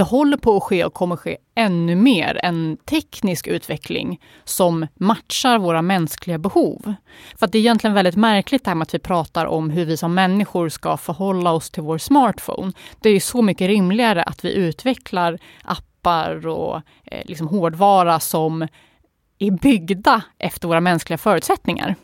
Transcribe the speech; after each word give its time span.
det 0.00 0.04
håller 0.04 0.36
på 0.36 0.56
att 0.56 0.62
ske 0.62 0.84
och 0.84 0.94
kommer 0.94 1.16
ske 1.16 1.36
ännu 1.54 1.96
mer 1.96 2.40
en 2.42 2.76
teknisk 2.76 3.46
utveckling 3.46 4.20
som 4.44 4.86
matchar 4.94 5.58
våra 5.58 5.82
mänskliga 5.82 6.38
behov. 6.38 6.94
För 7.36 7.46
det 7.46 7.58
är 7.58 7.60
egentligen 7.60 7.94
väldigt 7.94 8.16
märkligt 8.16 8.64
det 8.64 8.70
här 8.70 8.74
med 8.74 8.82
att 8.82 8.94
vi 8.94 8.98
pratar 8.98 9.46
om 9.46 9.70
hur 9.70 9.84
vi 9.84 9.96
som 9.96 10.14
människor 10.14 10.68
ska 10.68 10.96
förhålla 10.96 11.52
oss 11.52 11.70
till 11.70 11.82
vår 11.82 11.98
smartphone. 11.98 12.72
Det 13.00 13.08
är 13.08 13.12
ju 13.12 13.20
så 13.20 13.42
mycket 13.42 13.68
rimligare 13.68 14.22
att 14.22 14.44
vi 14.44 14.54
utvecklar 14.54 15.38
appar 15.64 16.46
och 16.46 16.76
eh, 17.04 17.24
liksom 17.24 17.48
hårdvara 17.48 18.20
som 18.20 18.68
är 19.38 19.50
byggda 19.50 20.22
efter 20.38 20.68
våra 20.68 20.80
mänskliga 20.80 21.18
förutsättningar. 21.18 21.96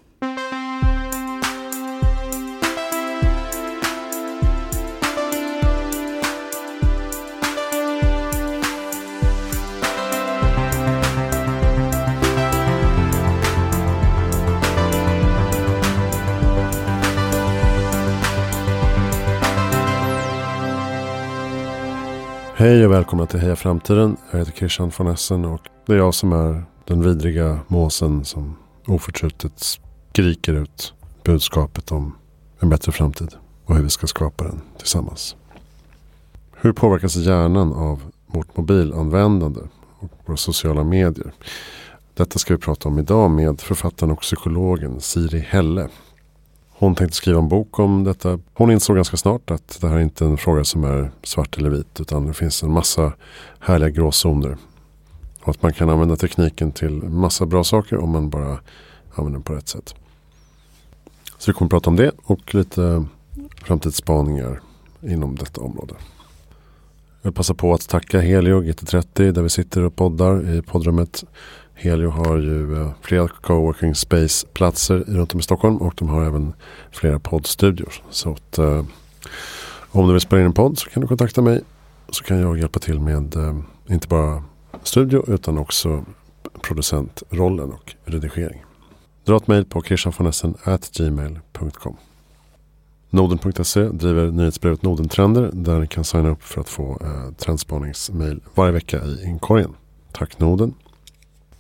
Hej 22.58 22.86
och 22.86 22.92
välkomna 22.92 23.26
till 23.26 23.40
Heja 23.40 23.56
Framtiden. 23.56 24.16
Jag 24.30 24.38
heter 24.38 24.52
Christian 24.52 24.92
von 24.98 25.06
Essen 25.06 25.44
och 25.44 25.60
det 25.86 25.92
är 25.92 25.96
jag 25.96 26.14
som 26.14 26.32
är 26.32 26.64
den 26.84 27.02
vidriga 27.02 27.60
måsen 27.68 28.24
som 28.24 28.56
oförtrutet 28.86 29.52
skriker 30.12 30.54
ut 30.54 30.94
budskapet 31.24 31.92
om 31.92 32.16
en 32.60 32.68
bättre 32.68 32.92
framtid 32.92 33.34
och 33.64 33.76
hur 33.76 33.82
vi 33.82 33.90
ska 33.90 34.06
skapa 34.06 34.44
den 34.44 34.60
tillsammans. 34.78 35.36
Hur 36.52 36.72
påverkas 36.72 37.16
hjärnan 37.16 37.72
av 37.72 38.02
vårt 38.26 38.56
mobilanvändande 38.56 39.60
och 39.98 40.10
våra 40.26 40.36
sociala 40.36 40.84
medier? 40.84 41.32
Detta 42.14 42.38
ska 42.38 42.54
vi 42.54 42.60
prata 42.60 42.88
om 42.88 42.98
idag 42.98 43.30
med 43.30 43.60
författaren 43.60 44.12
och 44.12 44.20
psykologen 44.20 45.00
Siri 45.00 45.38
Helle. 45.38 45.88
Hon 46.78 46.94
tänkte 46.94 47.16
skriva 47.16 47.38
en 47.38 47.48
bok 47.48 47.78
om 47.78 48.04
detta. 48.04 48.38
Hon 48.54 48.70
insåg 48.70 48.96
ganska 48.96 49.16
snart 49.16 49.50
att 49.50 49.78
det 49.80 49.88
här 49.88 49.96
är 49.96 50.00
inte 50.00 50.24
en 50.24 50.36
fråga 50.36 50.64
som 50.64 50.84
är 50.84 51.10
svart 51.22 51.58
eller 51.58 51.70
vit. 51.70 52.00
Utan 52.00 52.26
det 52.26 52.34
finns 52.34 52.62
en 52.62 52.72
massa 52.72 53.12
härliga 53.60 53.90
gråzoner. 53.90 54.56
Och 55.42 55.48
att 55.48 55.62
man 55.62 55.72
kan 55.72 55.90
använda 55.90 56.16
tekniken 56.16 56.72
till 56.72 57.02
massa 57.02 57.46
bra 57.46 57.64
saker 57.64 57.98
om 57.98 58.10
man 58.10 58.30
bara 58.30 58.58
använder 59.14 59.38
den 59.38 59.42
på 59.42 59.52
rätt 59.52 59.68
sätt. 59.68 59.94
Så 61.38 61.50
vi 61.50 61.54
kommer 61.54 61.66
att 61.66 61.70
prata 61.70 61.90
om 61.90 61.96
det 61.96 62.10
och 62.22 62.54
lite 62.54 63.04
framtidsspaningar 63.64 64.60
inom 65.02 65.36
detta 65.36 65.60
område. 65.60 65.94
Jag 67.22 67.30
vill 67.30 67.36
passa 67.36 67.54
på 67.54 67.74
att 67.74 67.88
tacka 67.88 68.20
Helio 68.20 68.62
GT30 68.62 69.32
där 69.32 69.42
vi 69.42 69.48
sitter 69.48 69.82
och 69.82 69.96
poddar 69.96 70.54
i 70.54 70.62
poddrummet. 70.62 71.24
Helio 71.78 72.10
har 72.10 72.36
ju 72.36 72.82
eh, 72.82 72.90
flera 73.02 73.28
coworking 73.28 73.94
space-platser 73.94 75.04
runt 75.06 75.34
om 75.34 75.40
i 75.40 75.42
Stockholm 75.42 75.76
och 75.76 75.94
de 75.96 76.08
har 76.08 76.24
även 76.24 76.52
flera 76.92 77.18
poddstudior. 77.18 77.92
Så 78.10 78.32
att, 78.32 78.58
eh, 78.58 78.84
om 79.90 80.06
du 80.06 80.12
vill 80.12 80.20
spela 80.20 80.40
in 80.40 80.46
en 80.46 80.52
podd 80.52 80.78
så 80.78 80.90
kan 80.90 81.00
du 81.00 81.06
kontakta 81.06 81.42
mig. 81.42 81.60
Så 82.08 82.24
kan 82.24 82.38
jag 82.38 82.58
hjälpa 82.58 82.78
till 82.78 83.00
med 83.00 83.36
eh, 83.36 83.56
inte 83.90 84.08
bara 84.08 84.42
studio 84.82 85.24
utan 85.26 85.58
också 85.58 86.04
producentrollen 86.62 87.72
och 87.72 87.94
redigering. 88.04 88.64
Dra 89.24 89.36
ett 89.36 89.46
mejl 89.46 89.64
på 89.64 89.82
christianfonessen.gmail.com 89.82 91.96
Noden.se 93.10 93.88
driver 93.88 94.30
nyhetsbrevet 94.30 94.82
Nodentrender 94.82 95.50
där 95.52 95.80
ni 95.80 95.86
kan 95.86 96.04
signa 96.04 96.28
upp 96.28 96.42
för 96.42 96.60
att 96.60 96.68
få 96.68 96.98
eh, 97.00 97.30
trendspaningsmail 97.36 98.40
varje 98.54 98.72
vecka 98.72 99.04
i 99.04 99.24
inkorgen. 99.24 99.74
Tack 100.12 100.38
Noden! 100.38 100.74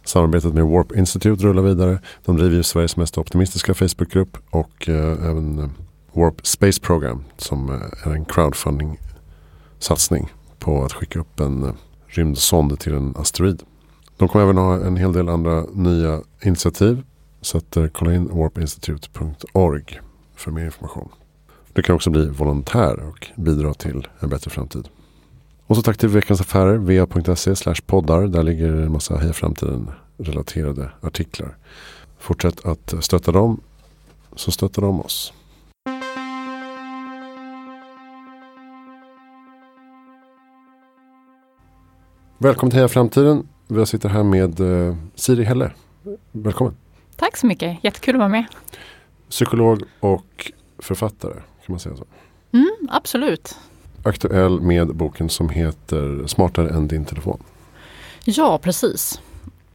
Samarbetet 0.06 0.54
med 0.54 0.66
Warp 0.66 0.96
Institute 0.96 1.44
rullar 1.44 1.62
vidare. 1.62 1.98
De 2.24 2.36
driver 2.36 2.56
ju 2.56 2.62
Sveriges 2.62 2.96
mest 2.96 3.18
optimistiska 3.18 3.74
Facebookgrupp 3.74 4.38
och 4.50 4.88
eh, 4.88 5.28
även 5.30 5.58
eh, 5.58 5.68
Warp 6.12 6.46
Space 6.46 6.80
Program 6.80 7.24
som 7.36 7.70
eh, 7.70 8.08
är 8.08 8.10
en 8.10 8.24
crowdfunding-satsning 8.24 10.28
på 10.58 10.84
att 10.84 10.92
skicka 10.92 11.18
upp 11.18 11.40
en 11.40 11.64
eh, 11.64 11.72
rymdsond 12.06 12.80
till 12.80 12.94
en 12.94 13.14
asteroid. 13.16 13.62
De 14.16 14.28
kommer 14.28 14.44
även 14.44 14.58
ha 14.58 14.74
en 14.74 14.96
hel 14.96 15.12
del 15.12 15.28
andra 15.28 15.64
nya 15.72 16.20
initiativ. 16.42 17.02
Så 17.40 17.58
att, 17.58 17.76
eh, 17.76 17.86
kolla 17.86 18.14
in 18.14 18.28
warpinstitute.org 18.28 20.00
för 20.36 20.50
mer 20.50 20.64
information. 20.64 21.08
Du 21.72 21.82
kan 21.82 21.94
också 21.94 22.10
bli 22.10 22.28
volontär 22.28 23.00
och 23.00 23.26
bidra 23.36 23.74
till 23.74 24.08
en 24.20 24.28
bättre 24.28 24.50
framtid. 24.50 24.88
Och 25.68 25.76
så 25.76 25.82
tack 25.82 25.98
till 25.98 26.08
Veckans 26.08 26.40
Affärer, 26.40 26.76
va.se 26.76 27.74
poddar. 27.86 28.26
Där 28.26 28.42
ligger 28.42 28.68
en 28.68 28.92
massa 28.92 29.16
Heja 29.16 29.32
Framtiden 29.32 29.90
relaterade 30.18 30.90
artiklar. 31.00 31.56
Fortsätt 32.18 32.66
att 32.66 32.94
stötta 33.00 33.32
dem 33.32 33.60
så 34.34 34.50
stöttar 34.50 34.82
de 34.82 35.00
oss. 35.00 35.32
Välkommen 42.38 42.70
till 42.70 42.78
Heja 42.78 42.88
Framtiden. 42.88 43.48
Vi 43.68 43.86
sitter 43.86 44.08
här 44.08 44.22
med 44.22 44.60
uh, 44.60 44.96
Siri 45.14 45.44
Helle. 45.44 45.72
Välkommen. 46.32 46.76
Tack 47.16 47.36
så 47.36 47.46
mycket, 47.46 47.84
jättekul 47.84 48.14
att 48.14 48.18
vara 48.18 48.28
med. 48.28 48.44
Psykolog 49.28 49.82
och 50.00 50.52
författare, 50.78 51.34
kan 51.34 51.42
man 51.68 51.80
säga 51.80 51.96
så? 51.96 52.04
Mm, 52.52 52.88
absolut. 52.88 53.56
Aktuell 54.06 54.60
med 54.60 54.96
boken 54.96 55.28
som 55.28 55.48
heter 55.48 56.26
Smartare 56.26 56.68
än 56.68 56.88
din 56.88 57.04
telefon. 57.04 57.42
Ja, 58.24 58.58
precis. 58.58 59.20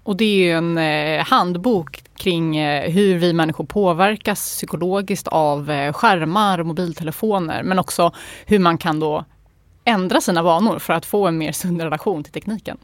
Och 0.04 0.16
det 0.16 0.50
är 0.50 0.58
en 0.58 0.78
eh, 0.78 1.26
handbok 1.26 2.04
kring 2.16 2.58
eh, 2.58 2.92
hur 2.92 3.18
vi 3.18 3.34
människor 3.34 3.66
påverkas 3.66 4.40
psykologiskt 4.40 5.28
av 5.28 5.72
eh, 5.72 5.94
skärmar 5.94 6.60
och 6.60 6.66
mobiltelefoner. 6.66 7.64
Men 7.64 7.80
också 7.80 8.12
hur 8.46 8.60
man 8.60 8.78
kan 8.78 9.00
då 9.00 9.26
ändra 9.84 10.22
sina 10.22 10.44
vanor 10.44 10.80
för 10.80 10.94
att 10.94 11.06
få 11.06 11.28
en 11.28 11.38
mer 11.38 11.52
sund 11.52 11.82
relation 11.82 12.24
till 12.24 12.34
tekniken. 12.34 12.78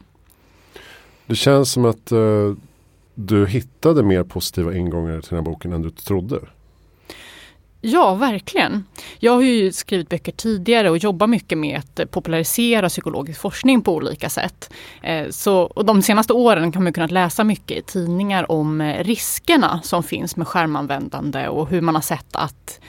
Det 1.26 1.36
känns 1.36 1.72
som 1.72 1.84
att 1.84 2.12
du 3.14 3.46
hittade 3.46 4.02
mer 4.02 4.22
positiva 4.22 4.74
ingångar 4.74 5.20
till 5.20 5.30
den 5.30 5.38
här 5.38 5.44
boken 5.44 5.72
än 5.72 5.82
du 5.82 5.90
trodde. 5.90 6.38
Ja, 7.80 8.14
verkligen. 8.14 8.84
Jag 9.18 9.32
har 9.32 9.42
ju 9.42 9.72
skrivit 9.72 10.08
böcker 10.08 10.32
tidigare 10.32 10.90
och 10.90 10.98
jobbar 10.98 11.26
mycket 11.26 11.58
med 11.58 11.78
att 11.78 12.10
popularisera 12.10 12.88
psykologisk 12.88 13.40
forskning 13.40 13.82
på 13.82 13.94
olika 13.94 14.28
sätt. 14.28 14.70
Eh, 15.02 15.28
så, 15.30 15.60
och 15.60 15.84
de 15.84 16.02
senaste 16.02 16.32
åren 16.32 16.74
har 16.74 16.82
man 16.82 16.92
kunnat 16.92 17.10
läsa 17.10 17.44
mycket 17.44 17.78
i 17.78 17.82
tidningar 17.82 18.50
om 18.50 18.80
eh, 18.80 19.04
riskerna 19.04 19.80
som 19.82 20.02
finns 20.02 20.36
med 20.36 20.48
skärmanvändande 20.48 21.48
och 21.48 21.68
hur 21.68 21.80
man 21.80 21.94
har 21.94 22.02
sett 22.02 22.36
att 22.36 22.80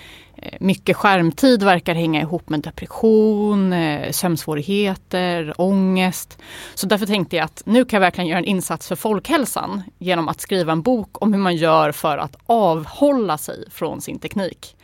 Eh, 0.42 0.58
mycket 0.60 0.98
skärmtid 0.98 1.64
verkar 1.64 1.96
hänga 1.96 2.22
ihop 2.22 2.50
med 2.50 2.60
depression, 2.60 3.74
eh, 3.74 4.12
sömnsvårigheter, 4.12 5.54
ångest. 5.58 6.38
Så 6.76 6.88
därför 6.88 7.06
tänkte 7.06 7.36
jag 7.36 7.46
att 7.46 7.62
nu 7.66 7.86
kan 7.86 7.98
jag 7.98 8.02
verkligen 8.02 8.28
göra 8.28 8.40
en 8.40 8.46
insats 8.46 8.88
för 8.88 8.96
folkhälsan 8.96 9.84
genom 9.98 10.28
att 10.28 10.42
skriva 10.42 10.72
en 10.72 10.82
bok 10.82 11.22
om 11.22 11.34
hur 11.34 11.40
man 11.40 11.56
gör 11.56 11.92
för 11.92 12.18
att 12.18 12.36
avhålla 12.46 13.38
sig 13.38 13.66
från 13.72 14.02
sin 14.02 14.20
teknik. 14.20 14.76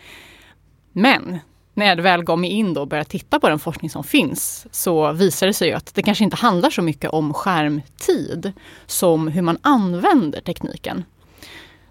Men 0.91 1.39
när 1.73 1.85
jag 1.85 1.95
väl 1.95 2.23
gav 2.23 2.39
mig 2.39 2.49
in 2.49 2.77
och 2.77 2.87
började 2.87 3.09
titta 3.09 3.39
på 3.39 3.49
den 3.49 3.59
forskning 3.59 3.89
som 3.89 4.03
finns 4.03 4.67
så 4.72 5.11
visar 5.11 5.47
det 5.47 5.53
sig 5.53 5.73
att 5.73 5.95
det 5.95 6.03
kanske 6.03 6.23
inte 6.23 6.37
handlar 6.37 6.69
så 6.69 6.81
mycket 6.81 7.09
om 7.09 7.33
skärmtid 7.33 8.53
som 8.85 9.27
hur 9.27 9.41
man 9.41 9.57
använder 9.61 10.41
tekniken. 10.41 11.03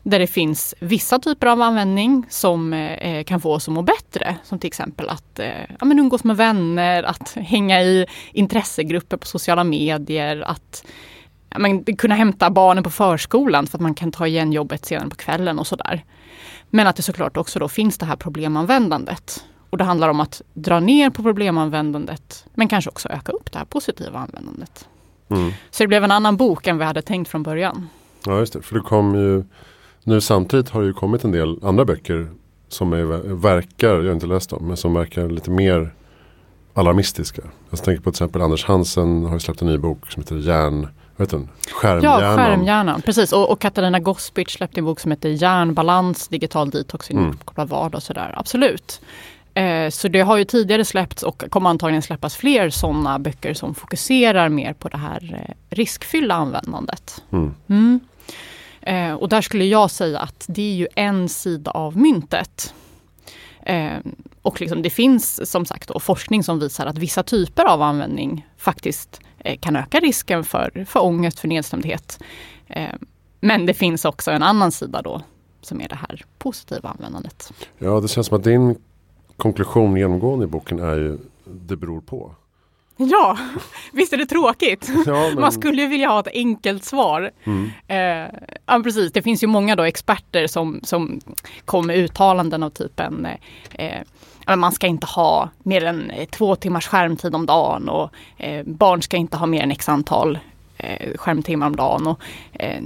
Där 0.07 0.19
det 0.19 0.27
finns 0.27 0.75
vissa 0.81 1.19
typer 1.19 1.47
av 1.47 1.63
användning 1.63 2.27
som 2.29 2.73
eh, 2.73 3.25
kan 3.25 3.41
få 3.41 3.55
oss 3.55 3.69
att 3.69 3.75
må 3.75 3.83
bättre. 3.83 4.37
Som 4.45 4.59
till 4.59 4.69
exempel 4.69 5.09
att 5.09 5.39
eh, 5.39 5.47
ja, 5.81 5.85
men 5.85 5.99
umgås 5.99 6.25
med 6.25 6.37
vänner, 6.37 7.03
att 7.03 7.33
hänga 7.33 7.83
i 7.83 8.07
intressegrupper 8.33 9.17
på 9.17 9.27
sociala 9.27 9.65
medier, 9.65 10.45
att 10.47 10.85
ja, 11.51 11.59
men, 11.59 11.85
kunna 11.85 12.15
hämta 12.15 12.51
barnen 12.51 12.85
på 12.85 12.91
förskolan 12.91 13.67
för 13.67 13.79
att 13.79 13.83
man 13.83 13.95
kan 13.95 14.13
ta 14.13 14.27
igen 14.27 14.53
jobbet 14.53 14.85
senare 14.85 15.09
på 15.09 15.17
kvällen 15.17 15.59
och 15.59 15.67
sådär. 15.67 16.05
Men 16.71 16.87
att 16.87 16.97
det 16.97 17.03
såklart 17.03 17.37
också 17.37 17.59
då 17.59 17.69
finns 17.69 17.99
det 17.99 18.07
här 18.07 18.17
problemanvändandet. 18.17 19.45
Och 19.71 19.79
det 19.79 19.85
handlar 19.85 20.09
om 20.09 20.21
att 20.21 20.43
dra 20.55 20.81
ner 20.81 21.11
på 21.11 21.23
problemanvändandet 21.23 22.47
men 22.55 22.69
kanske 22.69 22.91
också 22.91 23.09
öka 23.09 23.33
upp 23.33 23.53
det 23.53 23.59
här 23.59 23.65
positiva 23.65 24.19
användandet. 24.19 24.89
Mm. 25.29 25.53
Så 25.71 25.83
det 25.83 25.89
blev 25.89 26.05
en 26.05 26.11
annan 26.11 26.37
bok 26.37 26.67
än 26.67 26.79
vi 26.79 26.85
hade 26.85 27.03
tänkt 27.03 27.29
från 27.29 27.43
början. 27.43 27.89
Ja 28.27 28.39
just 28.39 28.53
det, 28.53 28.63
för 28.63 28.75
det 28.75 28.81
kom 28.81 29.15
ju 29.15 29.45
nu 30.05 30.21
samtidigt 30.21 30.69
har 30.71 30.81
det 30.81 30.87
ju 30.87 30.93
kommit 30.93 31.25
en 31.25 31.33
del 31.33 31.59
andra 31.63 31.85
böcker 31.85 32.29
som 32.69 32.93
är, 32.93 33.05
verkar, 33.35 33.95
jag 33.95 34.05
har 34.05 34.13
inte 34.13 34.27
läst 34.27 34.51
dem, 34.51 34.67
men 34.67 34.77
som 34.77 34.95
verkar 34.95 35.29
lite 35.29 35.51
mer 35.51 35.95
alarmistiska. 36.75 37.43
Jag 37.71 37.85
tänker 37.85 38.03
på 38.03 38.11
till 38.11 38.17
exempel 38.17 38.43
Anders 38.43 38.65
Hansen 38.65 39.25
har 39.25 39.39
släppt 39.39 39.63
en 39.63 39.69
ny 39.69 39.79
bok 39.79 40.13
som 40.13 40.23
heter 40.23 40.37
Järn, 40.37 40.89
vet 41.17 41.31
du, 41.31 41.47
Skärmhjärnan. 41.73 42.23
Ja, 42.23 42.37
Skärmhjärnan. 42.37 43.03
Precis. 43.03 43.33
Och, 43.33 43.51
och 43.51 43.61
Katarina 43.61 44.01
Gospic 44.01 44.51
släppte 44.51 44.81
en 44.81 44.85
bok 44.85 45.01
som 45.01 45.11
heter 45.11 45.29
Hjärnbalans, 45.29 46.29
digital 46.29 46.71
detox 46.71 47.11
i 47.11 47.15
mm. 47.15 47.37
vardag 47.57 47.95
och 47.95 48.03
sådär. 48.03 48.35
Absolut. 48.37 49.01
Eh, 49.55 49.91
så 49.91 50.09
det 50.09 50.21
har 50.21 50.37
ju 50.37 50.45
tidigare 50.45 50.85
släppts 50.85 51.23
och 51.23 51.45
kommer 51.51 51.71
antagligen 51.71 52.03
släppas 52.03 52.37
fler 52.37 52.71
sådana 52.71 53.19
böcker 53.19 53.55
som 53.55 53.75
fokuserar 53.75 54.49
mer 54.49 54.73
på 54.73 54.89
det 54.89 54.99
här 54.99 55.47
eh, 55.49 55.77
riskfyllda 55.77 56.35
användandet. 56.35 57.23
Mm. 57.31 57.55
Mm. 57.69 58.01
Eh, 58.87 59.13
och 59.13 59.29
där 59.29 59.41
skulle 59.41 59.65
jag 59.65 59.91
säga 59.91 60.19
att 60.19 60.45
det 60.49 60.63
är 60.63 60.75
ju 60.75 60.89
en 60.95 61.29
sida 61.29 61.71
av 61.71 61.97
myntet. 61.97 62.75
Eh, 63.63 63.99
och 64.43 64.61
liksom 64.61 64.83
det 64.83 64.91
finns 64.91 65.51
som 65.51 65.67
sagt 65.67 65.89
då, 65.89 66.01
forskning 66.01 66.45
som 66.45 66.59
visar 66.59 66.87
att 66.87 66.99
vissa 66.99 67.23
typer 67.23 67.65
av 67.65 67.83
användning 67.83 68.47
faktiskt 68.57 69.21
eh, 69.39 69.59
kan 69.59 69.77
öka 69.77 70.01
risken 70.01 70.45
för, 70.45 70.85
för 70.89 71.05
ångest, 71.05 71.39
för 71.41 71.49
nedstämdhet. 71.49 72.21
Eh, 72.67 72.89
men 73.41 73.67
det 73.67 73.75
finns 73.75 74.05
också 74.05 74.31
en 74.31 74.43
annan 74.43 74.73
sida 74.73 75.03
då 75.03 75.23
som 75.61 75.81
är 75.81 75.89
det 75.89 75.95
här 75.95 76.25
positiva 76.39 76.89
användandet. 76.89 77.53
Ja, 77.79 78.01
det 78.01 78.09
känns 78.09 78.27
som 78.27 78.39
att 78.39 78.45
din 78.45 78.77
konklusion 79.37 79.97
genomgående 79.97 80.45
i 80.45 80.49
boken 80.49 80.79
är 80.79 80.97
ju 80.97 81.19
det 81.45 81.77
beror 81.77 82.01
på. 82.01 82.35
Ja, 82.97 83.39
visst 83.93 84.13
är 84.13 84.17
det 84.17 84.27
tråkigt? 84.27 84.91
Ja, 85.07 85.13
men, 85.13 85.35
Man 85.41 85.53
skulle 85.53 85.83
ju 85.83 85.89
vilja 85.89 86.09
ha 86.09 86.21
ett 86.21 86.35
enkelt 86.35 86.85
svar. 86.85 87.31
mm, 87.45 87.71
Eh, 87.89 88.35
ja, 88.67 88.81
precis. 88.85 89.13
Det 89.13 89.23
finns 89.23 89.43
ju 89.43 89.47
många 89.47 89.77
då 89.77 89.83
experter 89.83 90.47
som, 90.47 90.81
som 90.83 91.21
kommer 91.65 91.87
med 91.87 91.97
uttalanden 91.97 92.63
av 92.63 92.71
typen 92.71 93.27
eh, 93.71 94.01
ja, 94.47 94.57
man 94.57 94.73
ska 94.73 94.87
inte 94.87 95.07
ha 95.07 95.51
mer 95.63 95.85
än 95.85 96.11
eh, 96.11 96.29
två 96.29 96.57
timmars 96.57 96.87
skärmtid 96.87 97.35
om 97.35 97.47
dagen 97.47 97.89
och 97.89 98.11
eh, 98.37 98.65
barn 98.67 99.03
ska 99.03 99.17
inte 99.17 99.37
ha 99.37 99.47
mer 99.47 99.63
än 99.63 99.71
x 99.71 99.89
antal 99.89 100.39
eh, 100.79 101.17
skärmtimmar 101.17 101.67
om 101.67 101.77
dagen. 101.77 102.07
Och, 102.07 102.21
eh, 102.53 102.83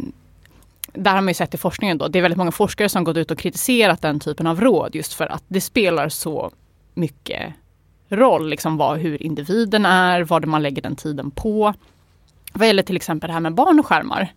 där 0.93 1.15
har 1.15 1.21
man 1.21 1.29
ju 1.29 1.35
sett 1.35 1.55
i 1.55 1.59
forskningen 1.59 1.99
då, 1.99 2.09
det 2.09 2.19
är 2.19 2.23
väldigt 2.23 2.39
många 2.39 2.53
forskare 2.53 2.89
som 2.89 3.05
gått 3.05 3.17
ut 3.17 3.31
och 3.31 3.39
kritiserat 3.39 4.03
den 4.03 4.21
typen 4.21 4.47
av 4.47 4.61
råd 4.61 4.95
just 4.95 5.15
för 5.15 5.27
att 5.27 5.45
det 5.49 5.61
spelar 5.61 6.09
så 6.09 6.51
mycket 6.95 7.53
roll, 8.09 8.49
liksom 8.49 8.77
vad, 8.77 8.99
hur 8.99 9.23
individen 9.23 9.87
är, 9.87 10.21
vad 10.21 10.47
man 10.47 10.63
lägger 10.63 10.83
den 10.83 10.97
tiden 10.97 11.31
på. 11.31 11.75
Vad 12.53 12.67
gäller 12.67 12.83
till 12.83 12.97
exempel 12.97 13.29
det 13.29 13.35
här 13.35 13.41
med 13.41 13.55
barn 13.55 13.81
och 13.81 13.87
skärmar. 13.87 14.33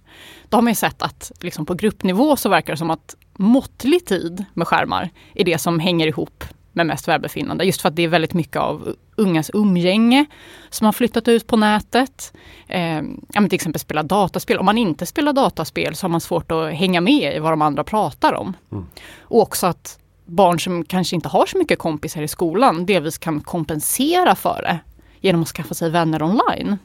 Då 0.49 0.57
har 0.57 0.61
man 0.61 0.71
ju 0.71 0.75
sett 0.75 1.01
att 1.01 1.31
liksom 1.39 1.65
på 1.65 1.73
gruppnivå 1.73 2.35
så 2.35 2.49
verkar 2.49 2.73
det 2.73 2.77
som 2.77 2.89
att 2.89 3.15
måttlig 3.33 4.05
tid 4.05 4.45
med 4.53 4.67
skärmar 4.67 5.09
är 5.35 5.45
det 5.45 5.57
som 5.57 5.79
hänger 5.79 6.07
ihop 6.07 6.43
med 6.73 6.85
mest 6.85 7.07
välbefinnande. 7.07 7.63
Just 7.63 7.81
för 7.81 7.89
att 7.89 7.95
det 7.95 8.03
är 8.03 8.07
väldigt 8.07 8.33
mycket 8.33 8.57
av 8.57 8.95
ungas 9.15 9.51
umgänge 9.53 10.25
som 10.69 10.85
har 10.85 10.91
flyttat 10.91 11.27
ut 11.27 11.47
på 11.47 11.57
nätet. 11.57 12.33
Eh, 12.67 13.01
ja, 13.33 13.41
till 13.41 13.53
exempel 13.53 13.79
spela 13.79 14.03
dataspel. 14.03 14.57
Om 14.57 14.65
man 14.65 14.77
inte 14.77 15.05
spelar 15.05 15.33
dataspel 15.33 15.95
så 15.95 16.03
har 16.03 16.09
man 16.09 16.21
svårt 16.21 16.51
att 16.51 16.73
hänga 16.73 17.01
med 17.01 17.35
i 17.35 17.39
vad 17.39 17.51
de 17.51 17.61
andra 17.61 17.83
pratar 17.83 18.33
om. 18.33 18.53
Mm. 18.71 18.85
Och 19.21 19.41
också 19.41 19.67
att 19.67 19.99
barn 20.31 20.59
som 20.59 20.83
kanske 20.83 21.15
inte 21.15 21.29
har 21.29 21.45
så 21.45 21.57
mycket 21.57 21.79
kompisar 21.79 22.21
i 22.21 22.27
skolan 22.27 22.85
delvis 22.85 23.17
kan 23.17 23.41
kompensera 23.41 24.35
för 24.35 24.61
det 24.61 24.79
genom 25.19 25.41
att 25.41 25.47
skaffa 25.47 25.73
sig 25.73 25.89
vänner 25.89 26.23
online. 26.23 26.77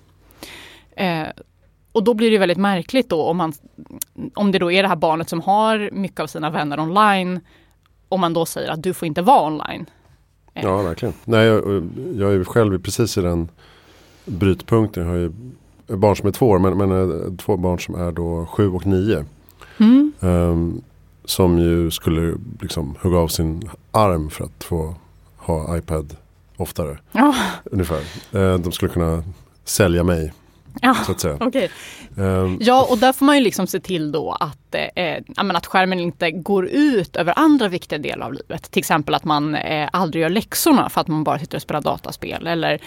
Eh, 0.96 1.26
och 1.92 2.04
då 2.04 2.14
blir 2.14 2.30
det 2.30 2.38
väldigt 2.38 2.58
märkligt 2.58 3.08
då 3.08 3.22
om, 3.22 3.36
man, 3.36 3.52
om 4.34 4.52
det 4.52 4.58
då 4.58 4.72
är 4.72 4.82
det 4.82 4.88
här 4.88 4.96
barnet 4.96 5.28
som 5.28 5.40
har 5.40 5.90
mycket 5.92 6.20
av 6.20 6.26
sina 6.26 6.50
vänner 6.50 6.80
online 6.80 7.40
om 8.08 8.20
man 8.20 8.32
då 8.34 8.46
säger 8.46 8.70
att 8.70 8.82
du 8.82 8.94
får 8.94 9.06
inte 9.06 9.22
vara 9.22 9.46
online. 9.46 9.86
Eh, 10.54 10.62
ja, 10.62 10.82
verkligen. 10.82 11.14
Nej, 11.24 11.46
jag, 11.46 11.88
jag 12.16 12.34
är 12.34 12.44
själv 12.44 12.82
precis 12.82 13.18
i 13.18 13.20
den 13.20 13.48
brytpunkten. 14.24 15.02
Jag 15.06 15.10
har 15.10 15.18
ju 15.18 15.32
barn 15.96 16.16
som 16.16 16.28
är 16.28 16.32
två 16.32 16.48
år, 16.48 16.58
men, 16.58 16.78
men 16.78 16.90
eh, 16.90 17.36
två 17.36 17.56
barn 17.56 17.80
som 17.80 17.94
är 17.94 18.12
då 18.12 18.46
sju 18.46 18.68
och 18.68 18.86
nio. 18.86 19.24
Mm. 19.78 20.12
Ehm, 20.20 20.82
som 21.26 21.58
ju 21.58 21.90
skulle 21.90 22.34
liksom 22.60 22.96
hugga 23.00 23.18
av 23.18 23.28
sin 23.28 23.70
arm 23.90 24.30
för 24.30 24.44
att 24.44 24.64
få 24.64 24.94
ha 25.36 25.76
iPad 25.78 26.16
oftare. 26.56 26.98
Ja, 27.12 27.34
Ungefär. 27.64 28.00
Ehm, 28.32 28.62
de 28.62 28.72
skulle 28.72 28.92
kunna 28.92 29.24
sälja 29.64 30.04
mig 30.04 30.32
ja. 30.82 30.94
så 30.94 31.12
att 31.12 31.20
säga. 31.20 31.36
okej. 31.40 31.70
Ehm, 32.16 32.58
Ja, 32.60 32.86
och 32.90 32.98
där 32.98 33.12
får 33.12 33.26
man 33.26 33.36
ju 33.36 33.42
liksom 33.42 33.66
se 33.66 33.80
till 33.80 34.12
då 34.12 34.32
att, 34.40 34.74
eh, 34.74 35.22
men 35.44 35.56
att 35.56 35.66
skärmen 35.66 36.00
inte 36.00 36.30
går 36.30 36.66
ut 36.66 37.16
över 37.16 37.32
andra 37.38 37.68
viktiga 37.68 37.98
delar 37.98 38.26
av 38.26 38.32
livet. 38.32 38.70
Till 38.70 38.80
exempel 38.80 39.14
att 39.14 39.24
man 39.24 39.54
eh, 39.54 39.88
aldrig 39.92 40.22
gör 40.22 40.30
läxorna 40.30 40.88
för 40.88 41.00
att 41.00 41.08
man 41.08 41.24
bara 41.24 41.38
sitter 41.38 41.58
och 41.58 41.62
spelar 41.62 41.80
dataspel. 41.80 42.46
Eller 42.46 42.80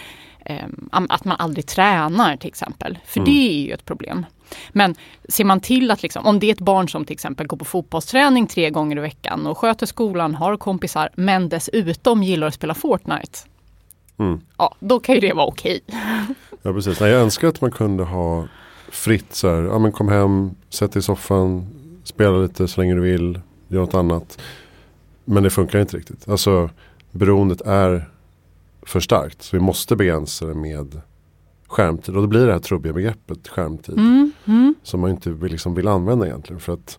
eh, 0.44 0.64
att 0.92 1.24
man 1.24 1.36
aldrig 1.38 1.66
tränar 1.66 2.36
till 2.36 2.48
exempel. 2.48 2.98
För 3.06 3.20
Mm. 3.20 3.32
det 3.32 3.48
är 3.60 3.66
ju 3.66 3.72
ett 3.72 3.84
problem. 3.84 4.26
Men 4.72 4.94
ser 5.28 5.44
man 5.44 5.60
till 5.60 5.90
att 5.90 6.02
liksom, 6.02 6.26
om 6.26 6.38
det 6.38 6.46
är 6.46 6.52
ett 6.52 6.60
barn 6.60 6.88
som 6.88 7.04
till 7.04 7.14
exempel 7.14 7.46
går 7.46 7.56
på 7.56 7.64
fotbollsträning 7.64 8.46
tre 8.46 8.70
gånger 8.70 8.96
i 8.96 9.00
veckan 9.00 9.46
och 9.46 9.58
sköter 9.58 9.86
skolan, 9.86 10.34
har 10.34 10.56
kompisar, 10.56 11.08
men 11.14 11.48
dessutom 11.48 12.22
gillar 12.22 12.46
att 12.46 12.54
spela 12.54 12.74
Fortnite. 12.74 13.38
mm. 14.18 14.40
Ja, 14.58 14.74
då 14.78 15.00
kan 15.00 15.14
ju 15.14 15.20
det 15.20 15.32
vara 15.32 15.46
okej. 15.46 15.80
Ja 16.62 16.72
precis. 16.72 17.00
Nej, 17.00 17.10
jag 17.10 17.20
önskar 17.20 17.48
att 17.48 17.60
man 17.60 17.70
kunde 17.70 18.04
ha 18.04 18.48
fritt 18.88 19.34
så 19.34 19.48
här. 19.48 19.62
Ja 19.62 19.78
men 19.78 19.92
kom 19.92 20.08
hem, 20.08 20.50
sätt 20.68 20.92
dig 20.92 21.00
i 21.00 21.02
soffan, 21.02 21.66
spela 22.04 22.38
lite 22.38 22.68
så 22.68 22.80
länge 22.80 22.94
du 22.94 23.00
vill, 23.00 23.40
gör 23.68 23.80
något 23.80 23.94
annat. 23.94 24.38
Men 25.24 25.42
det 25.42 25.50
funkar 25.50 25.80
inte 25.80 25.96
riktigt. 25.96 26.28
Alltså 26.28 26.70
beroendet 27.10 27.60
är 27.60 28.10
för 28.82 29.00
starkt. 29.00 29.42
Så 29.42 29.56
vi 29.56 29.62
måste 29.62 29.96
begränsa 29.96 30.46
det 30.46 30.54
med 30.54 31.00
skärmtid. 31.70 32.16
Och 32.16 32.22
då 32.22 32.28
blir 32.28 32.46
det 32.46 32.52
här 32.52 32.58
trubbiga 32.60 32.92
begreppet 32.92 33.48
skärmtid. 33.48 33.98
Mm, 33.98 34.32
mm, 34.44 34.74
Som 34.82 35.00
man 35.00 35.10
inte 35.10 35.30
vill, 35.30 35.52
liksom 35.52 35.74
vill 35.74 35.88
använda 35.88 36.26
egentligen. 36.26 36.60
För 36.60 36.72
att 36.72 36.98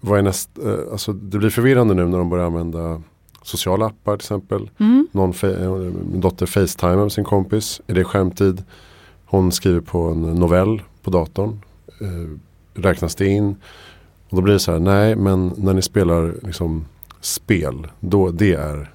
vad 0.00 0.18
är 0.18 0.22
näst, 0.22 0.58
eh, 0.64 0.92
alltså 0.92 1.12
det 1.12 1.38
blir 1.38 1.50
förvirrande 1.50 1.94
nu 1.94 2.04
när 2.08 2.18
de 2.18 2.30
börjar 2.30 2.46
använda 2.46 3.02
sociala 3.42 3.86
appar 3.86 4.16
till 4.16 4.24
exempel. 4.24 4.70
mm. 4.78 5.08
Någon 5.12 5.30
eh, 5.42 5.68
min 6.10 6.20
dotter 6.20 6.46
facetimar 6.46 6.96
med 6.96 7.12
sin 7.12 7.24
kompis. 7.24 7.80
Är 7.86 7.94
det 7.94 8.04
skärmtid? 8.04 8.64
Hon 9.24 9.52
skriver 9.52 9.80
på 9.80 9.98
en 10.08 10.22
novell 10.22 10.82
på 11.02 11.10
datorn. 11.10 11.60
Eh, 12.00 12.38
räknas 12.82 13.14
det 13.14 13.26
in? 13.26 13.56
Och 14.28 14.36
då 14.36 14.42
blir 14.42 14.52
det 14.52 14.60
så 14.60 14.72
här, 14.72 14.78
nej 14.78 15.16
men 15.16 15.52
när 15.56 15.74
ni 15.74 15.82
spelar 15.82 16.34
liksom 16.42 16.84
spel, 17.20 17.86
då 18.00 18.30
det 18.30 18.52
är 18.54 18.90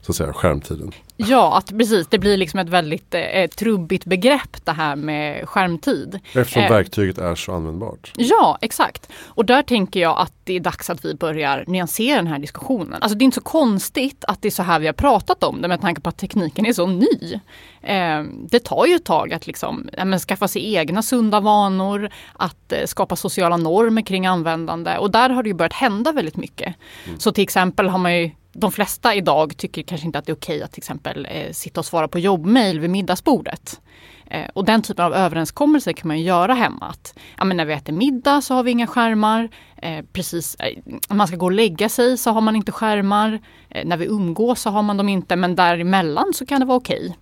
så 0.00 0.12
att 0.12 0.16
säga 0.16 0.32
skärmtiden. 0.32 0.92
Ja, 1.16 1.56
att 1.58 1.78
precis. 1.78 2.06
Det 2.06 2.18
blir 2.18 2.36
liksom 2.36 2.60
ett 2.60 2.68
väldigt 2.68 3.14
eh, 3.14 3.46
trubbigt 3.46 4.04
begrepp 4.04 4.64
det 4.64 4.72
här 4.72 4.96
med 4.96 5.48
skärmtid. 5.48 6.20
Eftersom 6.34 6.62
Eh. 6.62 6.70
verktyget 6.70 7.18
är 7.18 7.34
så 7.34 7.52
användbart. 7.52 8.12
Ja, 8.16 8.58
exakt. 8.60 9.12
Och 9.26 9.44
där 9.44 9.62
tänker 9.62 10.00
jag 10.00 10.18
att 10.18 10.32
det 10.44 10.52
är 10.52 10.60
dags 10.60 10.90
att 10.90 11.04
vi 11.04 11.14
börjar 11.14 11.64
nyansera 11.66 12.16
den 12.16 12.26
här 12.26 12.38
diskussionen. 12.38 13.02
Alltså 13.02 13.18
det 13.18 13.22
är 13.22 13.24
inte 13.24 13.34
så 13.34 13.40
konstigt 13.40 14.24
att 14.28 14.42
det 14.42 14.48
är 14.48 14.50
så 14.50 14.62
här 14.62 14.78
vi 14.80 14.86
har 14.86 14.92
pratat 14.92 15.44
om 15.44 15.62
det 15.62 15.68
med 15.68 15.80
tanke 15.80 16.00
på 16.00 16.08
att 16.08 16.18
tekniken 16.18 16.66
är 16.66 16.72
så 16.72 16.86
ny. 16.86 17.40
Eh, 17.82 18.22
det 18.50 18.58
tar 18.64 18.86
ju 18.86 18.94
ett 18.94 19.04
tag 19.04 19.32
att 19.32 19.46
liksom, 19.46 19.88
ja, 19.96 20.18
skaffa 20.18 20.48
sig 20.48 20.74
egna 20.74 21.02
sunda 21.02 21.40
vanor, 21.40 22.10
att 22.32 22.72
eh, 22.72 22.86
skapa 22.86 23.16
sociala 23.16 23.56
normer 23.56 24.02
kring 24.02 24.26
användande 24.26 24.98
och 24.98 25.10
där 25.10 25.30
har 25.30 25.42
det 25.42 25.48
ju 25.48 25.54
börjat 25.54 25.72
hända 25.72 26.12
väldigt 26.12 26.36
mycket. 26.36 26.74
Så 27.18 27.32
till 27.32 27.44
exempel 27.44 27.88
har 27.88 27.98
man 27.98 28.18
ju 28.18 28.30
de 28.58 28.72
flesta 28.72 29.14
idag 29.14 29.56
tycker 29.56 29.82
kanske 29.82 30.06
inte 30.06 30.18
att 30.18 30.26
det 30.26 30.32
är 30.32 30.36
okej 30.36 30.62
att 30.62 30.72
till 30.72 30.80
exempel 30.80 31.26
eh, 31.30 31.52
sitta 31.52 31.80
och 31.80 31.86
svara 31.86 32.08
på 32.08 32.18
jobbmail 32.18 32.80
vid 32.80 32.90
middagsbordet. 32.90 33.80
Eh, 34.26 34.48
och 34.52 34.64
den 34.64 34.82
typen 34.82 35.04
av 35.04 35.14
överenskommelser 35.14 35.92
kan 35.92 36.08
man 36.08 36.18
ju 36.18 36.24
göra 36.24 36.54
hemma. 36.54 36.86
Att, 36.86 37.14
ja, 37.38 37.44
men 37.44 37.56
när 37.56 37.64
vi 37.64 37.72
äter 37.72 37.92
middag 37.92 38.40
så 38.40 38.54
har 38.54 38.62
vi 38.62 38.70
inga 38.70 38.86
skärmar. 38.86 39.48
Eh, 39.76 40.04
precis, 40.12 40.54
eh, 40.54 40.78
när 41.08 41.16
man 41.16 41.26
ska 41.26 41.36
gå 41.36 41.46
och 41.46 41.52
lägga 41.52 41.88
sig 41.88 42.18
så 42.18 42.30
har 42.30 42.40
man 42.40 42.56
inte 42.56 42.72
skärmar. 42.72 43.40
Eh, 43.68 43.86
när 43.86 43.96
vi 43.96 44.06
umgås 44.06 44.60
så 44.60 44.70
har 44.70 44.82
man 44.82 44.96
dem 44.96 45.08
inte 45.08 45.36
men 45.36 45.56
däremellan 45.56 46.32
så 46.34 46.46
kan 46.46 46.60
det 46.60 46.66
vara 46.66 46.78
okej. 46.78 47.16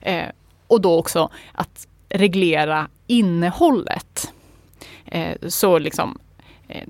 Eh, 0.00 0.26
och 0.66 0.80
då 0.80 0.98
också 0.98 1.30
att 1.52 1.86
reglera 2.08 2.88
innehållet. 3.06 4.32
Eh, 5.04 5.36
så 5.48 5.78
liksom 5.78 6.18
eh, 6.68 6.88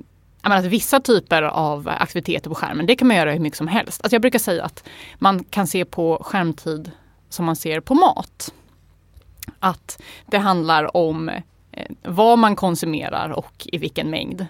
menar 0.50 0.66
att 0.66 0.72
vissa 0.72 1.00
typer 1.00 1.42
av 1.42 1.88
aktiviteter 1.88 2.50
på 2.50 2.54
skärmen, 2.54 2.86
det 2.86 2.96
kan 2.96 3.08
man 3.08 3.16
göra 3.16 3.32
hur 3.32 3.40
mycket 3.40 3.56
som 3.56 3.68
helst. 3.68 4.00
Alltså 4.02 4.14
jag 4.14 4.22
brukar 4.22 4.38
säga 4.38 4.64
att 4.64 4.84
man 5.18 5.44
kan 5.44 5.66
se 5.66 5.84
på 5.84 6.22
skärmtid 6.24 6.90
som 7.28 7.44
man 7.44 7.56
ser 7.56 7.80
på 7.80 7.94
mat. 7.94 8.52
Att 9.58 10.02
det 10.26 10.38
handlar 10.38 10.96
om 10.96 11.28
eh, 11.28 11.86
vad 12.02 12.38
man 12.38 12.56
konsumerar 12.56 13.28
och 13.30 13.66
i 13.72 13.78
vilken 13.78 14.10
mängd. 14.10 14.46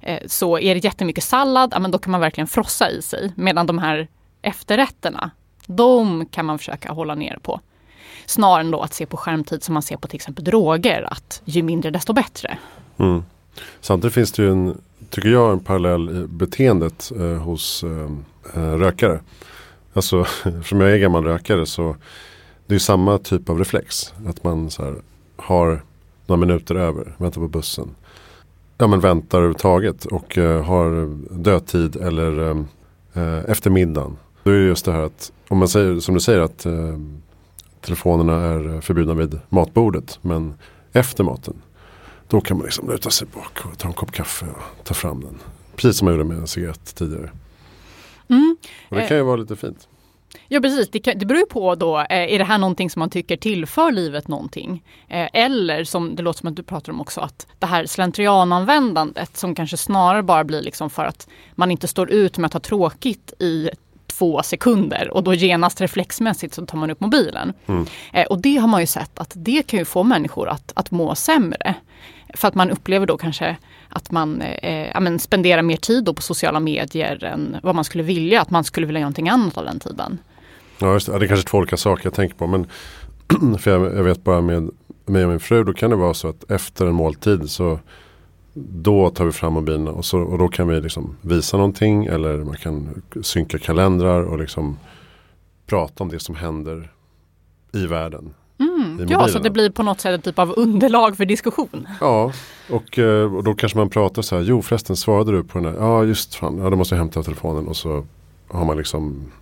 Eh, 0.00 0.22
så 0.26 0.58
är 0.58 0.74
det 0.74 0.84
jättemycket 0.84 1.24
sallad, 1.24 1.72
ja, 1.72 1.78
men 1.78 1.90
då 1.90 1.98
kan 1.98 2.10
man 2.10 2.20
verkligen 2.20 2.48
frossa 2.48 2.90
i 2.90 3.02
sig. 3.02 3.32
Medan 3.36 3.66
de 3.66 3.78
här 3.78 4.08
efterrätterna, 4.42 5.30
de 5.66 6.26
kan 6.26 6.46
man 6.46 6.58
försöka 6.58 6.92
hålla 6.92 7.14
ner 7.14 7.38
på. 7.42 7.60
Snarare 8.26 8.60
än 8.60 8.70
då 8.70 8.80
att 8.80 8.94
se 8.94 9.06
på 9.06 9.16
skärmtid 9.16 9.62
som 9.62 9.74
man 9.74 9.82
ser 9.82 9.96
på 9.96 10.08
till 10.08 10.16
exempel 10.16 10.44
droger, 10.44 11.08
att 11.10 11.42
ju 11.44 11.62
mindre 11.62 11.90
desto 11.90 12.12
bättre. 12.12 12.58
Mm. 12.96 13.24
Samtidigt 13.80 14.14
finns 14.14 14.32
det 14.32 14.42
ju 14.42 14.50
en, 14.50 14.80
tycker 15.10 15.28
jag, 15.28 15.52
en 15.52 15.60
parallell 15.60 16.10
i 16.10 16.26
beteendet 16.26 17.12
eh, 17.16 17.42
hos 17.42 17.84
eh, 17.84 18.10
eh 18.54 18.72
rökare. 18.74 19.20
Alltså, 19.92 20.20
eftersom 20.44 20.80
jag 20.80 20.90
är 20.90 20.98
gammal 20.98 21.24
rökare 21.24 21.66
så 21.66 21.96
det 22.66 22.74
är 22.74 22.78
samma 22.78 23.18
typ 23.18 23.48
av 23.50 23.58
reflex. 23.58 24.14
Att 24.26 24.44
man 24.44 24.70
så 24.70 24.84
här, 24.84 24.94
har 25.36 25.82
några 26.26 26.40
minuter 26.40 26.74
över, 26.74 27.14
väntar 27.18 27.40
på 27.40 27.48
bussen. 27.48 27.90
Ja 28.78 28.86
men 28.86 29.00
väntar 29.00 29.38
överhuvudtaget 29.38 30.04
och 30.04 30.38
eh, 30.38 30.64
har 30.64 31.16
dödtid 31.42 31.96
eller 31.96 32.50
eh, 32.50 32.56
eh, 33.14 33.50
efter 33.50 33.70
middagen. 33.70 34.16
Då 34.42 34.50
är 34.50 34.54
det 34.54 34.64
just 34.64 34.84
det 34.84 34.92
här 34.92 35.02
att 35.02 35.32
om 35.48 35.58
man 35.58 35.68
säger 35.68 36.00
som 36.00 36.14
du 36.14 36.20
säger 36.20 36.40
att 36.40 36.66
eh, 36.66 36.98
telefonerna 37.80 38.34
är 38.34 38.80
förbjudna 38.80 39.14
vid 39.14 39.40
matbordet 39.48 40.18
men 40.22 40.54
efter 40.92 41.24
maten 41.24 41.54
då 42.28 42.40
kan 42.40 42.56
man 42.56 42.64
liksom 42.64 42.90
luta 42.90 43.10
sig 43.10 43.28
bak 43.34 43.66
och 43.66 43.78
ta 43.78 43.88
en 43.88 43.94
kopp 43.94 44.12
kaffe 44.12 44.46
och 44.46 44.84
ta 44.84 44.94
fram 44.94 45.20
den. 45.20 45.38
Precis 45.76 45.98
som 45.98 46.04
man 46.04 46.14
gjorde 46.14 46.28
med 46.28 46.38
en 46.38 46.46
cigarett 46.46 46.94
tidigare. 46.94 47.30
Mm. 48.30 48.56
Och 48.88 48.96
det 48.96 49.06
kan 49.06 49.16
ju 49.16 49.22
vara 49.22 49.36
lite 49.36 49.56
fint. 49.56 49.88
Ja 50.48 50.60
precis, 50.60 50.88
det, 50.90 50.98
kan, 50.98 51.18
det 51.18 51.26
beror 51.26 51.40
ju 51.40 51.46
på 51.46 51.74
då, 51.74 51.98
eh, 51.98 52.34
är 52.34 52.38
det 52.38 52.44
här 52.44 52.58
någonting 52.58 52.90
som 52.90 53.00
man 53.00 53.10
tycker 53.10 53.36
tillför 53.36 53.92
livet 53.92 54.28
någonting? 54.28 54.84
Eh, 55.08 55.28
eller 55.32 55.84
som 55.84 56.16
det 56.16 56.22
låter 56.22 56.38
som 56.38 56.48
att 56.48 56.56
du 56.56 56.62
pratar 56.62 56.92
om 56.92 57.00
också, 57.00 57.20
att 57.20 57.46
det 57.58 57.66
här 57.66 57.86
slentriananvändandet 57.86 59.36
som 59.36 59.54
kanske 59.54 59.76
snarare 59.76 60.22
bara 60.22 60.44
blir 60.44 60.62
liksom 60.62 60.90
för 60.90 61.04
att 61.04 61.28
man 61.54 61.70
inte 61.70 61.88
står 61.88 62.10
ut 62.10 62.38
med 62.38 62.46
att 62.46 62.52
ha 62.52 62.60
tråkigt 62.60 63.32
i 63.38 63.70
två 64.06 64.42
sekunder 64.42 65.10
och 65.10 65.22
då 65.22 65.34
genast 65.34 65.80
reflexmässigt 65.80 66.54
så 66.54 66.66
tar 66.66 66.78
man 66.78 66.90
upp 66.90 67.00
mobilen. 67.00 67.52
Mm. 67.66 67.86
Eh, 68.12 68.26
och 68.26 68.38
det 68.38 68.56
har 68.56 68.68
man 68.68 68.80
ju 68.80 68.86
sett 68.86 69.18
att 69.18 69.32
det 69.34 69.62
kan 69.62 69.78
ju 69.78 69.84
få 69.84 70.02
människor 70.02 70.48
att, 70.48 70.72
att 70.74 70.90
må 70.90 71.14
sämre. 71.14 71.74
För 72.34 72.48
att 72.48 72.54
man 72.54 72.70
upplever 72.70 73.06
då 73.06 73.16
kanske 73.16 73.56
att 73.88 74.10
man 74.10 74.42
eh, 74.42 74.70
eh 74.70 74.90
ja, 74.94 75.00
men 75.00 75.18
spenderar 75.18 75.62
mer 75.62 75.76
tid 75.76 76.16
på 76.16 76.22
sociala 76.22 76.60
medier 76.60 77.24
än 77.24 77.56
vad 77.62 77.74
man 77.74 77.84
skulle 77.84 78.04
vilja. 78.04 78.42
Att 78.42 78.50
man 78.50 78.64
skulle 78.64 78.86
vilja 78.86 79.00
göra 79.00 79.06
någonting 79.06 79.28
annat 79.28 79.58
av 79.58 79.64
den 79.64 79.80
tiden. 79.80 80.18
Ja, 80.78 80.92
just 80.92 81.06
det. 81.06 81.12
Ja, 81.12 81.18
det 81.18 81.26
är 81.26 81.28
kanske 81.28 81.48
två 81.48 81.58
olika 81.58 81.76
saker 81.76 82.06
jag 82.06 82.14
tänker 82.14 82.36
på. 82.36 82.46
Men 82.46 82.66
för 83.58 83.70
jag, 83.70 83.96
jag 83.96 84.04
vet 84.04 84.24
bara 84.24 84.40
med 84.40 84.70
mig 85.06 85.24
och 85.24 85.30
min 85.30 85.40
fru 85.40 85.64
då 85.64 85.72
kan 85.72 85.90
det 85.90 85.96
vara 85.96 86.14
så 86.14 86.28
att 86.28 86.50
efter 86.50 86.86
en 86.86 86.94
måltid 86.94 87.50
så 87.50 87.78
då 88.54 89.10
tar 89.10 89.24
vi 89.24 89.32
fram 89.32 89.52
mobilen 89.52 89.88
och, 89.88 90.04
så, 90.04 90.20
och 90.20 90.38
då 90.38 90.48
kan 90.48 90.68
vi 90.68 90.80
liksom 90.80 91.16
visa 91.22 91.56
någonting 91.56 92.06
eller 92.06 92.38
man 92.38 92.56
kan 92.56 93.02
synka 93.22 93.58
kalendrar 93.58 94.22
och 94.22 94.38
liksom 94.38 94.78
prata 95.66 96.04
om 96.04 96.08
det 96.08 96.20
som 96.20 96.34
händer 96.34 96.92
i 97.72 97.86
världen. 97.86 98.34
Mm. 98.78 99.08
Ja, 99.08 99.28
så 99.28 99.38
det 99.38 99.50
blir 99.50 99.70
på 99.70 99.82
något 99.82 100.00
sätt 100.00 100.14
en 100.14 100.22
typ 100.22 100.38
av 100.38 100.54
underlag 100.56 101.16
för 101.16 101.24
diskussion. 101.24 101.88
Ja, 102.00 102.32
och, 102.70 102.98
eh, 102.98 103.34
och 103.34 103.44
då 103.44 103.54
kanske 103.54 103.78
man 103.78 103.90
pratar 103.90 104.22
så 104.22 104.36
här, 104.36 104.42
jo 104.42 104.62
förresten 104.62 104.96
svarade 104.96 105.32
du 105.32 105.44
på 105.44 105.58
den 105.58 105.72
här, 105.72 105.80
ja 105.80 106.04
just 106.04 106.34
fan, 106.34 106.58
ja 106.58 106.70
då 106.70 106.76
måste 106.76 106.94
jag 106.94 107.00
hämta 107.00 107.22
telefonen 107.22 107.68
och 107.68 107.76
så 107.76 108.06
har 108.48 108.64
man 108.64 108.76
liksom 108.76 109.32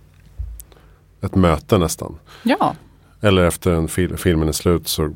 ett 1.21 1.35
möte 1.35 1.77
nästan. 1.77 2.15
Ja. 2.43 2.75
Eller 3.21 3.43
efter 3.43 3.71
en 3.71 3.87
fil 3.87 4.17
filmen 4.17 4.47
är 4.47 4.51
slut 4.51 4.87
så 4.87 5.13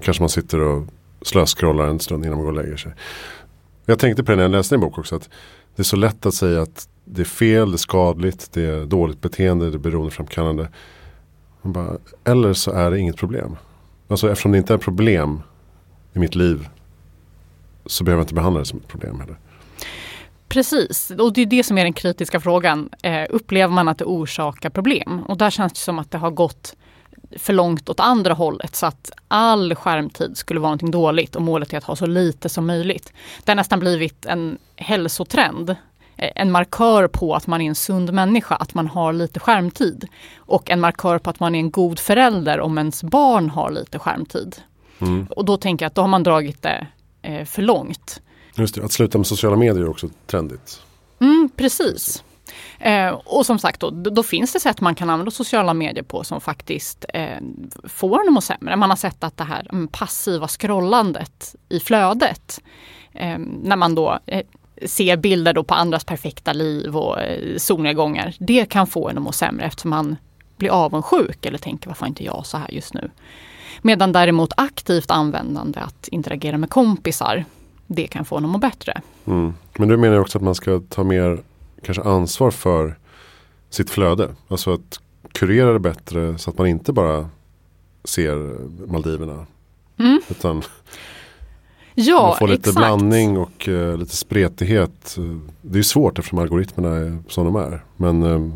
kanske 0.00 0.22
man 0.22 0.28
sitter 0.28 0.60
och 0.60 0.86
slöscrollar 1.22 1.86
en 1.86 2.00
stund 2.00 2.24
innan 2.24 2.36
man 2.36 2.44
går 2.44 2.52
och 2.52 2.64
lägger 2.64 2.76
sig. 2.76 2.92
Jag 3.86 3.98
tänkte 3.98 4.24
på 4.24 4.30
det 4.30 4.36
när 4.36 4.42
jag 4.42 4.50
läste 4.50 4.74
en 4.74 4.80
bok 4.80 4.98
också. 4.98 5.16
att 5.16 5.28
Det 5.76 5.82
är 5.82 5.84
så 5.84 5.96
lätt 5.96 6.26
att 6.26 6.34
säga 6.34 6.62
att 6.62 6.88
det 7.04 7.22
är 7.22 7.26
fel, 7.26 7.70
det 7.70 7.74
är 7.74 7.78
skadligt, 7.78 8.52
det 8.52 8.62
är 8.62 8.86
dåligt 8.86 9.20
beteende, 9.20 9.70
det 9.70 9.76
är 9.76 9.78
beroendeframkallande. 9.78 10.68
Bara, 11.72 11.96
eller 12.24 12.52
så 12.52 12.70
är 12.70 12.90
det 12.90 12.98
inget 12.98 13.16
problem. 13.16 13.56
Alltså 14.08 14.30
eftersom 14.30 14.52
det 14.52 14.58
inte 14.58 14.74
är 14.74 14.78
problem 14.78 15.42
i 16.12 16.18
mitt 16.18 16.34
liv 16.34 16.68
så 17.86 18.04
behöver 18.04 18.20
jag 18.20 18.24
inte 18.24 18.34
behandla 18.34 18.60
det 18.60 18.66
som 18.66 18.78
ett 18.78 18.88
problem 18.88 19.20
heller. 19.20 19.36
Precis, 20.48 21.10
och 21.18 21.32
det 21.32 21.42
är 21.42 21.46
det 21.46 21.64
som 21.64 21.78
är 21.78 21.84
den 21.84 21.92
kritiska 21.92 22.40
frågan. 22.40 22.88
Eh, 23.02 23.26
upplever 23.30 23.74
man 23.74 23.88
att 23.88 23.98
det 23.98 24.04
orsakar 24.04 24.70
problem? 24.70 25.22
Och 25.28 25.38
där 25.38 25.50
känns 25.50 25.72
det 25.72 25.78
som 25.78 25.98
att 25.98 26.10
det 26.10 26.18
har 26.18 26.30
gått 26.30 26.76
för 27.36 27.52
långt 27.52 27.88
åt 27.88 28.00
andra 28.00 28.34
hållet 28.34 28.76
så 28.76 28.86
att 28.86 29.10
all 29.28 29.74
skärmtid 29.74 30.36
skulle 30.36 30.60
vara 30.60 30.68
någonting 30.68 30.90
dåligt 30.90 31.36
och 31.36 31.42
målet 31.42 31.72
är 31.72 31.78
att 31.78 31.84
ha 31.84 31.96
så 31.96 32.06
lite 32.06 32.48
som 32.48 32.66
möjligt. 32.66 33.12
Det 33.44 33.50
har 33.50 33.56
nästan 33.56 33.80
blivit 33.80 34.26
en 34.26 34.58
hälsotrend. 34.76 35.76
En 36.18 36.50
markör 36.50 37.08
på 37.08 37.34
att 37.34 37.46
man 37.46 37.60
är 37.60 37.68
en 37.68 37.74
sund 37.74 38.12
människa, 38.12 38.54
att 38.54 38.74
man 38.74 38.86
har 38.86 39.12
lite 39.12 39.40
skärmtid. 39.40 40.08
Och 40.36 40.70
en 40.70 40.80
markör 40.80 41.18
på 41.18 41.30
att 41.30 41.40
man 41.40 41.54
är 41.54 41.58
en 41.58 41.70
god 41.70 41.98
förälder 41.98 42.60
om 42.60 42.78
ens 42.78 43.02
barn 43.02 43.50
har 43.50 43.70
lite 43.70 43.98
skärmtid. 43.98 44.56
Mm. 44.98 45.26
Och 45.30 45.44
då 45.44 45.56
tänker 45.56 45.84
jag 45.84 45.88
att 45.88 45.94
då 45.94 46.00
har 46.00 46.08
man 46.08 46.22
dragit 46.22 46.62
det 46.62 46.86
eh, 47.22 47.44
för 47.44 47.62
långt. 47.62 48.22
Just 48.54 48.74
det, 48.74 48.84
att 48.84 48.92
sluta 48.92 49.18
med 49.18 49.26
sociala 49.26 49.56
medier 49.56 49.82
är 49.82 49.88
också 49.88 50.08
trendigt. 50.26 50.80
Mm, 51.20 51.50
precis. 51.56 52.24
Eh, 52.78 53.08
och 53.08 53.46
som 53.46 53.58
sagt 53.58 53.80
då, 53.80 53.90
då, 53.90 54.22
finns 54.22 54.52
det 54.52 54.60
sätt 54.60 54.80
man 54.80 54.94
kan 54.94 55.10
använda 55.10 55.30
sociala 55.30 55.74
medier 55.74 56.04
på 56.04 56.24
som 56.24 56.40
faktiskt 56.40 57.04
eh, 57.14 57.38
får 57.84 58.20
en 58.20 58.28
att 58.28 58.32
må 58.32 58.40
sämre. 58.40 58.76
Man 58.76 58.90
har 58.90 58.96
sett 58.96 59.24
att 59.24 59.36
det 59.36 59.44
här 59.44 59.66
mm, 59.72 59.88
passiva 59.88 60.48
scrollandet 60.48 61.54
i 61.68 61.80
flödet 61.80 62.60
eh, 63.12 63.38
när 63.38 63.76
man 63.76 63.94
då 63.94 64.18
eh, 64.26 64.42
ser 64.86 65.16
bilder 65.16 65.52
då 65.52 65.64
på 65.64 65.74
andras 65.74 66.04
perfekta 66.04 66.52
liv 66.52 66.96
och 66.96 67.20
eh, 67.20 67.56
solnedgångar. 67.56 68.34
Det 68.38 68.64
kan 68.64 68.86
få 68.86 69.08
en 69.08 69.16
att 69.16 69.22
må 69.22 69.32
sämre 69.32 69.66
eftersom 69.66 69.90
man 69.90 70.16
blir 70.56 70.70
avundsjuk 70.70 71.46
eller 71.46 71.58
tänker 71.58 71.88
varför 71.88 72.06
inte 72.06 72.24
jag 72.24 72.46
så 72.46 72.58
här 72.58 72.70
just 72.70 72.94
nu. 72.94 73.10
Medan 73.82 74.12
däremot 74.12 74.52
aktivt 74.56 75.10
användande, 75.10 75.80
att 75.80 76.08
interagera 76.08 76.58
med 76.58 76.70
kompisar, 76.70 77.44
det 77.86 78.06
kan 78.06 78.24
få 78.24 78.36
en 78.36 78.44
att 78.44 78.50
må 78.50 78.58
bättre. 78.58 79.00
Mm. 79.26 79.54
Men 79.78 79.88
du 79.88 79.96
menar 79.96 80.18
också 80.18 80.38
att 80.38 80.44
man 80.44 80.54
ska 80.54 80.80
ta 80.88 81.04
mer 81.04 81.42
kanske 81.82 82.02
ansvar 82.02 82.50
för 82.50 82.98
sitt 83.70 83.90
flöde. 83.90 84.34
Alltså 84.48 84.74
att 84.74 85.00
kurera 85.32 85.72
det 85.72 85.78
bättre 85.78 86.38
så 86.38 86.50
att 86.50 86.58
man 86.58 86.66
inte 86.66 86.92
bara 86.92 87.28
ser 88.04 88.56
Maldiverna. 88.86 89.46
Mm. 89.98 90.20
Utan 90.30 90.62
ja, 91.98 92.26
man 92.26 92.36
får 92.36 92.48
lite 92.48 92.60
exakt. 92.60 92.76
blandning 92.76 93.38
och 93.38 93.68
uh, 93.68 93.96
lite 93.96 94.16
spretighet. 94.16 95.16
Det 95.62 95.78
är 95.78 95.82
svårt 95.82 96.18
eftersom 96.18 96.38
algoritmerna 96.38 96.96
är 96.96 97.18
som 97.28 97.44
de 97.44 97.56
är. 97.56 97.84
Men 97.96 98.22
uh, 98.22 98.52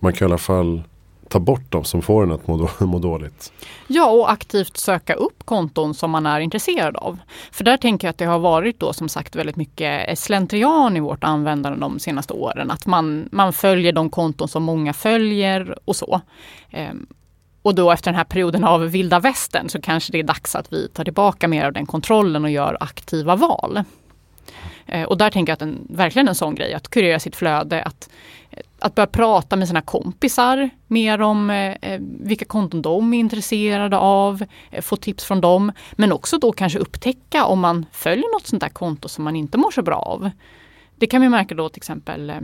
man 0.00 0.12
kan 0.12 0.28
i 0.28 0.30
alla 0.30 0.38
fall 0.38 0.82
ta 1.28 1.40
bort 1.40 1.70
dem 1.72 1.84
som 1.84 2.02
får 2.02 2.22
en 2.22 2.32
att 2.32 2.46
må, 2.46 2.68
må 2.86 2.98
dåligt. 2.98 3.52
Ja, 3.86 4.10
och 4.10 4.32
aktivt 4.32 4.76
söka 4.76 5.14
upp 5.14 5.44
konton 5.44 5.94
som 5.94 6.10
man 6.10 6.26
är 6.26 6.40
intresserad 6.40 6.96
av. 6.96 7.18
För 7.52 7.64
där 7.64 7.76
tänker 7.76 8.06
jag 8.06 8.10
att 8.10 8.18
det 8.18 8.24
har 8.24 8.38
varit 8.38 8.80
då 8.80 8.92
som 8.92 9.08
sagt 9.08 9.36
väldigt 9.36 9.56
mycket 9.56 10.18
slentrian 10.18 10.96
i 10.96 11.00
vårt 11.00 11.24
användande 11.24 11.80
de 11.80 11.98
senaste 11.98 12.32
åren. 12.32 12.70
Att 12.70 12.86
man, 12.86 13.28
man 13.32 13.52
följer 13.52 13.92
de 13.92 14.10
konton 14.10 14.48
som 14.48 14.62
många 14.62 14.92
följer 14.92 15.78
och 15.84 15.96
så. 15.96 16.20
Ehm, 16.70 17.06
och 17.68 17.74
då 17.74 17.90
efter 17.90 18.10
den 18.10 18.16
här 18.18 18.24
perioden 18.24 18.64
av 18.64 18.80
vilda 18.80 19.20
västern 19.20 19.68
så 19.68 19.80
kanske 19.80 20.12
det 20.12 20.18
är 20.18 20.22
dags 20.22 20.54
att 20.54 20.72
vi 20.72 20.88
tar 20.88 21.04
tillbaka 21.04 21.48
mer 21.48 21.64
av 21.64 21.72
den 21.72 21.86
kontrollen 21.86 22.44
och 22.44 22.50
gör 22.50 22.76
aktiva 22.80 23.36
val. 23.36 23.84
Eh, 24.86 25.02
och 25.02 25.18
där 25.18 25.30
tänker 25.30 25.50
jag 25.50 25.54
att 25.54 25.62
en, 25.62 25.86
verkligen 25.90 26.28
en 26.28 26.34
sån 26.34 26.54
grej, 26.54 26.74
att 26.74 26.88
kurera 26.88 27.18
sitt 27.18 27.36
flöde, 27.36 27.82
att 27.82 28.08
eh, 28.50 28.60
att 28.78 28.94
börja 28.94 29.06
prata 29.06 29.56
med 29.56 29.68
sina 29.68 29.80
kompisar 29.80 30.70
mer 30.86 31.20
om 31.20 31.50
eh, 31.50 31.76
eh, 31.82 32.00
vilka 32.00 32.44
konton 32.44 32.82
de 32.82 33.14
är 33.14 33.18
intresserade 33.18 33.98
av, 33.98 34.44
eh, 34.70 34.82
få 34.82 34.96
tips 34.96 35.24
från 35.24 35.40
dem. 35.40 35.72
Men 35.92 36.12
också 36.12 36.38
då 36.38 36.52
kanske 36.52 36.78
upptäcka 36.78 37.44
om 37.44 37.60
man 37.60 37.86
följer 37.92 38.34
något 38.34 38.46
sånt 38.46 38.62
där 38.62 38.68
konto 38.68 39.08
som 39.08 39.24
man 39.24 39.36
inte 39.36 39.58
mår 39.58 39.70
så 39.70 39.82
bra 39.82 39.96
av. 39.96 40.30
Det 40.96 41.06
kan 41.06 41.20
vi 41.20 41.28
märka 41.28 41.54
då 41.54 41.68
till 41.68 41.80
exempel 41.80 42.30
eh, 42.30 42.40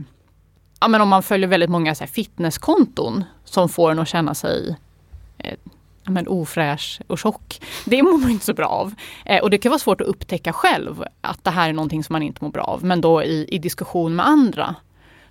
ja, 0.80 0.88
men 0.88 1.00
om 1.00 1.08
man 1.08 1.22
följer 1.22 1.48
väldigt 1.48 1.70
många 1.70 1.94
så 1.94 2.04
här, 2.04 2.10
fitnesskonton 2.10 3.24
som 3.44 3.68
får 3.68 3.90
en 3.90 3.98
att 3.98 4.08
känna 4.08 4.34
sig 4.34 4.76
men 6.06 6.28
ofräsch 6.28 7.00
och 7.06 7.18
tjock. 7.18 7.60
Det 7.84 8.02
mår 8.02 8.18
man 8.18 8.30
inte 8.30 8.44
så 8.44 8.54
bra 8.54 8.66
av. 8.66 8.94
Eh, 9.24 9.42
och 9.42 9.50
det 9.50 9.58
kan 9.58 9.70
vara 9.70 9.78
svårt 9.78 10.00
att 10.00 10.06
upptäcka 10.06 10.52
själv 10.52 11.04
att 11.20 11.44
det 11.44 11.50
här 11.50 11.68
är 11.68 11.72
någonting 11.72 12.04
som 12.04 12.12
man 12.12 12.22
inte 12.22 12.44
mår 12.44 12.50
bra 12.50 12.62
av. 12.62 12.84
Men 12.84 13.00
då 13.00 13.22
i, 13.22 13.46
i 13.48 13.58
diskussion 13.58 14.16
med 14.16 14.26
andra 14.26 14.74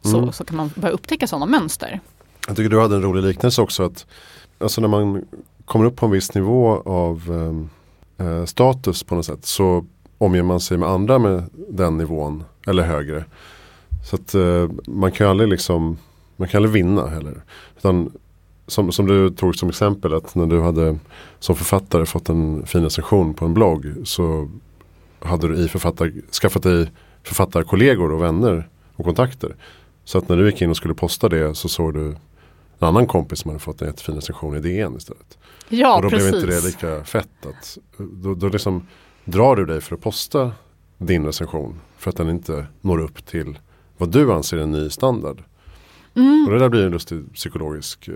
så, 0.02 0.18
mm. 0.18 0.32
så 0.32 0.46
kan 0.46 0.58
man 0.58 0.72
börja 0.76 0.94
upptäcka 0.94 1.28
sådana 1.28 1.46
mönster. 1.46 2.00
Jag 2.48 2.56
tycker 2.56 2.70
du 2.70 2.82
hade 2.82 2.96
en 2.96 3.02
rolig 3.02 3.24
liknelse 3.24 3.62
också. 3.62 3.84
att 3.84 4.06
alltså 4.60 4.82
När 4.82 4.88
man 4.88 5.26
kommer 5.66 5.86
upp 5.86 5.96
på 5.96 6.06
en 6.06 6.12
viss 6.12 6.34
nivå 6.34 6.82
av 6.86 7.22
eh, 8.18 8.46
status 8.46 9.04
på 9.04 9.16
något 9.16 9.26
sätt 9.26 9.46
så 9.46 9.86
omger 10.18 10.44
man 10.44 10.60
sig 10.60 10.78
med 10.78 10.90
andra 10.90 11.20
med 11.20 11.44
den 11.54 11.98
nivån 11.98 12.44
eller 12.68 12.84
högre. 12.84 13.26
Så 14.10 14.16
att 14.16 14.36
eh, 14.36 14.70
man 14.88 15.12
kan 15.12 15.28
aldrig 15.28 15.50
liksom 15.50 15.98
man 16.36 16.48
kan 16.48 16.58
aldrig 16.58 16.74
vinna 16.74 17.08
heller. 17.08 17.44
Utan 17.78 18.12
som, 18.68 18.92
som 18.92 19.06
du 19.06 19.30
tog 19.30 19.56
som 19.56 19.70
exempel 19.70 20.14
att 20.14 20.36
när 20.36 20.46
du 20.46 20.62
hade 20.62 20.98
som 21.40 21.56
författare 21.56 22.06
fått 22.06 22.30
en 22.30 22.66
fin 22.66 22.84
recension 22.84 23.34
på 23.34 23.46
en 23.46 23.54
blogg 23.54 23.94
så 24.04 24.50
hade 25.20 25.48
du 25.48 25.56
i 25.56 25.68
författar, 25.68 26.12
skaffat 26.32 26.64
dig 26.64 26.92
författarkollegor 27.24 28.12
och 28.12 28.22
vänner 28.22 28.70
och 28.96 29.06
kontakter. 29.06 29.56
Så 30.04 30.18
att 30.18 30.30
när 30.30 30.38
du 30.38 30.46
gick 30.46 30.62
in 30.62 30.70
och 30.70 30.78
skulle 30.78 30.94
posta 30.94 31.30
det 31.30 31.56
så 31.56 31.70
såg 31.70 31.94
du 31.94 32.08
en 32.08 32.88
annan 32.88 33.08
kompis 33.08 33.40
som 33.40 33.50
hade 33.50 33.60
fått 33.60 33.82
en 33.82 33.88
jättefin 33.88 34.16
recension 34.16 34.56
i 34.56 34.60
DN 34.60 34.96
istället. 34.98 35.38
Ja, 35.70 35.96
och 35.96 36.02
då 36.02 36.10
precis. 36.10 36.32
blev 36.32 36.42
inte 36.42 36.56
det 36.56 36.66
lika 36.66 37.04
fett. 37.04 37.46
Att, 37.46 37.78
då, 37.98 38.36
då 38.36 38.48
liksom 38.48 38.88
drar 39.26 39.56
du 39.56 39.66
dig 39.66 39.82
för 39.82 39.96
att 39.96 40.02
posta 40.02 40.52
din 40.98 41.26
recension 41.26 41.80
för 41.98 42.10
att 42.10 42.18
den 42.18 42.30
inte 42.30 42.66
når 42.82 43.00
upp 43.00 43.26
till 43.26 43.60
vad 43.98 44.10
du 44.10 44.34
anser 44.34 44.58
är 44.58 44.62
en 44.62 44.72
ny 44.72 44.90
standard. 44.90 45.44
Mm. 46.16 46.46
Och 46.48 46.54
det 46.54 46.60
där 46.60 46.70
blir 46.70 46.86
en 46.86 46.92
lustig 46.92 47.34
psykologisk 47.34 48.10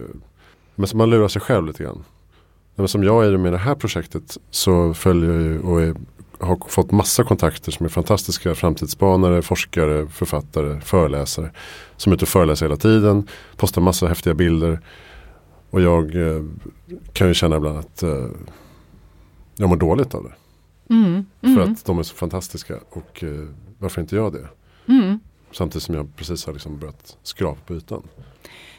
men 0.78 0.88
man 0.94 1.10
lurar 1.10 1.28
sig 1.28 1.42
själv 1.42 1.68
lite 1.68 1.84
grann. 1.84 2.04
Men 2.76 2.88
som 2.88 3.04
jag 3.04 3.26
är 3.26 3.38
med 3.38 3.54
det 3.54 3.58
här 3.58 3.76
projektet 3.76 4.38
så 4.50 4.94
följer 4.94 5.32
jag 5.32 5.42
ju 5.42 5.60
och 5.60 5.82
är 5.82 5.96
har 6.40 6.70
fått 6.70 6.92
massa 6.92 7.24
kontakter 7.24 7.72
som 7.72 7.86
är 7.86 7.90
fantastiska 7.90 8.56
framtidsspanare, 8.56 9.42
forskare, 9.42 10.08
författare, 10.08 10.82
föreläsare. 10.82 11.52
Som 11.98 12.12
är 12.12 12.16
ute 12.16 12.26
och 12.26 12.30
föreläser 12.30 12.66
hela 12.66 12.78
tiden, 12.78 13.28
postar 13.56 13.82
massa 13.82 14.08
häftiga 14.08 14.34
bilder. 14.34 14.80
Och 15.70 15.82
jag 15.82 16.16
eh, 16.16 16.44
kan 17.14 17.28
ju 17.28 17.34
känna 17.34 17.58
ibland 17.58 17.78
att 17.78 18.04
eh, 18.04 18.26
jag 19.56 19.70
mår 19.70 19.76
dåligt 19.76 20.16
av 20.16 20.24
det. 20.24 20.34
Mm, 20.94 21.26
För 21.42 21.48
mm, 21.48 21.74
att 21.74 21.86
de 21.86 22.00
är 22.00 22.04
så 22.04 22.16
fantastiska 22.16 22.76
och 22.90 23.24
eh, 23.24 23.48
varför 23.80 24.02
inte 24.02 24.16
jag 24.16 24.34
det? 24.34 24.48
mm. 24.86 25.20
Samtidigt 25.52 25.84
som 25.84 25.96
jag 25.96 26.16
precis 26.16 26.46
har 26.46 26.54
liksom 26.54 26.80
börjat 26.80 27.18
skrapa 27.24 27.60
på 27.66 27.76
ytan. 27.76 28.04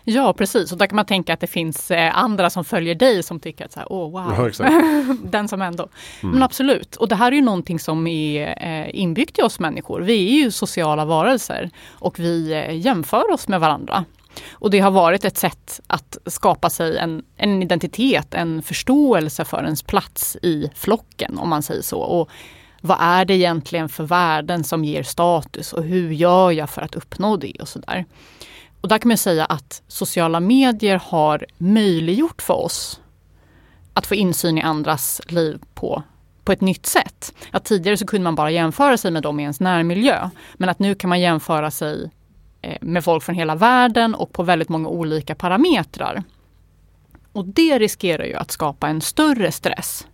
Ja 0.05 0.33
precis, 0.33 0.73
och 0.73 0.79
där 0.79 0.87
kan 0.87 0.97
man 0.97 1.07
tänka 1.07 1.35
att 1.35 1.41
det 1.41 1.47
finns 1.47 1.91
eh, 1.91 2.19
andra 2.19 2.51
som 2.51 2.65
följer 2.65 2.95
dig 2.95 3.23
som 3.23 3.41
tycker 3.41 3.65
att 3.65 3.73
så 3.73 3.81
här, 3.81 3.93
åh 3.93 4.11
wow, 4.11 4.53
Ja, 4.59 4.83
den 5.31 5.49
som 5.49 5.63
ändå. 5.63 5.89
Mm. 6.23 6.33
Men 6.33 6.43
absolut, 6.43 6.97
och 6.97 7.09
det 7.09 7.15
här 7.15 7.33
är 7.33 7.37
ju 7.37 7.43
någonting 7.43 7.79
som 7.79 8.07
är 8.07 8.65
eh, 8.67 9.01
inbyggt 9.01 9.39
i 9.39 9.43
oss 9.43 9.61
människor. 9.61 10.01
Vi 10.01 10.29
är 10.29 10.45
ju 10.45 10.51
sociala 10.51 11.05
varelser 11.05 11.71
och 11.91 12.19
vi 12.19 12.53
eh, 12.53 12.77
jämför 12.77 13.33
oss 13.33 13.49
med 13.49 13.61
varandra. 13.61 14.05
Och 14.53 14.71
det 14.71 14.79
har 14.79 14.91
varit 14.91 15.25
ett 15.25 15.37
sätt 15.37 15.81
att 15.87 16.19
skapa 16.27 16.71
sig 16.71 16.99
en, 16.99 17.23
en 17.37 17.63
identitet, 17.63 18.35
en 18.35 18.63
förståelse 18.63 19.45
för 19.45 19.65
ens 19.65 19.83
plats 19.83 20.37
i 20.43 20.71
flocken 20.75 21.39
om 21.39 21.49
man 21.49 21.63
säger 21.63 21.83
så. 21.83 22.01
Och 22.01 22.31
vad 22.81 22.99
är 23.01 23.25
det 23.25 23.35
egentligen 23.35 23.89
för 23.89 24.05
värden 24.05 24.65
som 24.65 24.85
ger 24.85 25.03
status 25.03 25.73
och 25.73 25.85
hur 25.85 26.13
gör 26.13 26.51
jag 26.51 26.71
för 26.71 26.83
att 26.83 26.95
uppnå 26.95 27.37
det 27.37 27.53
och 27.61 27.69
sådär. 27.69 28.05
Och 28.81 28.89
där 28.89 28.99
kan 28.99 29.09
man 29.09 29.19
säga 29.19 29.45
att 29.45 29.83
sociala 29.89 30.41
medier 30.41 31.01
har 31.05 31.47
möjliggjort 31.59 32.43
för 32.43 32.55
oss 32.55 33.01
att 33.99 34.07
få 34.07 34.15
insyn 34.15 34.59
i 34.59 34.63
andras 34.63 35.21
liv 35.27 35.61
på, 35.75 36.03
på 36.45 36.53
ett 36.53 36.61
nytt 36.61 36.87
sätt. 36.87 37.35
Att 37.51 37.65
tidigare 37.65 37.97
så 37.97 38.07
kunde 38.07 38.25
man 38.25 38.35
bara 38.35 38.51
jämföra 38.51 38.97
sig 38.97 39.11
med 39.11 39.23
dem 39.23 39.41
i 39.41 39.43
ens 39.43 39.61
närmiljö. 39.61 40.31
Men 40.55 40.69
att 40.69 40.79
nu 40.79 40.95
kan 40.95 41.09
man 41.09 41.21
jämföra 41.21 41.71
sig 41.71 42.11
eh, 42.63 42.79
med 42.81 43.05
folk 43.05 43.23
från 43.23 43.35
hela 43.35 43.55
världen 43.55 44.15
och 44.15 44.33
på 44.33 44.43
väldigt 44.43 44.69
många 44.69 44.89
olika 44.89 45.35
parametrar. 45.35 46.23
Och 47.33 47.45
det 47.45 47.79
riskerar 47.79 48.25
ju 48.25 48.35
att 48.35 48.51
skapa 48.51 48.89
en 48.89 49.01
större 49.01 49.53
stress. 49.53 50.07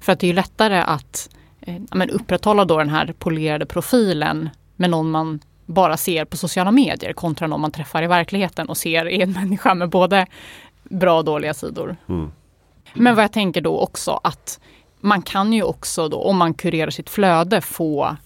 För 0.00 0.12
att 0.12 0.20
det 0.20 0.28
är 0.28 0.34
lättare 0.34 0.78
att 0.78 1.28
eh, 1.60 1.82
men 1.92 2.10
upprätthålla 2.10 2.64
då 2.64 2.78
den 2.78 2.90
här 2.90 3.14
polerade 3.18 3.66
profilen 3.66 4.50
med 4.76 4.90
någon 4.90 5.10
man 5.10 5.40
bara 5.68 5.96
ser 5.96 6.24
på 6.24 6.36
sociala 6.36 6.70
medier 6.70 7.12
kontra 7.12 7.46
någon 7.46 7.60
man 7.60 7.70
träffar 7.70 8.02
i 8.02 8.06
verkligheten 8.06 8.68
och 8.68 8.76
ser 8.76 9.08
är 9.08 9.22
en 9.22 9.32
människa 9.40 9.74
med 9.74 9.88
både 9.88 10.26
bra 10.82 11.18
och 11.18 11.24
dåliga 11.24 11.54
sidor. 11.54 11.96
Mm. 12.08 12.32
Men 12.94 13.14
vad 13.14 13.24
jag 13.24 13.32
tänker 13.32 13.60
då 13.60 13.80
också 13.80 14.20
att 14.24 14.60
man 15.00 15.22
kan 15.22 15.52
ju 15.52 15.62
också 15.62 16.08
då 16.08 16.22
om 16.22 16.36
man 16.36 16.54
kurerar 16.54 16.90
sitt 16.90 17.10
flöde 17.10 17.60
få 17.60 18.16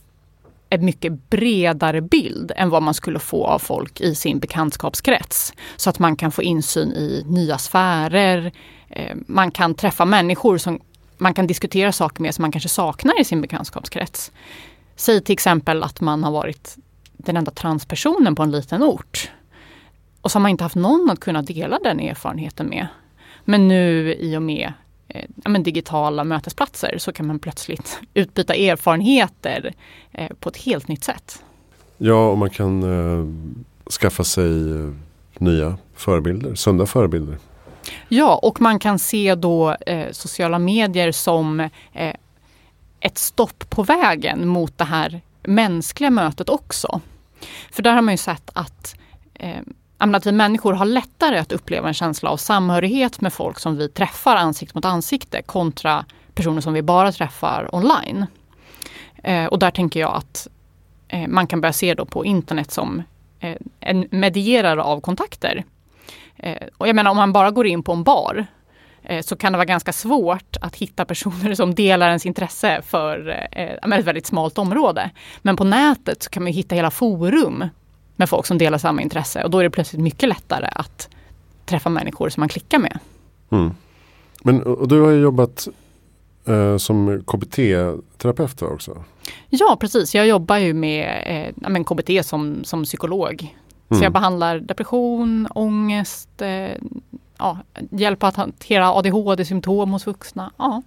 en 0.69 0.85
mycket 0.85 1.31
bredare 1.31 2.01
bild 2.01 2.53
än 2.57 2.71
vad 2.71 2.83
man 2.83 2.95
skulle 2.95 3.19
få 3.19 3.47
av 3.47 3.59
folk 3.59 4.01
i 4.01 4.15
sin 4.15 4.39
bekantskapskrets. 4.39 5.55
Så 5.77 5.91
att 5.91 5.99
man 5.99 6.17
kan 6.17 6.33
få 6.33 6.43
insyn 6.43 6.93
i 6.93 7.25
nya 7.27 7.59
sfärer. 7.59 8.53
Eh, 8.89 9.17
man 9.27 9.51
kan 9.51 9.75
träffa 9.75 10.05
människor 10.05 10.59
som 10.59 10.81
man 11.19 11.35
kan 11.35 11.47
diskutera 11.47 11.93
saker 11.93 12.23
med 12.23 12.35
som 12.35 12.43
man 12.43 12.53
kanske 12.53 12.69
saknar 12.69 13.21
i 13.21 13.25
sin 13.25 13.41
bekantskapskrets. 13.41 14.33
Säg 14.97 15.21
till 15.21 15.33
exempel 15.33 15.83
att 15.83 16.01
man 16.01 16.25
har 16.25 16.31
varit 16.31 16.77
den 17.27 17.37
enda 17.37 17.51
transpersonen 17.51 18.35
på 18.35 18.43
en 18.43 18.51
liten 18.51 18.83
ort. 18.83 19.31
Och 20.21 20.31
så 20.31 20.39
har 20.39 20.43
man 20.43 20.51
inte 20.51 20.65
haft 20.65 20.77
någon 20.77 21.11
att 21.11 21.21
kunna 21.21 21.43
dela 21.43 21.79
den 21.79 22.01
erfarenheten 22.01 22.67
med. 22.67 22.87
Men 23.45 23.69
nu 23.69 24.15
i 24.15 24.37
och 24.37 24.43
med 24.43 24.73
eh, 25.09 25.53
digitala 25.53 26.25
mötesplatser 26.25 26.99
så 26.99 27.13
kan 27.13 27.27
man 27.27 27.39
plötsligt 27.39 28.01
utbyta 28.15 28.55
erfarenheter 28.55 29.75
eh, 30.13 30.31
på 30.41 30.49
ett 30.49 30.57
helt 30.57 30.89
nytt 30.89 31.05
sätt. 31.05 31.45
Ja, 31.99 32.31
och 32.31 32.39
man 32.39 32.51
kan 32.51 32.83
eh, 32.83 33.27
skaffa 33.91 34.25
sig 34.25 34.71
eh, 34.71 34.91
nya 35.39 35.77
förebilder, 35.95 36.55
sunda 36.55 36.87
förebilder. 36.87 37.39
Ja, 38.09 38.41
och 38.43 38.61
man 38.61 38.79
kan 38.79 38.99
se 38.99 39.35
då 39.35 39.75
eh, 39.75 40.13
sociala 40.13 40.59
medier 40.59 41.13
som 41.13 41.61
eh, 41.93 42.15
ett 43.01 43.19
stopp 43.19 43.71
på 43.71 43.83
vägen 43.83 44.49
mot 44.49 44.79
det 44.79 44.85
här 44.85 45.21
mänskliga 45.43 46.11
mötet 46.11 46.49
också. 46.49 47.01
För 47.71 47.83
där 47.83 47.95
har 47.95 48.03
man 48.03 48.15
ju 48.15 48.19
sett 48.19 48.51
att, 48.55 48.97
eh, 49.35 49.61
att 49.99 50.27
vi 50.27 50.33
människor 50.33 50.73
har 50.73 50.85
lättare 50.85 51.39
att 51.39 51.53
uppleva 51.53 51.89
en 51.89 51.95
känsla 51.95 52.31
av 52.31 52.37
samhörighet 52.37 53.21
med 53.21 53.33
folk 53.33 53.59
som 53.59 53.77
vi 53.77 53.89
träffar 53.89 54.37
ansikte 54.37 54.79
mot 54.79 54.85
ansikte 54.85 55.43
kontra 55.43 56.05
personer 56.35 56.61
som 56.61 56.73
vi 56.73 56.83
bara 56.83 57.13
träffar 57.13 57.75
online. 57.75 58.27
Eh, 59.23 59.47
och 59.47 59.59
där 59.59 59.71
tänker 59.71 60.01
jag 60.01 60.15
att 60.15 60.49
eh, 61.09 61.29
man 61.29 61.47
kan 61.47 61.61
börja 61.61 61.73
se 61.73 61.95
då 61.95 62.05
på 62.05 62.25
internet 62.25 62.71
som 62.71 63.03
eh, 63.41 63.57
en 63.81 64.09
medierare 64.11 64.83
av 64.83 65.01
kontakter. 65.01 65.65
Eh, 66.37 66.67
och 66.79 66.89
jag 66.89 66.97
menar 66.97 67.11
om 67.11 67.17
man 67.17 67.33
bara 67.33 67.51
går 67.51 67.67
in 67.67 67.83
på 67.83 67.93
en 67.93 68.03
bar 68.03 68.47
så 69.23 69.37
kan 69.37 69.53
det 69.53 69.57
vara 69.59 69.65
ganska 69.67 69.93
svårt 69.93 70.57
att 70.61 70.77
hitta 70.77 71.05
personer 71.05 71.55
som 71.55 71.75
delar 71.75 72.09
ens 72.09 72.27
intresse 72.27 72.83
för 72.87 73.29
eh, 73.51 73.93
ett 73.99 74.05
väldigt 74.05 74.27
smalt 74.27 74.59
område. 74.59 75.11
Men 75.43 75.57
på 75.57 75.65
nätet 75.65 76.23
så 76.23 76.31
kan 76.31 76.43
man 76.43 76.53
hitta 76.53 76.75
hela 76.75 76.91
forum 76.91 77.65
med 78.17 78.29
folk 78.29 78.47
som 78.47 78.59
delar 78.59 78.79
samma 78.79 79.03
intresse 79.03 79.45
och 79.45 79.51
då 79.51 79.59
är 79.59 79.63
det 79.65 79.71
plötsligt 79.71 80.03
mycket 80.03 80.29
lättare 80.29 80.69
att 80.73 81.09
träffa 81.67 81.91
människor 81.91 82.29
som 82.29 82.41
man 82.41 82.49
klickar 82.49 82.79
med. 82.79 82.99
Mm. 83.51 83.75
Men, 84.43 84.63
och 84.63 84.89
du 84.89 85.01
har 85.01 85.11
ju 85.11 85.21
jobbat 85.21 85.69
eh, 86.47 86.77
som 86.77 87.23
KBT-terapeut 87.27 88.63
också. 88.63 89.05
Ja 89.49 89.77
precis, 89.81 90.15
jag 90.15 90.27
jobbar 90.27 90.57
ju 90.57 90.75
med 90.75 91.23
eh, 91.27 91.69
men 91.71 91.85
KBT 91.85 92.27
som, 92.27 92.65
som 92.65 92.85
psykolog. 92.85 93.57
Så 93.89 93.95
Mm. 93.95 94.03
jag 94.05 94.13
behandlar 94.13 94.59
depression, 94.59 95.49
ångest, 95.55 96.43
eh, 96.43 96.77
ja, 97.43 97.59
hjälp 97.91 98.23
att 98.23 98.37
hantera 98.37 98.93
ADHD-symptom 98.93 99.93
hos 99.93 100.07
vuxna. 100.07 100.53
Ja. 100.57 100.83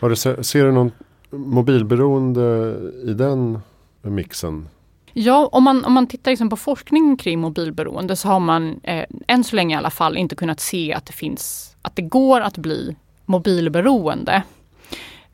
Har 0.00 0.10
du, 0.10 0.16
se- 0.16 0.44
ser 0.44 0.64
du 0.64 0.72
någon 0.72 0.92
mobilberoende 1.30 2.76
i 3.04 3.12
den 3.14 3.58
mixen? 4.02 4.68
Ja, 5.12 5.48
om 5.52 5.64
man, 5.64 5.84
om 5.84 5.92
man 5.92 6.06
tittar 6.06 6.30
liksom 6.30 6.50
på 6.50 6.56
forskning 6.56 7.16
kring 7.16 7.40
mobilberoende 7.40 8.16
så 8.16 8.28
har 8.28 8.40
man 8.40 8.80
eh, 8.82 9.04
än 9.26 9.44
så 9.44 9.56
länge 9.56 9.74
i 9.74 9.78
alla 9.78 9.90
fall 9.90 10.16
inte 10.16 10.36
kunnat 10.36 10.60
se 10.60 10.92
att 10.94 11.06
det 11.06 11.12
finns 11.12 11.76
att 11.82 11.96
det 11.96 12.02
går 12.02 12.40
att 12.40 12.58
bli 12.58 12.96
mobilberoende. 13.24 14.42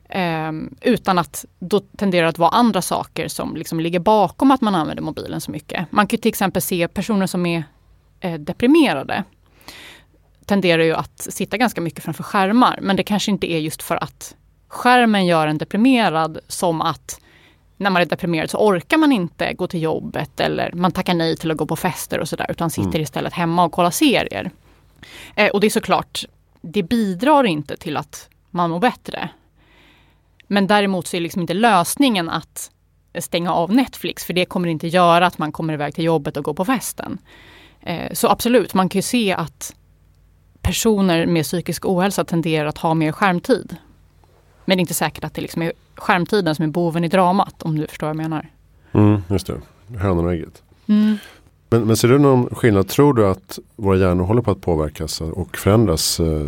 Ehm, 0.09 0.75
utan 0.81 1.19
att 1.19 1.45
då 1.59 1.79
tenderar 1.79 2.27
att 2.27 2.37
vara 2.37 2.49
andra 2.49 2.81
saker 2.81 3.27
som 3.27 3.55
liksom 3.55 3.79
ligger 3.79 3.99
bakom 3.99 4.51
att 4.51 4.61
man 4.61 4.75
använder 4.75 5.03
mobilen 5.03 5.41
så 5.41 5.51
mycket. 5.51 5.91
Man 5.91 6.07
kan 6.07 6.19
till 6.19 6.29
exempel 6.29 6.61
se 6.61 6.87
personer 6.87 7.27
som 7.27 7.45
är 7.45 7.63
eh, 8.19 8.33
deprimerade 8.39 9.23
tenderar 10.45 10.83
ju 10.83 10.93
att 10.93 11.21
sitta 11.21 11.57
ganska 11.57 11.81
mycket 11.81 12.03
framför 12.03 12.23
skärmar 12.23 12.79
men 12.81 12.95
det 12.95 13.03
kanske 13.03 13.31
inte 13.31 13.51
är 13.51 13.59
just 13.59 13.83
för 13.83 14.03
att 14.03 14.35
skärmen 14.67 15.25
gör 15.25 15.47
en 15.47 15.57
deprimerad 15.57 16.37
som 16.47 16.81
att 16.81 17.19
när 17.77 17.89
man 17.89 18.01
är 18.01 18.05
deprimerad 18.05 18.49
så 18.49 18.57
orkar 18.57 18.97
man 18.97 19.11
inte 19.11 19.53
gå 19.53 19.67
till 19.67 19.81
jobbet 19.81 20.39
eller 20.39 20.71
man 20.73 20.91
tackar 20.91 21.13
nej 21.13 21.37
till 21.37 21.51
att 21.51 21.57
gå 21.57 21.65
på 21.65 21.75
fester 21.75 22.19
och 22.19 22.29
sådär 22.29 22.45
utan 22.49 22.69
sitter 22.69 22.89
Mm. 22.89 23.01
istället 23.01 23.33
hemma 23.33 23.63
och 23.63 23.71
kollar 23.71 23.91
serier. 23.91 24.51
Eh, 25.35 25.49
och 25.49 25.59
det 25.59 25.67
är 25.67 25.71
såklart, 25.71 26.25
det 26.61 26.83
bidrar 26.83 27.43
inte 27.43 27.77
till 27.77 27.97
att 27.97 28.29
man 28.49 28.69
mår 28.69 28.79
bättre. 28.79 29.29
Men 30.47 30.67
däremot 30.67 31.07
så 31.07 31.17
är 31.17 31.21
liksom 31.21 31.41
inte 31.41 31.53
lösningen 31.53 32.29
att 32.29 32.71
stänga 33.19 33.53
av 33.53 33.73
Netflix 33.73 34.25
för 34.25 34.33
det 34.33 34.45
kommer 34.45 34.67
inte 34.67 34.87
göra 34.87 35.25
att 35.25 35.37
man 35.37 35.51
kommer 35.51 35.73
iväg 35.73 35.95
till 35.95 36.03
jobbet 36.03 36.37
och 36.37 36.43
går 36.43 36.53
på 36.53 36.65
festen. 36.65 37.17
Eh, 37.81 38.13
så 38.13 38.27
absolut, 38.27 38.73
man 38.73 38.89
kan 38.89 38.99
ju 38.99 39.03
se 39.03 39.33
att 39.33 39.75
personer 40.63 41.25
med 41.25 41.43
psykisk 41.43 41.85
ohälsa 41.85 42.23
tenderar 42.23 42.65
att 42.65 42.77
ha 42.77 42.93
mer 42.93 43.11
skärmtid. 43.11 43.75
Men 44.65 44.77
det 44.77 44.79
är 44.79 44.81
inte 44.81 44.93
säkert 44.93 45.23
att 45.23 45.33
det 45.33 45.41
liksom 45.41 45.61
är 45.61 45.73
skärmtiden 45.95 46.55
som 46.55 46.65
är 46.65 46.69
boven 46.69 47.03
i 47.03 47.07
dramat 47.07 47.63
om 47.63 47.77
du 47.77 47.87
förstår 47.87 48.07
vad 48.07 48.15
jag 48.15 48.21
menar. 48.21 48.49
Mm, 48.91 49.21
just 49.29 49.47
det, 49.47 49.61
hönan 49.97 50.25
och 50.25 50.33
ägget. 50.33 50.63
Mm. 50.87 51.17
Men, 51.69 51.87
men 51.87 51.97
ser 51.97 52.07
du 52.07 52.19
någon 52.19 52.55
skillnad? 52.55 52.87
Tror 52.87 53.13
du 53.13 53.27
att 53.27 53.59
våra 53.75 53.97
hjärnor 53.97 54.23
håller 54.23 54.41
på 54.41 54.51
att 54.51 54.61
påverkas 54.61 55.21
och 55.21 55.57
förändras 55.57 56.19
eh, 56.19 56.47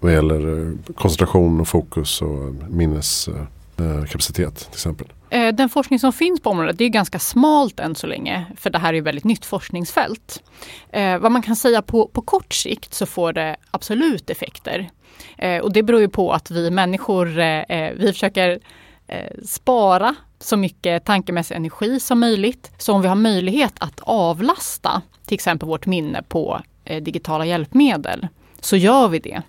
vad 0.00 0.12
gäller 0.12 0.58
eh, 0.58 0.72
koncentration 0.94 1.60
och 1.60 1.68
fokus 1.68 2.22
och 2.22 2.54
minneskapacitet 2.68 4.56
till 4.56 4.72
exempel? 4.72 5.06
Eh, 5.30 5.54
den 5.54 5.68
forskning 5.68 5.98
som 5.98 6.12
finns 6.12 6.40
på 6.40 6.50
området 6.50 6.78
det 6.78 6.84
är 6.84 6.88
ganska 6.88 7.18
smalt 7.18 7.80
än 7.80 7.94
så 7.94 8.06
länge 8.06 8.46
för 8.56 8.70
det 8.70 8.78
här 8.78 8.88
är 8.88 8.94
ju 8.94 9.00
väldigt 9.00 9.24
nytt 9.24 9.44
forskningsfält. 9.44 10.42
Eh, 10.90 11.18
vad 11.18 11.32
man 11.32 11.42
kan 11.42 11.56
säga 11.56 11.82
på, 11.82 12.08
på 12.08 12.22
kort 12.22 12.54
sikt 12.54 12.94
så 12.94 13.06
får 13.06 13.32
det 13.32 13.56
absolut 13.70 14.30
effekter. 14.30 14.90
Eh, 15.38 15.62
och 15.62 15.72
det 15.72 15.82
beror 15.82 16.00
ju 16.00 16.08
på 16.08 16.32
att 16.32 16.50
vi 16.50 16.70
människor 16.70 17.38
eh, 17.38 17.60
eh 17.60 17.92
vi 17.94 18.12
försöker 18.12 18.58
eh, 19.06 19.32
spara 19.44 20.14
så 20.40 20.56
mycket 20.56 21.04
tankemässig 21.04 21.54
energi 21.54 22.00
som 22.00 22.20
möjligt. 22.20 22.70
Så 22.78 22.92
om 22.92 23.02
vi 23.02 23.08
har 23.08 23.16
möjlighet 23.16 23.74
att 23.78 24.00
avlasta 24.00 25.02
till 25.26 25.34
exempel 25.34 25.68
vårt 25.68 25.86
minne 25.86 26.22
på 26.22 26.60
eh, 26.84 27.02
digitala 27.02 27.46
hjälpmedel 27.46 28.28
så 28.60 28.76
gör 28.76 29.08
vi 29.08 29.18
det. 29.18 29.42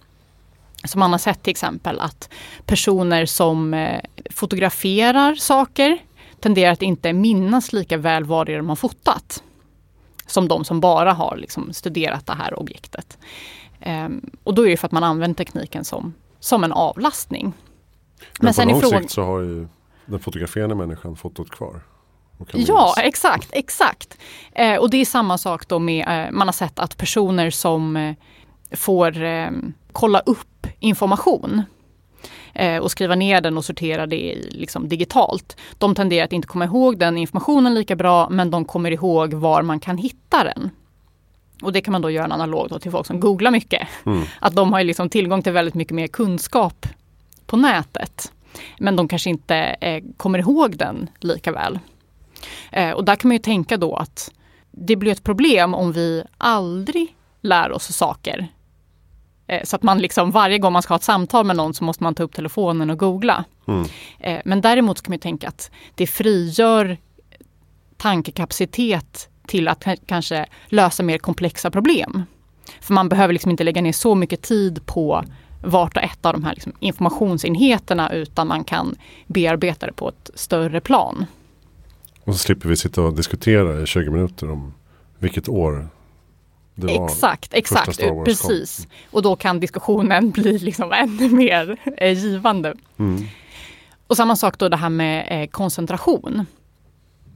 Så 0.84 1.00
man 1.00 1.12
har 1.12 1.20
sett 1.20 1.44
till 1.44 1.52
exempel 1.52 2.00
att 2.00 2.30
personer 2.65 3.26
som 3.26 3.74
eh, 3.74 4.00
fotograferar 4.30 5.36
saker 5.36 5.98
tenderar 6.39 6.72
att 6.72 6.82
inte 6.82 7.13
minnas 7.13 7.74
lika 7.74 7.98
väl 7.98 8.24
vad 8.24 8.46
det 8.46 8.54
är 8.54 8.58
de 8.58 8.70
har 8.70 8.76
fotat. 8.76 9.44
Som 10.26 10.48
de 10.48 10.65
som 10.65 10.80
bara 10.80 11.13
har 11.13 11.38
liksom 11.38 11.74
studerat 11.74 12.26
det 12.26 12.34
här 12.34 12.60
objektet. 12.60 13.18
Um, 13.86 14.30
och 14.44 14.54
då 14.54 14.65
är 14.65 14.70
det 14.70 14.78
för 14.78 14.88
att 14.88 14.92
man 14.92 15.04
använder 15.04 15.38
tekniken 15.38 15.86
som, 15.86 16.13
som 16.39 16.63
en 16.63 16.72
avlastning. 16.72 17.54
Men, 18.39 18.54
Men 18.58 18.68
på 18.68 18.82
lång 18.82 19.02
sikt 19.02 19.12
så 19.12 19.24
har 19.24 19.39
ju 19.39 19.68
den 20.06 20.20
fotograferande 20.20 20.76
människan 20.76 21.15
fotot 21.15 21.50
kvar. 21.50 21.82
Ja, 22.54 22.94
exakt, 22.98 23.50
exakt. 23.52 24.18
Eh, 24.52 24.76
och 24.76 24.89
det 24.89 24.98
är 24.98 25.06
samma 25.06 25.38
sak 25.38 25.68
då 25.68 25.80
med, 25.80 26.08
eh, 26.08 26.32
man 26.32 26.48
har 26.48 26.54
sett 26.54 26.80
att 26.80 26.98
personer 26.98 27.50
som 27.50 28.15
får 28.71 29.23
eh, 29.23 29.51
kolla 29.91 30.19
upp 30.19 30.67
information 30.79 31.63
eh, 32.53 32.77
och 32.77 32.91
skriva 32.91 33.15
ner 33.15 33.41
den 33.41 33.58
och 33.58 33.65
sortera 33.65 34.08
det 34.08 34.36
liksom 34.49 34.88
digitalt. 34.88 35.58
De 35.77 35.95
tenderar 35.95 36.25
att 36.25 36.34
inte 36.34 36.47
komma 36.47 36.65
ihåg 36.65 36.99
den 36.99 37.17
informationen 37.17 37.73
lika 37.73 37.95
bra 37.95 38.29
men 38.29 38.51
de 38.51 38.65
kommer 38.65 38.91
ihåg 38.91 39.34
var 39.34 39.62
man 39.62 39.79
kan 39.79 39.97
hitta 39.97 40.43
den. 40.43 40.69
Och 41.62 41.73
det 41.73 41.82
kan 41.82 41.91
man 41.91 42.01
då 42.01 42.10
göra 42.10 42.34
analogt 42.34 42.82
till 42.82 42.91
folk 42.91 43.08
som 43.08 43.19
googlar 43.19 43.51
mycket. 43.51 43.88
Mm. 44.05 44.23
Att 44.41 44.55
de 44.55 44.73
har 44.73 44.84
liksom 44.84 45.10
tillgång 45.10 45.41
till 45.41 45.53
väldigt 45.53 45.73
mycket 45.73 45.95
mer 45.95 46.08
kunskap 46.08 46.88
på 47.45 47.58
nätet. 47.58 48.32
Men 48.79 48.95
de 48.95 49.08
kanske 49.08 49.29
inte 49.29 49.55
eh, 49.55 50.03
kommer 50.17 50.39
ihåg 50.39 50.77
den 50.77 51.10
lika 51.19 51.51
väl. 51.51 51.79
Eh, 52.71 52.91
och 52.91 53.05
där 53.05 53.15
kan 53.15 53.27
man 53.29 53.36
ju 53.36 53.39
tänka 53.39 53.77
då 53.77 53.95
att 53.95 54.32
det 54.71 54.95
blir 54.95 55.12
ett 55.12 55.23
problem 55.23 55.73
om 55.73 55.91
vi 55.91 56.23
aldrig 56.38 57.15
lär 57.41 57.71
oss 57.71 57.95
saker. 57.95 58.47
Eh, 59.49 59.63
så 59.63 59.75
att 59.75 59.83
man 59.83 59.99
liksom 59.99 60.31
varje 60.31 60.57
gång 60.57 60.73
man 60.73 60.81
ska 60.81 60.93
ha 60.93 60.97
ett 60.97 61.03
samtal 61.03 61.45
med 61.45 61.55
någon 61.55 61.73
så 61.73 61.83
måste 61.83 62.03
man 62.03 62.15
ta 62.15 62.23
upp 62.23 62.33
telefonen 62.33 62.89
och 62.89 62.99
googla. 62.99 63.45
Mm. 63.67 63.88
Eh, 64.19 64.41
men 64.45 64.62
däremot 64.62 65.01
kan 65.01 65.12
man 65.12 65.19
tänka 65.19 65.47
att 65.47 65.71
det 65.95 66.07
frigör 66.07 66.97
tankekapacitet 67.97 69.29
till 69.47 69.67
att 69.67 69.85
kanske 70.05 70.45
lösa 70.67 71.03
mer 71.03 71.17
komplexa 71.17 71.71
problem. 71.71 72.23
För 72.81 72.93
man 72.93 73.09
behöver 73.09 73.33
liksom 73.33 73.51
inte 73.51 73.63
lägga 73.63 73.81
ner 73.81 73.91
så 73.91 74.15
mycket 74.15 74.41
tid 74.41 74.85
på 74.85 75.23
vart 75.63 75.97
och 75.97 76.03
ett 76.03 76.25
av 76.25 76.33
de 76.33 76.43
här 76.43 76.53
liksom 76.53 76.73
informationsenheterna 76.79 78.13
utan 78.13 78.47
man 78.47 78.63
kan 78.63 78.95
bearbeta 79.27 79.85
det 79.85 79.93
på 79.93 80.09
ett 80.09 80.29
större 80.33 80.81
plan. 80.81 81.25
Och 82.23 82.33
så 82.33 82.39
slipper 82.39 82.69
vi 82.69 82.77
sitta 82.77 83.01
och 83.01 83.15
diskutera 83.15 83.81
i 83.81 83.85
20 83.85 84.12
minuter 84.12 84.51
om 84.51 84.73
vilket 85.19 85.49
år. 85.49 85.89
Exakt, 86.88 87.54
exakt, 87.54 88.00
precis. 88.26 88.78
Kom. 88.78 88.86
Och 89.12 89.22
då 89.22 89.36
kan 89.36 89.60
diskussionen 89.60 90.32
bli 90.36 90.60
liksom 90.60 90.92
ännu 90.92 91.30
mer 91.30 91.78
eh, 91.98 92.18
givande. 92.18 92.74
Mm. 93.00 93.24
Och 94.08 94.18
samma 94.18 94.36
sak 94.36 94.58
då 94.58 94.70
det 94.70 94.78
här 94.78 94.89
med 94.89 95.28
eh, 95.30 95.48
koncentration. 95.48 96.46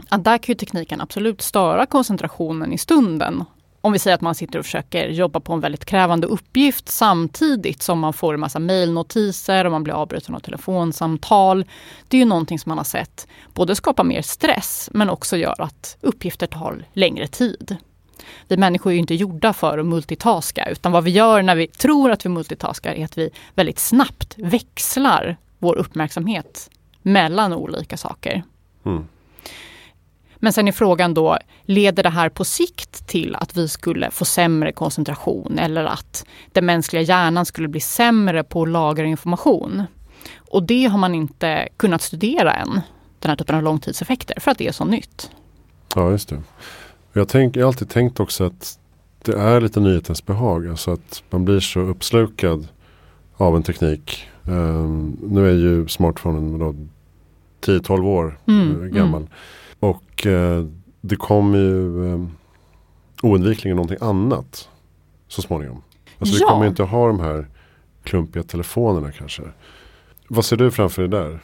Att 0.10 0.24
där 0.24 0.38
kan 0.38 0.54
ju 0.54 0.58
tekniken 0.58 1.02
absolut 1.02 1.42
störa 1.42 1.86
koncentrationen 1.86 2.74
i 2.74 2.78
stunden 2.78 3.44
om 3.86 3.94
vi 3.94 4.00
säger 4.00 4.16
att 4.16 4.22
man 4.22 4.36
sitter 4.36 4.60
och 4.60 4.66
försöker 4.66 5.10
jobba 5.10 5.40
på 5.40 5.54
en 5.54 5.60
väldigt 5.60 5.86
krävande 5.86 6.28
uppgift 6.28 6.90
samtidigt 6.90 7.82
som 7.82 8.00
man 8.00 8.14
får 8.14 8.34
en 8.34 8.40
massa 8.40 8.60
mejlnotiser 8.60 9.66
och 9.66 9.72
man 9.72 9.84
blir 9.84 9.94
avbruten 9.94 10.36
av 10.36 10.40
telefonsamtal. 10.40 11.66
Det 12.08 12.18
är 12.18 12.20
ju 12.20 12.26
någonting 12.26 12.60
som 12.60 12.70
man 12.70 12.78
har 12.78 12.86
sett 12.86 13.28
både 13.54 13.76
skapa 13.76 14.04
mer 14.04 14.22
stress 14.22 14.90
men 14.94 15.10
också 15.10 15.38
gör 15.38 15.62
att 15.62 15.98
uppgifter 16.02 16.48
tar 16.48 16.86
längre 16.94 17.28
tid. 17.28 17.78
Vi 18.48 18.58
människor 18.58 18.92
är 18.92 18.94
ju 18.94 19.00
inte 19.00 19.16
gjorda 19.16 19.54
för 19.54 19.78
att 19.78 19.86
multitaska 19.86 20.66
utan 20.66 20.92
vad 20.92 21.04
vi 21.04 21.12
gör 21.12 21.42
när 21.42 21.56
vi 21.56 21.68
tror 21.68 22.12
att 22.12 22.26
vi 22.26 22.30
multitaskar 22.30 22.94
är 22.94 23.06
att 23.06 23.18
vi 23.18 23.30
väldigt 23.56 23.80
snabbt 23.80 24.34
växlar 24.38 25.38
vår 25.60 25.76
uppmärksamhet 25.76 26.70
mellan 27.02 27.54
olika 27.54 27.98
saker. 27.98 28.44
Mm. 28.86 29.08
Men 30.36 30.54
sen 30.54 30.68
är 30.68 30.72
frågan 30.72 31.14
då, 31.14 31.38
leder 31.64 32.04
det 32.04 32.10
här 32.10 32.30
på 32.30 32.46
sikt 32.46 33.08
till 33.08 33.36
att 33.36 33.58
vi 33.58 33.68
skulle 33.68 34.12
få 34.12 34.26
sämre 34.26 34.72
koncentration 34.72 35.60
eller 35.60 35.86
att 35.86 36.26
den 36.52 36.66
mänskliga 36.66 37.02
hjärnan 37.02 37.46
skulle 37.46 37.68
bli 37.68 37.80
sämre 37.80 38.44
på 38.44 38.62
att 38.62 38.70
lagra 38.70 39.06
information? 39.06 39.84
Och 40.38 40.64
det 40.64 40.86
har 40.86 40.98
man 40.98 41.16
inte 41.16 41.70
kunnat 41.78 42.02
studera 42.02 42.54
än, 42.54 42.82
den 43.20 43.30
här 43.30 43.36
typen 43.36 43.56
av 43.56 43.64
långtidseffekter, 43.64 44.40
för 44.40 44.52
att 44.52 44.58
det 44.58 44.68
är 44.68 44.72
så 44.72 44.86
nytt. 44.86 45.32
Ja, 45.96 46.12
just 46.12 46.30
det. 46.30 46.42
Jag, 47.14 47.28
tänk, 47.28 47.56
jag 47.56 47.64
har 47.64 47.68
alltid 47.68 47.90
tänkt 47.90 48.20
också 48.20 48.44
att 48.44 48.80
det 49.24 49.34
är 49.34 49.62
lite 49.62 49.80
nyhetens 49.80 50.26
behag. 50.26 50.68
Alltså 50.68 50.92
att 50.92 51.24
man 51.30 51.46
blir 51.46 51.60
så 51.60 51.80
uppslukad 51.80 52.68
av 53.36 53.56
en 53.56 53.64
teknik. 53.64 54.28
Um, 54.46 55.18
nu 55.22 55.50
är 55.50 55.54
ju 55.54 55.88
smartphonen 55.88 56.90
10-12 57.62 58.06
år 58.06 58.40
mm, 58.48 58.92
gammal. 58.92 59.22
Mm. 59.22 59.30
Och 59.80 60.28
eh, 60.28 60.66
det 61.02 61.16
kommer 61.16 61.58
ju 61.58 62.14
eh, 62.14 62.26
oundvikligen 63.22 63.76
någonting 63.76 63.98
annat 64.02 64.70
så 65.28 65.42
småningom. 65.42 65.82
Alltså 66.20 66.36
ja. 66.36 66.46
vi 66.46 66.54
kommer 66.54 66.68
inte 66.68 66.84
ha 66.84 67.08
de 67.08 67.20
här 67.20 67.48
klumpiga 68.04 68.44
telefonerna 68.44 69.12
kanske. 69.12 69.44
Vad 70.28 70.46
ser 70.46 70.58
du 70.58 70.72
framför 70.72 71.02
dig 71.02 71.22
där? 71.22 71.40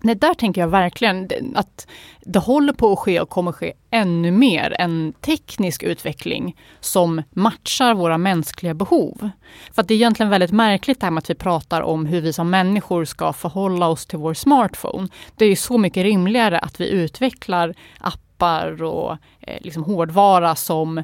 Nej, 0.00 0.14
där 0.14 0.34
tänker 0.34 0.60
jag 0.60 0.68
verkligen 0.68 1.28
att 1.54 1.86
det 2.20 2.38
håller 2.38 2.72
på 2.72 2.92
att 2.92 2.98
ske 2.98 3.20
och 3.20 3.28
kommer 3.28 3.52
ske 3.52 3.72
ännu 3.90 4.30
mer 4.30 4.76
en 4.78 5.12
teknisk 5.20 5.82
utveckling 5.82 6.56
som 6.80 7.22
matchar 7.30 7.94
våra 7.94 8.18
mänskliga 8.18 8.74
behov. 8.74 9.30
För 9.72 9.82
att 9.82 9.88
det 9.88 9.94
är 9.94 9.96
egentligen 9.96 10.30
väldigt 10.30 10.52
märkligt 10.52 11.00
det 11.00 11.06
här 11.06 11.10
med 11.10 11.18
att 11.18 11.30
vi 11.30 11.34
pratar 11.34 11.80
om 11.82 12.06
hur 12.06 12.20
vi 12.20 12.32
som 12.32 12.50
människor 12.50 13.04
ska 13.04 13.32
förhålla 13.32 13.88
oss 13.88 14.06
till 14.06 14.18
vår 14.18 14.34
smartphone. 14.34 15.08
Det 15.36 15.44
är 15.44 15.48
ju 15.48 15.56
så 15.56 15.78
mycket 15.78 16.02
rimligare 16.02 16.58
att 16.58 16.80
vi 16.80 16.88
utvecklar 16.88 17.74
appar 18.00 18.82
och 18.82 19.12
eh, 19.40 19.60
liksom 19.60 19.84
hårdvara 19.84 20.54
som 20.54 21.02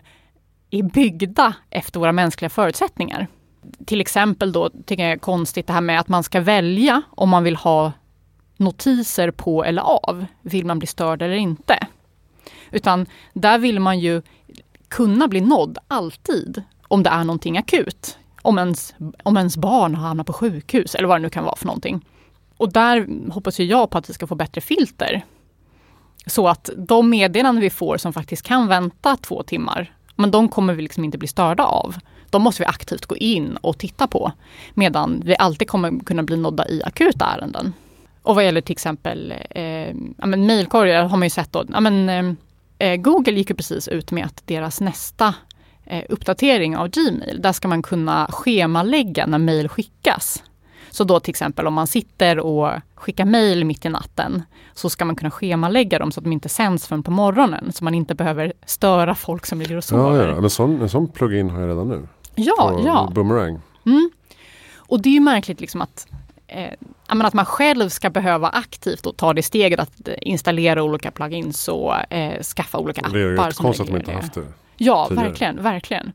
är 0.70 0.82
byggda 0.82 1.54
efter 1.70 2.00
våra 2.00 2.12
mänskliga 2.12 2.48
förutsättningar. 2.48 3.26
Till 3.86 4.00
exempel 4.00 4.52
då 4.52 4.70
tycker 4.86 5.02
jag 5.02 5.12
är 5.12 5.18
konstigt 5.18 5.66
det 5.66 5.72
här 5.72 5.80
med 5.80 6.00
att 6.00 6.08
man 6.08 6.22
ska 6.22 6.40
välja 6.40 7.02
om 7.10 7.28
man 7.28 7.44
vill 7.44 7.56
ha 7.56 7.92
notiser 8.62 9.30
på 9.30 9.64
eller 9.64 9.82
av. 9.82 10.26
Vill 10.42 10.66
man 10.66 10.78
bli 10.78 10.86
störd 10.86 11.22
eller 11.22 11.34
inte? 11.34 11.86
Utan 12.70 13.06
där 13.32 13.58
vill 13.58 13.80
man 13.80 14.00
ju 14.00 14.22
kunna 14.88 15.28
bli 15.28 15.40
nådd 15.40 15.78
alltid 15.88 16.62
om 16.88 17.02
det 17.02 17.10
är 17.10 17.24
någonting 17.24 17.58
akut. 17.58 18.18
Om 18.42 18.58
ens, 18.58 18.94
om 19.22 19.36
ens 19.36 19.56
barn 19.56 19.94
har 19.94 20.08
hamnat 20.08 20.26
på 20.26 20.32
sjukhus 20.32 20.94
eller 20.94 21.08
vad 21.08 21.16
det 21.16 21.22
nu 21.22 21.30
kan 21.30 21.44
vara 21.44 21.56
för 21.56 21.66
någonting. 21.66 22.04
Och 22.56 22.72
där 22.72 23.30
hoppas 23.32 23.60
ju 23.60 23.64
jag 23.64 23.90
på 23.90 23.98
att 23.98 24.10
vi 24.10 24.14
ska 24.14 24.26
få 24.26 24.34
bättre 24.34 24.60
filter. 24.60 25.24
Så 26.26 26.48
att 26.48 26.70
de 26.76 27.10
meddelanden 27.10 27.62
vi 27.62 27.70
får 27.70 27.96
som 27.96 28.12
faktiskt 28.12 28.42
kan 28.42 28.68
vänta 28.68 29.16
två 29.16 29.42
timmar, 29.42 29.96
men 30.16 30.30
de 30.30 30.48
kommer 30.48 30.74
vi 30.74 30.82
liksom 30.82 31.04
inte 31.04 31.18
bli 31.18 31.28
störda 31.28 31.64
av. 31.64 31.96
De 32.30 32.42
måste 32.42 32.62
vi 32.62 32.66
aktivt 32.66 33.06
gå 33.06 33.16
in 33.16 33.56
och 33.56 33.78
titta 33.78 34.06
på. 34.06 34.32
Medan 34.74 35.22
vi 35.24 35.36
alltid 35.38 35.68
kommer 35.68 36.04
kunna 36.04 36.22
bli 36.22 36.36
nådda 36.36 36.68
i 36.68 36.82
akuta 36.84 37.26
ärenden. 37.26 37.72
Och 38.22 38.34
vad 38.34 38.44
gäller 38.44 38.60
till 38.60 38.72
exempel 38.72 39.34
eh, 39.50 39.94
ja, 40.18 40.26
mejlkorgar 40.26 41.04
har 41.04 41.16
man 41.16 41.26
ju 41.26 41.30
sett 41.30 41.52
då, 41.52 41.64
ja, 41.72 41.80
men, 41.80 42.08
eh, 42.08 42.88
eh, 42.88 42.96
Google 42.96 43.32
gick 43.32 43.50
ju 43.50 43.56
precis 43.56 43.88
ut 43.88 44.10
med 44.10 44.24
att 44.26 44.42
deras 44.46 44.80
nästa 44.80 45.34
eh, 45.84 46.04
uppdatering 46.08 46.76
av 46.76 46.88
Gmail, 46.88 47.42
där 47.42 47.52
ska 47.52 47.68
man 47.68 47.82
kunna 47.82 48.28
schemalägga 48.30 49.26
när 49.26 49.38
mejl 49.38 49.68
skickas. 49.68 50.42
Så 50.90 51.04
då 51.04 51.20
till 51.20 51.30
exempel 51.30 51.66
om 51.66 51.74
man 51.74 51.86
sitter 51.86 52.38
och 52.38 52.70
skickar 52.94 53.24
mejl 53.24 53.64
mitt 53.64 53.84
i 53.84 53.88
natten 53.88 54.42
så 54.74 54.90
ska 54.90 55.04
man 55.04 55.16
kunna 55.16 55.30
schemalägga 55.30 55.98
dem 55.98 56.12
så 56.12 56.20
att 56.20 56.24
de 56.24 56.32
inte 56.32 56.48
sänds 56.48 56.86
förrän 56.86 57.02
på 57.02 57.10
morgonen. 57.10 57.72
Så 57.72 57.84
man 57.84 57.94
inte 57.94 58.14
behöver 58.14 58.52
störa 58.66 59.14
folk 59.14 59.46
som 59.46 59.58
ligger 59.58 59.76
och 59.76 59.84
sover. 59.84 60.28
Ja, 60.28 60.32
ja. 60.32 60.36
En, 60.36 60.50
sån, 60.50 60.82
en 60.82 60.88
sån 60.88 61.08
plugin 61.08 61.50
har 61.50 61.60
jag 61.60 61.70
redan 61.70 61.88
nu. 61.88 62.08
Ja, 62.34 62.80
ja. 62.84 63.10
Boomerang. 63.14 63.60
Mm. 63.86 64.10
Och 64.76 65.02
det 65.02 65.08
är 65.08 65.14
ju 65.14 65.20
märkligt 65.20 65.60
liksom 65.60 65.82
att 65.82 66.06
eh, 66.52 66.72
att 67.06 67.34
man 67.34 67.44
själv 67.44 67.88
ska 67.88 68.10
behöva 68.10 68.48
aktivt 68.48 69.06
och 69.06 69.16
ta 69.16 69.32
det 69.32 69.42
steget 69.42 69.80
att 69.80 70.08
installera 70.20 70.82
olika 70.82 71.10
plugins 71.10 71.68
och 71.68 72.12
eh, 72.12 72.42
skaffa 72.42 72.78
olika 72.78 73.00
appar. 73.00 73.12
Det 73.12 73.20
är 73.20 73.46
ju 73.46 73.52
konstigt 73.52 73.80
att 73.80 73.86
de 73.86 73.96
inte 73.96 74.12
haft 74.12 74.34
det. 74.34 74.46
Ja, 74.76 75.06
tidigare. 75.08 75.28
verkligen, 75.28 75.62
verkligen. 75.62 76.12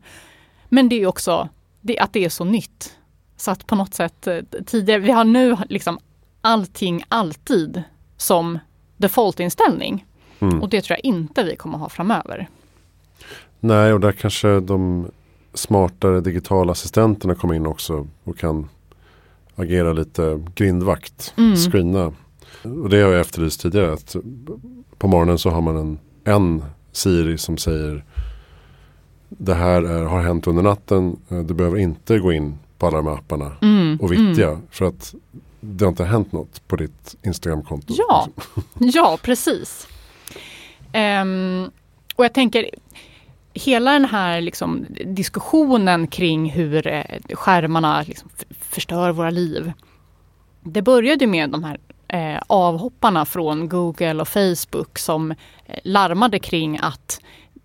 Men 0.70 0.90
det 0.90 1.02
är 1.02 1.08
också 1.08 1.50
det, 1.82 2.00
att 2.00 2.14
det 2.14 2.26
är 2.26 2.30
så 2.30 2.44
nytt. 2.44 2.94
Så 3.38 3.52
att 3.52 3.68
på 3.68 3.76
något 3.76 3.94
sätt 3.94 4.28
eh, 4.28 4.38
tidigare, 4.66 5.00
vi 5.00 5.12
har 5.12 5.24
nu 5.24 5.58
liksom 5.70 6.00
allting 6.42 7.04
alltid 7.08 7.84
som 8.18 8.60
defaultinställning. 8.98 10.06
Mm. 10.40 10.62
Och 10.62 10.70
det 10.70 10.82
tror 10.82 10.98
jag 10.98 11.06
inte 11.06 11.44
vi 11.44 11.56
kommer 11.56 11.78
ha 11.78 11.90
framöver. 11.90 12.50
Nej, 13.60 13.94
och 13.94 14.00
där 14.00 14.12
kanske 14.12 14.60
de 14.60 15.12
smartare 15.54 16.22
digitala 16.22 16.72
assistenterna 16.72 17.36
kommer 17.36 17.54
in 17.54 17.68
också 17.68 18.08
och 18.24 18.38
kan 18.38 18.70
agera 19.58 19.94
lite 19.94 20.44
grindvakt, 20.56 21.34
mm. 21.38 21.56
screena. 21.56 22.14
Och 22.64 22.90
det 22.90 23.02
har 23.02 23.12
jag 23.12 23.22
efterlyst 23.22 23.62
tidigare. 23.62 23.94
Att 23.94 24.16
på 24.98 25.08
morgonen 25.08 25.38
så 25.38 25.50
har 25.50 25.62
man 25.62 25.78
en, 25.78 26.00
en 26.24 26.64
Siri 26.92 27.38
som 27.38 27.58
säger 27.58 28.04
det 29.30 29.54
här 29.54 29.82
är, 29.84 30.04
har 30.04 30.22
hänt 30.22 30.48
under 30.48 30.64
natten. 30.64 31.18
Du 31.30 31.54
behöver 31.54 31.78
inte 31.78 32.20
gå 32.20 32.32
in 32.34 32.58
på 32.78 32.88
alla 32.88 32.98
de 32.98 33.08
här 33.08 33.14
apparna 33.14 33.52
Mm, 33.62 33.98
och 34.02 34.12
viktiga. 34.12 34.50
mm. 34.50 34.62
För 34.72 34.86
att 34.86 35.16
det 35.60 35.86
har 35.86 35.90
inte 35.90 36.04
hänt 36.06 36.32
något 36.32 36.68
på 36.68 36.76
ditt 36.76 37.16
Instagramkonto. 37.26 37.94
Ja, 37.98 38.28
ja 38.80 39.18
precis. 39.22 39.88
Ehm, 40.92 41.70
och 42.16 42.26
jag 42.26 42.34
tänker, 42.34 42.70
hela 43.58 43.92
den 43.92 44.06
här 44.06 44.42
liksom, 44.42 44.86
diskussionen 45.06 46.08
kring 46.08 46.50
hur 46.50 46.88
eh, 46.88 47.04
skärmarna 47.34 48.02
liksom, 48.02 48.30
förstör 48.60 49.12
våra 49.12 49.30
liv. 49.30 49.72
Det 50.64 50.82
började 50.82 51.28
med 51.28 51.50
de 51.50 51.64
här 51.64 51.80
eh, 52.08 52.42
avhopparna 52.48 53.26
från 53.26 53.70
Google 53.70 54.22
och 54.22 54.28
Facebook 54.28 55.00
som 55.00 55.32
eh, 55.32 55.80
larmade 55.84 56.40
kring 56.40 56.80
att 56.82 57.22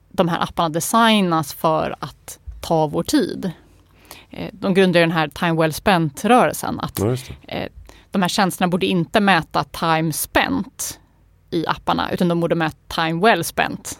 de 0.08 0.28
här 0.28 0.42
apparna 0.42 0.68
designas 0.68 1.54
för 1.54 1.94
att 2.00 2.38
ta 2.60 2.86
vår 2.86 3.02
tid. 3.02 3.50
Eh, 4.30 4.50
de 4.52 4.74
grundade 4.74 5.00
den 5.00 5.10
här 5.10 5.28
Time 5.28 5.60
Well 5.60 5.72
Spent-rörelsen. 5.72 6.80
Att 6.80 6.98
Ja, 6.98 7.16
eh, 7.48 7.68
de 8.10 8.22
här 8.22 8.28
tjänsterna 8.28 8.68
borde 8.68 8.86
inte 8.86 9.20
mäta 9.20 9.64
time 9.64 10.12
spent 10.12 11.00
i 11.50 11.66
apparna 11.66 12.10
utan 12.12 12.28
de 12.28 12.40
borde 12.40 12.54
mäta 12.54 12.76
time 12.94 13.20
well 13.28 13.44
spent. 13.44 13.98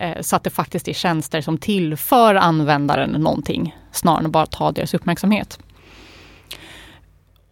Eh, 0.00 0.20
så 0.20 0.36
att 0.36 0.44
det 0.44 0.50
faktiskt 0.50 0.88
är 0.88 0.92
tjänster 0.92 1.40
som 1.40 1.58
tillför 1.58 2.34
användaren 2.34 3.10
någonting 3.10 3.76
snarare 3.92 4.24
än 4.24 4.30
bara 4.30 4.46
ta 4.46 4.72
deras 4.72 4.94
uppmärksamhet. 4.94 5.58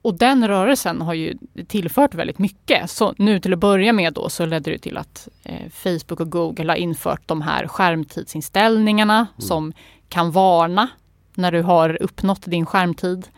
Och 0.02 0.14
den 0.14 0.48
rörelsen 0.48 1.00
har 1.00 1.14
ju 1.14 1.38
tillfört 1.68 2.14
väldigt 2.14 2.38
mycket. 2.38 2.90
Så 2.90 3.14
nu 3.18 3.40
till 3.40 3.52
att 3.52 3.58
börja 3.58 3.92
med 3.92 4.12
då 4.12 4.28
så 4.28 4.46
ledde 4.46 4.70
det 4.70 4.78
till 4.78 4.96
att 4.96 5.28
eh, 5.44 5.68
Facebook 5.70 6.20
och 6.20 6.30
Google 6.30 6.72
har 6.72 6.76
infört 6.76 7.22
de 7.26 7.42
här 7.42 7.66
skärmtidsinställningarna 7.66 9.26
som 9.38 9.72
kan 10.08 10.30
varna 10.30 10.88
när 11.34 11.52
du 11.52 11.62
har 11.62 12.02
uppnått 12.02 12.42
din 12.44 12.66
skärmtid 12.66 13.28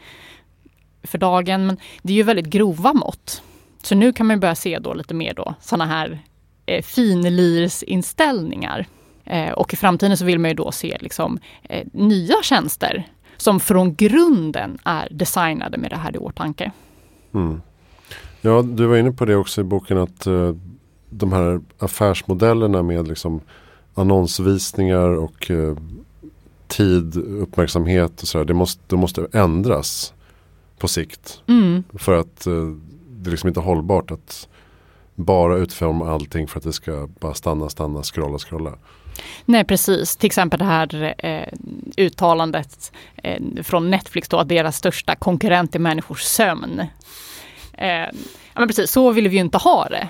för 1.03 1.19
dagen. 1.19 1.67
Men 1.67 1.77
det 2.03 2.13
är 2.13 2.17
ju 2.17 2.23
väldigt 2.23 2.47
grova 2.47 2.93
mått. 2.93 3.43
Så 3.83 3.95
nu 3.95 4.13
kan 4.13 4.27
man 4.27 4.41
börja 4.41 4.55
se 4.55 4.79
då 4.79 4.95
lite 4.95 5.15
mer 5.15 5.35
då 5.35 5.55
sådana 5.61 5.87
här 5.87 6.19
eh, 6.67 6.83
finlirsinställningar. 6.83 8.87
Eh, 9.31 9.53
och 9.53 9.75
i 9.75 9.77
framtiden 9.77 10.17
så 10.17 10.25
vill 10.25 10.39
man 10.39 10.51
ju 10.51 10.55
då 10.55 10.73
se 10.73 10.97
liksom, 11.01 11.39
eh, 11.63 11.87
nya 11.93 12.35
tjänster 12.43 13.07
som 13.37 13.61
från 13.61 13.95
grunden 13.95 14.79
är 14.85 15.09
designade 15.11 15.79
med 15.79 15.91
det 15.91 15.97
här 15.97 16.17
i 16.17 16.19
åtanke. 16.19 16.73
Mm. 17.35 17.63
Ja, 18.41 18.63
du 18.63 18.87
var 18.87 18.97
inne 18.97 19.13
på 19.13 19.25
det 19.25 19.37
också 19.37 19.61
i 19.61 19.65
boken 19.65 19.99
att 19.99 20.27
eh, 20.27 20.55
de 21.11 21.33
här 21.33 21.61
affärsmodellerna 21.79 22.83
med 22.83 23.09
liksom 23.09 23.41
annonsvisningar 23.95 25.09
och 25.09 25.51
eh, 25.51 25.77
tid, 26.67 27.17
uppmärksamhet 27.17 28.23
och 28.23 28.29
sådär. 28.29 28.45
Det 28.45 28.55
måste, 28.55 28.83
det 28.87 28.97
måste 28.97 29.27
ändras 29.33 30.15
på 30.79 30.89
sikt. 30.89 31.43
Mm. 31.47 31.85
För 31.95 32.19
att 32.19 32.47
eh, 32.47 32.75
det 33.09 33.29
är 33.29 33.31
liksom 33.31 33.49
inte 33.49 33.61
hållbart 33.61 34.11
att 34.11 34.49
bara 35.15 35.57
utforma 35.57 36.11
allting 36.11 36.49
för 36.49 36.59
att 36.59 36.65
det 36.65 36.73
ska 36.73 37.09
bara 37.21 37.35
stanna, 37.35 37.69
stanna, 37.69 38.03
scrolla, 38.03 38.39
scrolla. 38.39 38.75
Nej 39.45 39.65
precis, 39.65 40.17
till 40.17 40.27
exempel 40.27 40.59
det 40.59 40.65
här 40.65 41.15
eh, 41.19 41.49
uttalandet 41.97 42.93
eh, 43.17 43.43
från 43.63 43.91
Netflix 43.91 44.29
då 44.29 44.39
att 44.39 44.49
deras 44.49 44.77
största 44.77 45.15
konkurrent 45.15 45.75
är 45.75 45.79
människors 45.79 46.23
sömn. 46.23 46.81
Eh, 47.73 47.89
ja, 47.89 48.11
men 48.55 48.69
precis, 48.69 48.91
så 48.91 49.13
vill 49.13 49.29
vi 49.29 49.35
ju 49.35 49.41
inte 49.41 49.59
ha 49.59 49.89
det. 49.89 50.09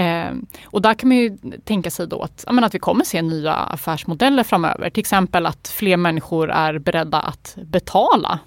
Eh, 0.00 0.32
och 0.64 0.82
där 0.82 0.94
kan 0.94 1.08
man 1.08 1.18
ju 1.18 1.38
tänka 1.64 1.90
sig 1.90 2.06
då 2.06 2.22
att, 2.22 2.44
ja, 2.46 2.64
att 2.64 2.74
vi 2.74 2.78
kommer 2.78 3.04
se 3.04 3.22
nya 3.22 3.54
affärsmodeller 3.54 4.42
framöver. 4.42 4.90
Till 4.90 5.00
exempel 5.00 5.46
att 5.46 5.68
fler 5.68 5.96
människor 5.96 6.50
är 6.50 6.78
beredda 6.78 7.20
att 7.20 7.56
betala 7.62 8.38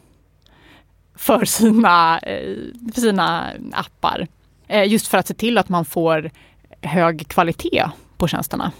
för 1.15 1.45
sina, 1.45 2.19
eh, 2.19 2.57
för 2.93 3.01
sina 3.01 3.53
appar. 3.71 4.27
Eh, 4.67 4.87
just 4.87 5.07
för 5.07 5.17
att 5.17 5.27
se 5.27 5.33
till 5.33 5.57
att 5.57 5.69
man 5.69 5.85
får 5.85 6.31
hög 6.81 7.27
kvalitet 7.27 7.85
på 8.17 8.27
tjänsterna. 8.27 8.71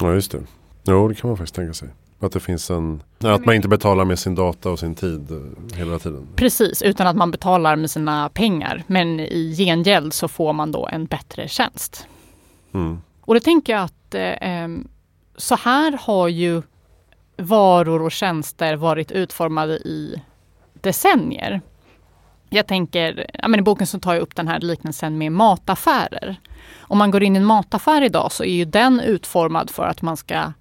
Ja, 0.00 0.14
just 0.14 0.32
det. 0.32 0.40
Jo, 0.84 1.08
det 1.08 1.14
kan 1.14 1.30
man 1.30 1.36
faktiskt 1.36 1.54
tänka 1.54 1.74
sig. 1.74 1.88
Att 2.20 2.32
det 2.32 2.40
finns 2.40 2.70
en, 2.70 3.02
att 3.18 3.44
man 3.44 3.54
inte 3.54 3.68
betalar 3.68 4.04
med 4.04 4.18
sin 4.18 4.34
data 4.34 4.70
och 4.70 4.78
sin 4.78 4.94
tid 4.94 5.30
eh, 5.30 5.76
hela 5.76 5.98
tiden. 5.98 6.26
Precis, 6.36 6.82
utan 6.82 7.06
att 7.06 7.16
man 7.16 7.30
betalar 7.30 7.76
med 7.76 7.90
sina 7.90 8.28
pengar. 8.28 8.82
Men 8.86 9.20
i 9.20 9.54
gengäld 9.58 10.12
så 10.12 10.28
får 10.28 10.52
man 10.52 10.72
då 10.72 10.88
en 10.92 11.06
bättre 11.06 11.48
tjänst. 11.48 12.06
Mm. 12.74 13.00
Och 13.20 13.34
det 13.34 13.40
tänker 13.40 13.72
jag 13.72 13.82
att 13.82 14.14
eh, 14.14 14.68
så 15.36 15.56
här 15.56 15.98
har 16.00 16.28
ju 16.28 16.62
varor 17.36 18.02
och 18.02 18.12
tjänster 18.12 18.76
varit 18.76 19.12
utformade 19.12 19.74
i 19.74 20.22
decennier. 20.80 21.60
Jag 22.48 22.66
tänker, 22.66 23.30
ja, 23.34 23.48
men 23.48 23.60
i 23.60 23.62
boken 23.62 23.86
så 23.86 24.00
tar 24.00 24.14
jag 24.14 24.22
upp 24.22 24.34
den 24.34 24.48
här 24.48 24.60
liknelsen 24.60 25.18
med 25.18 25.32
mataffärer. 25.32 26.40
Om 26.90 26.98
man 26.98 27.10
går 27.10 27.22
in 27.22 27.36
i 27.36 27.38
en 27.38 27.44
mataffär 27.44 28.02
idag 28.02 28.32
så 28.32 28.44
är 28.44 28.54
ju 28.54 28.64
den 28.64 29.00
utformad 29.00 29.70
för 29.70 29.86
att 29.86 30.02
man 30.02 30.16
ska 30.16 30.52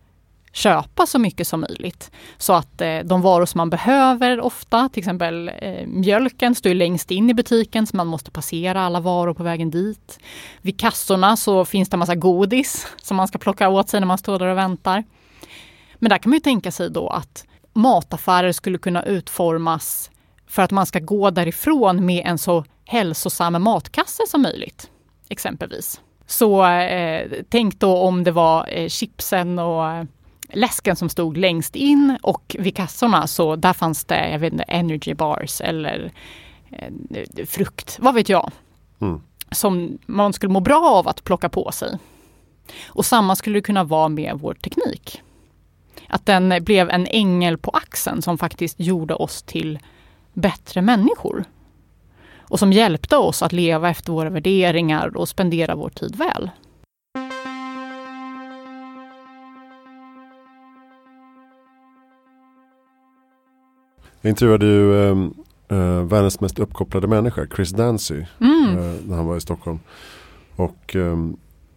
köpa 0.52 1.06
så 1.06 1.20
mycket 1.20 1.48
som 1.48 1.62
möjligt. 1.62 2.12
Så 2.38 2.54
att 2.54 2.82
eh, 2.82 3.00
de 3.00 3.22
varor 3.22 3.46
som 3.46 3.58
man 3.58 3.70
behöver 3.70 4.40
ofta, 4.40 4.90
till 4.90 5.02
exempel 5.02 5.52
eh, 5.62 5.88
mjölken, 5.88 6.56
står 6.56 6.70
ju 6.70 6.78
längst 6.78 7.12
in 7.12 7.30
i 7.30 7.34
butiken 7.34 7.88
så 7.88 7.98
man 7.98 8.08
måste 8.08 8.32
passera 8.32 8.82
alla 8.82 9.00
varor 9.00 9.34
på 9.34 9.44
vägen 9.44 9.70
dit. 9.72 10.20
Vid 10.62 10.80
kassorna 10.80 11.38
så 11.38 11.66
finns 11.66 11.90
det 11.90 11.96
en 11.96 12.00
massa 12.00 12.16
godis 12.16 12.88
som 13.02 13.18
man 13.18 13.28
ska 13.28 13.38
plocka 13.38 13.70
åt 13.70 13.90
sig 13.90 14.00
när 14.00 14.08
man 14.08 14.18
står 14.18 14.40
där 14.40 14.48
och 14.48 14.58
väntar. 14.58 15.04
Men 15.96 16.10
där 16.10 16.18
kan 16.18 16.30
man 16.30 16.38
ju 16.38 16.42
tänka 16.42 16.72
sig 16.72 16.90
då 16.90 17.08
att 17.10 17.46
mataffärer 17.74 18.52
skulle 18.52 18.78
kunna 18.78 19.04
utformas 19.04 20.12
för 20.48 20.62
att 20.62 20.72
man 20.72 20.86
ska 20.86 21.00
gå 21.00 21.30
därifrån 21.30 22.06
med 22.06 22.24
en 22.26 22.38
så 22.38 22.66
hälsosam 22.86 23.64
matkasse 23.64 24.24
som 24.28 24.42
möjligt. 24.42 24.90
Exempelvis. 25.30 26.02
Så 26.30 26.66
eh, 26.66 27.32
tänk 27.50 27.80
då 27.80 27.98
om 27.98 28.24
det 28.24 28.32
var 28.32 28.70
eh, 28.72 28.88
chipsen 28.88 29.60
och 29.60 29.90
eh, 29.90 30.06
läsken 30.50 30.96
som 30.96 31.10
stod 31.10 31.38
längst 31.38 31.76
in 31.76 32.18
och 32.22 32.56
vid 32.60 32.76
kassorna 32.76 33.28
så 33.28 33.56
där 33.56 33.74
fanns 33.74 34.06
det, 34.06 34.30
jag 34.32 34.40
vet 34.40 34.54
inte, 34.54 34.64
energy 34.64 35.14
bars 35.14 35.62
eller 35.62 36.12
eh, 36.72 37.46
frukt, 37.46 37.98
vad 38.00 38.16
vet 38.16 38.30
jag. 38.30 38.52
Mm. 39.00 39.22
Som 39.52 39.98
man 40.06 40.34
skulle 40.34 40.54
må 40.54 40.60
bra 40.60 40.90
av 40.90 41.08
att 41.08 41.24
plocka 41.24 41.50
på 41.50 41.72
sig. 41.72 42.00
Och 42.86 43.06
samma 43.06 43.36
skulle 43.36 43.58
det 43.58 43.62
kunna 43.62 43.84
vara 43.84 44.10
med 44.10 44.34
vår 44.36 44.54
teknik. 44.54 45.22
Att 46.08 46.26
den 46.26 46.64
blev 46.64 46.90
en 46.90 47.08
ängel 47.08 47.58
på 47.58 47.72
axeln 47.72 48.22
som 48.22 48.38
faktiskt 48.38 48.80
gjorde 48.80 49.14
oss 49.14 49.42
till 49.44 49.80
bättre 50.34 50.82
människor. 50.82 51.46
Och 52.50 52.60
som 52.60 52.74
hjälpte 52.74 53.18
oss 53.18 53.42
att 53.44 53.54
leva 53.54 53.90
efter 53.90 54.14
våra 54.14 54.30
värderingar 54.30 55.18
och 55.18 55.30
spendera 55.30 55.76
vår 55.76 55.90
tid 55.90 56.16
väl. 56.16 56.50
Jag 64.22 64.30
intervjuade 64.30 64.66
ju 64.66 65.08
eh, 65.10 65.18
eh, 65.70 66.02
världens 66.04 66.40
mest 66.42 66.60
uppkopplade 66.60 67.08
människa, 67.08 67.48
Chris 67.56 67.70
Dancy, 67.70 68.26
Mm. 68.42 68.78
eh, 68.78 68.94
när 69.08 69.16
han 69.16 69.26
var 69.26 69.38
i 69.38 69.42
Stockholm. 69.42 69.80
Och 70.56 70.96
eh, 70.96 71.18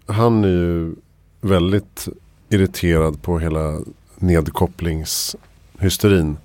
han 0.06 0.44
är 0.44 0.48
ju 0.48 0.94
väldigt 1.40 2.08
irriterad 2.48 3.22
på 3.22 3.38
hela 3.38 3.78
nedkopplingshysterin. 4.18 6.37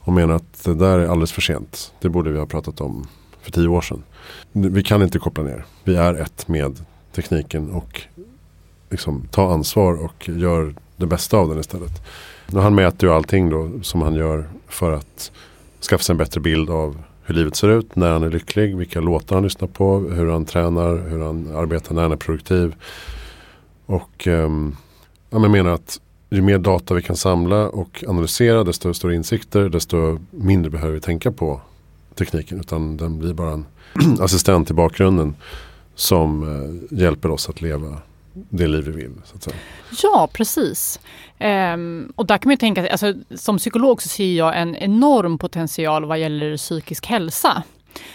Och 0.00 0.12
menar 0.12 0.34
att 0.34 0.64
det 0.64 0.74
där 0.74 0.98
är 0.98 1.06
alldeles 1.08 1.32
för 1.32 1.40
sent. 1.40 1.92
Det 2.00 2.08
borde 2.08 2.30
vi 2.32 2.38
ha 2.38 2.46
pratat 2.46 2.80
om 2.80 3.06
för 3.42 3.50
tio 3.52 3.68
år 3.68 3.80
sedan. 3.80 4.02
Vi 4.52 4.82
kan 4.82 5.02
inte 5.02 5.18
koppla 5.18 5.44
ner. 5.44 5.64
Vi 5.84 5.96
är 5.96 6.14
ett 6.14 6.48
med 6.48 6.84
tekniken 7.12 7.70
och 7.70 8.02
liksom 8.90 9.26
ta 9.30 9.52
ansvar 9.52 10.04
och 10.04 10.28
gör 10.28 10.74
det 10.96 11.06
bästa 11.06 11.36
av 11.36 11.48
den 11.48 11.60
istället. 11.60 12.02
Och 12.52 12.62
han 12.62 12.74
mäter 12.74 13.08
ju 13.08 13.14
allting 13.14 13.50
då 13.50 13.70
som 13.82 14.02
han 14.02 14.14
gör 14.14 14.48
för 14.68 14.92
att 14.92 15.32
skaffa 15.90 16.02
sig 16.02 16.12
en 16.12 16.18
bättre 16.18 16.40
bild 16.40 16.70
av 16.70 17.02
hur 17.24 17.34
livet 17.34 17.56
ser 17.56 17.68
ut, 17.68 17.96
när 17.96 18.12
han 18.12 18.22
är 18.22 18.30
lycklig, 18.30 18.76
vilka 18.76 19.00
låtar 19.00 19.36
han 19.36 19.42
lyssnar 19.42 19.68
på, 19.68 19.98
hur 19.98 20.30
han 20.30 20.44
tränar, 20.44 21.08
hur 21.08 21.20
han 21.20 21.56
arbetar 21.56 21.94
när 21.94 22.02
han 22.02 22.12
är 22.12 22.16
produktiv. 22.16 22.74
Och 23.86 24.26
um, 24.26 24.76
jag 25.30 25.50
menar 25.50 25.70
att 25.70 26.00
ju 26.30 26.42
mer 26.42 26.58
data 26.58 26.94
vi 26.94 27.02
kan 27.02 27.16
samla 27.16 27.68
och 27.68 28.04
analysera, 28.08 28.64
desto 28.64 28.94
större 28.94 29.14
insikter, 29.14 29.68
desto 29.68 30.18
mindre 30.30 30.70
behöver 30.70 30.94
vi 30.94 31.00
tänka 31.00 31.32
på 31.32 31.60
tekniken. 32.14 32.60
Utan 32.60 32.96
den 32.96 33.18
blir 33.18 33.34
bara 33.34 33.52
en 33.52 33.66
assistent 34.20 34.70
i 34.70 34.74
bakgrunden 34.74 35.36
som 35.94 36.42
eh, 36.42 36.98
hjälper 36.98 37.30
oss 37.30 37.48
att 37.48 37.60
leva 37.60 37.98
det 38.32 38.66
liv 38.66 38.84
vi 38.84 38.90
vill. 38.90 39.12
Så 39.24 39.36
att 39.36 39.42
säga. 39.42 39.56
Ja, 40.02 40.28
precis. 40.32 41.00
Ehm, 41.38 42.12
och 42.16 42.26
där 42.26 42.38
kan 42.38 42.48
man 42.48 42.52
ju 42.52 42.56
tänka 42.56 42.82
sig, 42.82 42.90
alltså, 42.90 43.14
som 43.34 43.58
psykolog 43.58 44.02
så 44.02 44.08
ser 44.08 44.32
jag 44.32 44.60
en 44.60 44.76
enorm 44.76 45.38
potential 45.38 46.04
vad 46.04 46.18
gäller 46.18 46.56
psykisk 46.56 47.06
hälsa. 47.06 47.62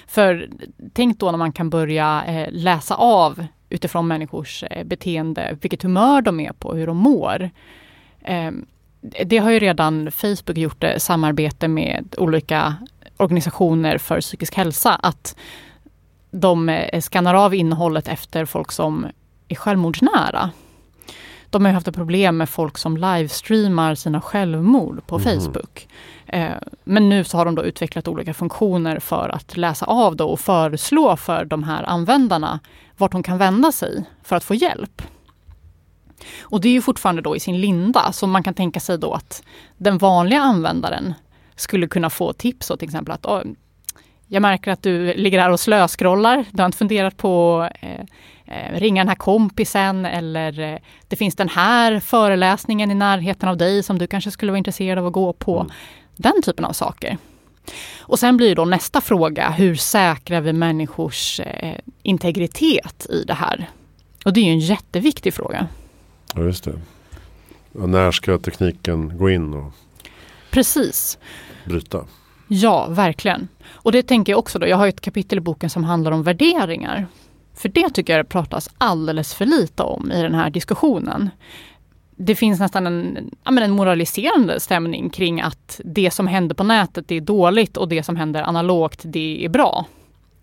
För 0.08 0.50
tänk 0.94 1.20
då 1.20 1.32
när 1.32 1.38
man 1.38 1.52
kan 1.52 1.70
börja 1.70 2.24
eh, 2.28 2.48
läsa 2.52 2.96
av 2.96 3.46
utifrån 3.70 4.08
människors 4.08 4.64
eh, 4.64 4.84
beteende, 4.84 5.58
vilket 5.62 5.84
humör 5.84 6.22
de 6.22 6.40
är 6.40 6.52
på, 6.52 6.76
hur 6.76 6.88
de 6.88 6.98
mår. 6.98 7.50
Ehm, 8.22 8.66
det 9.26 9.38
har 9.38 9.52
ju 9.52 9.60
redan 9.60 10.12
Facebook 10.12 10.58
gjort 10.58 10.84
eh, 10.84 10.98
samarbete 10.98 11.68
med 11.68 12.16
olika 12.18 12.76
organisationer 13.18 13.98
för 13.98 14.22
psykisk 14.22 14.56
hälsa 14.56 14.96
att 14.96 15.36
de 16.32 16.70
eh, 16.70 17.02
skannar 17.02 17.34
av 17.34 17.56
innehållet 17.56 18.08
efter 18.08 18.46
folk 18.46 18.72
som 18.72 19.08
är 19.48 19.56
självmordsnära. 19.56 20.50
De 21.50 21.66
har 21.66 21.72
haft 21.72 21.88
ett 21.88 21.96
problem 21.96 22.38
med 22.38 22.50
folk 22.50 22.78
som 22.78 22.98
livestreamar 22.98 23.96
sina 23.96 24.22
självmord 24.22 25.08
på 25.08 25.20
mm. 25.20 25.42
Facebook. 25.42 25.88
Eh, 26.26 26.52
men 26.84 27.10
nu 27.10 27.24
så 27.24 27.38
har 27.38 27.46
de 27.46 27.56
då 27.56 27.64
utvecklat 27.64 28.08
olika 28.08 28.34
funktioner 28.34 29.00
för 29.00 29.30
att 29.30 29.58
läsa 29.58 29.86
av 29.86 30.16
då 30.16 30.26
och 30.26 30.40
föreslå 30.40 31.18
för 31.18 31.46
de 31.46 31.64
här 31.64 31.84
användarna 31.84 32.60
vart 32.98 33.12
de 33.12 33.24
kan 33.24 33.38
vända 33.38 33.72
sig 33.72 34.04
för 34.24 34.36
att 34.36 34.44
få 34.44 34.56
hjälp. 34.56 35.02
Och 36.42 36.62
det 36.62 36.68
är 36.68 36.74
ju 36.74 36.82
fortfarande 36.82 37.22
då 37.22 37.36
i 37.36 37.40
sin 37.40 37.62
linda, 37.62 38.12
så 38.12 38.28
man 38.28 38.44
kan 38.44 38.54
tänka 38.54 38.80
sig 38.80 38.98
då 38.98 39.14
att 39.14 39.44
den 39.78 39.98
vanliga 39.98 40.42
användaren 40.42 41.14
skulle 41.56 41.88
kunna 41.88 42.10
få 42.10 42.34
tips 42.34 42.70
och 42.70 42.80
till 42.80 42.88
exempel 42.88 43.14
att 43.14 43.46
jag 44.28 44.42
märker 44.42 44.72
att 44.72 44.84
du 44.84 45.14
ligger 45.14 45.40
här 45.40 45.50
och 45.50 45.60
slöskrollar. 45.60 46.46
Du 46.52 46.62
har 46.62 46.66
inte 46.66 46.78
funderat 46.78 47.18
på 47.18 47.68
eh, 47.82 48.02
eh, 48.46 48.80
ringa 48.80 49.02
den 49.02 49.08
här 49.08 49.16
kompisen 49.16 50.06
eller 50.06 50.60
eh, 50.60 50.80
det 51.08 51.16
finns 51.16 51.36
den 51.36 51.50
här 51.50 52.00
föreläsningen 52.00 52.92
i 52.92 52.96
närheten 52.96 53.50
av 53.50 53.58
dig 53.58 53.84
som 53.84 53.98
du 53.98 54.08
kanske 54.08 54.32
skulle 54.32 54.52
vara 54.52 54.58
intresserad 54.58 55.00
av 55.00 55.08
att 55.08 55.14
gå 55.14 55.34
på. 55.34 55.60
Mm. 55.60 55.72
Den 56.16 56.42
typen 56.42 56.66
av 56.66 56.74
saker. 56.74 57.18
Och 58.00 58.20
sen 58.20 58.38
blir 58.38 58.56
då 58.56 58.66
nästa 58.66 59.02
fråga, 59.02 59.50
hur 59.50 59.76
säkrar 59.76 60.42
vi 60.42 60.54
människors 60.54 61.40
eh, 61.40 61.80
integritet 62.04 63.06
i 63.10 63.24
det 63.24 63.34
här? 63.34 63.70
Och 64.26 64.34
det 64.34 64.40
är 64.40 64.44
ju 64.44 64.52
en 64.52 64.60
jätteviktig 64.60 65.34
fråga. 65.34 65.68
Ja, 66.36 66.42
just 66.42 66.64
det. 66.64 66.82
Och 67.74 67.90
när 67.90 68.12
ska 68.12 68.38
tekniken 68.38 69.18
gå 69.18 69.30
in 69.30 69.54
och 69.54 69.74
Precis. 70.56 71.18
Bryta? 71.66 72.06
Ja, 72.48 72.88
verkligen. 72.90 73.48
Och 73.70 73.92
det 73.92 74.04
tänker 74.04 74.34
jag 74.34 74.40
också 74.40 74.60
då. 74.60 74.68
Jag 74.68 74.78
har 74.78 74.88
ett 74.88 75.02
kapitel 75.02 75.38
i 75.38 75.42
boken 75.42 75.70
som 75.70 75.84
handlar 75.84 76.12
om 76.12 76.24
värderingar. 76.24 77.08
För 77.56 77.70
det 77.70 77.90
tycker 77.90 78.14
jag 78.14 78.26
det 78.26 78.30
pratas 78.30 78.70
alldeles 78.78 79.34
för 79.34 79.46
lite 79.46 79.84
om 79.84 80.12
i 80.12 80.22
den 80.22 80.36
här 80.36 80.50
diskussionen. 80.50 81.30
Det 82.16 82.36
finns 82.36 82.60
nästan 82.60 82.88
en, 82.88 83.32
en 83.44 83.72
moraliserande 83.72 84.60
stämning 84.60 85.10
kring 85.10 85.42
att 85.42 85.82
det 85.84 86.12
som 86.12 86.28
händer 86.28 86.56
på 86.56 86.64
nätet 86.64 87.12
är 87.12 87.22
dåligt 87.22 87.78
och 87.78 87.88
det 87.88 88.04
som 88.04 88.16
händer 88.16 88.42
analogt 88.42 89.02
det 89.04 89.46
är 89.46 89.50
bra. 89.50 89.86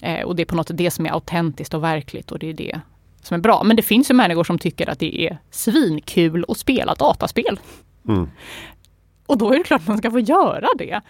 Eh, 0.02 0.22
och 0.22 0.37
det 0.37 0.42
är 0.42 0.46
på 0.46 0.54
något 0.54 0.68
sätt 0.68 0.76
det 0.76 0.90
som 0.90 1.06
är 1.06 1.11
autentiskt 1.11 1.74
och 1.74 1.85
verkligt 1.85 2.32
och 2.32 2.38
det 2.38 2.50
är 2.50 2.54
det 2.54 2.80
som 3.22 3.35
är 3.35 3.38
bra. 3.38 3.62
Men 3.62 3.76
det 3.76 3.82
finns 3.82 4.11
ju 4.11 4.14
människor 4.14 4.44
som 4.44 4.58
tycker 4.58 4.90
att 4.90 4.98
det 4.98 5.26
är 5.26 5.38
svinkul 5.50 6.44
att 6.48 6.58
spela 6.58 6.94
dataspel. 6.94 7.61
Mm. 8.08 8.28
Och 9.33 9.38
då 9.38 9.53
är 9.53 9.59
det 9.59 9.64
klart 9.64 9.87
man 9.87 9.99
ska 9.99 10.11
få 10.11 10.21
göra 10.21 10.68
det. 10.79 11.01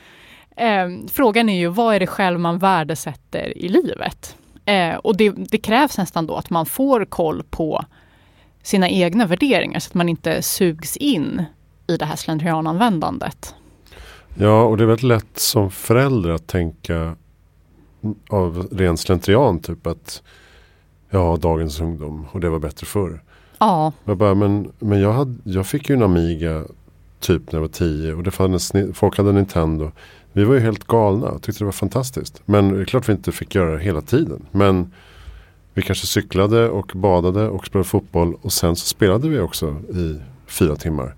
Eh, 0.56 0.88
frågan 1.12 1.48
är 1.48 1.58
ju 1.58 1.68
vad 1.68 1.94
är 1.94 2.00
det 2.00 2.06
själv 2.06 2.40
man 2.40 2.58
värdesätter 2.58 3.58
i 3.58 3.68
livet? 3.68 4.36
Eh, 4.64 4.94
och 4.94 5.16
det, 5.16 5.30
det, 5.30 5.58
krävs 5.58 5.98
nästan 5.98 6.26
då 6.26 6.36
att 6.36 6.50
man 6.50 6.66
får 6.66 7.04
koll 7.04 7.42
på 7.50 7.84
sina 8.62 8.88
egna 8.88 9.26
värderingar 9.26 9.80
så 9.80 9.88
att 9.88 9.94
man 9.94 10.08
inte 10.08 10.42
sugs 10.42 10.96
in 10.96 11.44
i 11.86 11.96
det 11.96 12.04
här 12.04 12.16
slentriananvändandet. 12.16 13.54
Ja, 14.34 14.62
och 14.62 14.76
det 14.76 14.84
är 14.84 14.86
väldigt 14.86 15.02
lätt 15.02 15.38
som 15.38 15.70
förälder 15.70 16.30
att 16.30 16.46
tänka 16.46 17.16
av 18.30 18.68
ren 18.72 18.96
slentrian 18.96 19.60
typ 19.60 19.86
att 19.86 20.22
ja, 21.10 21.38
dagens 21.40 21.80
ungdom 21.80 22.26
och 22.32 22.40
det 22.40 22.50
var 22.50 22.58
bättre 22.58 22.86
förr. 22.86 23.22
Ja. 23.58 23.92
Jag 24.04 24.16
bara, 24.16 24.34
men, 24.34 24.72
men 24.78 25.00
jag, 25.00 25.12
hade, 25.12 25.34
jag 25.44 25.66
fick 25.66 25.88
ju 25.88 25.94
en 25.94 26.02
Amiga 26.02 26.64
typ 27.22 27.52
när 27.52 27.58
jag 27.58 27.60
var 27.60 27.68
tio 27.68 28.14
och 28.14 28.22
det 28.22 28.30
fanns, 28.30 28.72
folk 28.94 29.16
hade 29.16 29.32
Nintendo. 29.32 29.90
Vi 30.32 30.44
var 30.44 30.54
ju 30.54 30.60
helt 30.60 30.86
galna 30.86 31.28
och 31.28 31.42
tyckte 31.42 31.60
det 31.60 31.64
var 31.64 31.72
fantastiskt. 31.72 32.42
Men 32.44 32.68
det 32.68 32.80
är 32.80 32.84
klart 32.84 33.08
vi 33.08 33.12
inte 33.12 33.32
fick 33.32 33.54
göra 33.54 33.76
det 33.76 33.82
hela 33.82 34.00
tiden. 34.00 34.46
Men 34.50 34.92
vi 35.74 35.82
kanske 35.82 36.06
cyklade 36.06 36.68
och 36.68 36.92
badade 36.94 37.48
och 37.48 37.66
spelade 37.66 37.88
fotboll 37.88 38.36
och 38.42 38.52
sen 38.52 38.76
så 38.76 38.86
spelade 38.86 39.28
vi 39.28 39.40
också 39.40 39.76
i 39.94 40.20
fyra 40.46 40.76
timmar. 40.76 41.14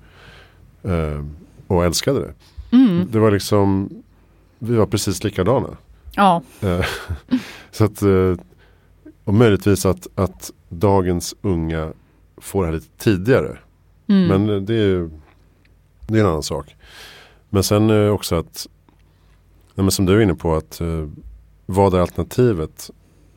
Eh, 0.82 1.24
och 1.66 1.84
älskade 1.84 2.20
det. 2.20 2.34
Mm. 2.76 3.08
Det 3.10 3.18
var 3.18 3.30
liksom, 3.30 3.90
vi 4.58 4.76
var 4.76 4.86
precis 4.86 5.24
likadana. 5.24 5.68
Ja. 6.14 6.42
Eh, 6.60 6.84
så 7.70 7.84
att, 7.84 8.02
eh, 8.02 8.34
och 9.24 9.34
möjligtvis 9.34 9.86
att, 9.86 10.06
att 10.14 10.52
dagens 10.68 11.34
unga 11.42 11.92
får 12.36 12.62
det 12.62 12.66
här 12.66 12.74
lite 12.74 12.98
tidigare. 12.98 13.58
Mm. 14.06 14.26
Men 14.26 14.66
det 14.66 14.74
är, 14.74 15.10
det 16.06 16.18
är 16.18 16.20
en 16.20 16.26
annan 16.26 16.42
sak. 16.42 16.76
Men 17.50 17.62
sen 17.62 17.90
eh, 17.90 18.08
också 18.08 18.34
att 18.34 18.66
Nej, 19.74 19.84
men 19.84 19.90
som 19.90 20.06
du 20.06 20.16
är 20.16 20.20
inne 20.20 20.34
på 20.34 20.54
att 20.54 20.80
eh, 20.80 21.08
vad 21.66 21.94
är 21.94 21.98
alternativet? 21.98 22.90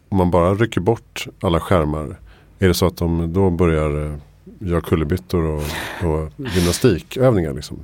Om 0.10 0.18
man 0.18 0.32
bara 0.32 0.54
rycker 0.54 0.82
bort 0.82 1.28
alla 1.42 1.60
skärmar. 1.60 2.20
Är 2.60 2.68
det 2.68 2.74
så 2.74 2.86
att 2.86 2.98
de 2.98 3.34
då 3.34 3.50
börjar 3.50 4.06
eh, 4.06 4.18
göra 4.60 4.82
kullerbyttor 4.82 5.44
och, 5.44 5.64
och 6.04 6.32
gymnastikövningar? 6.56 7.54
Liksom? 7.54 7.80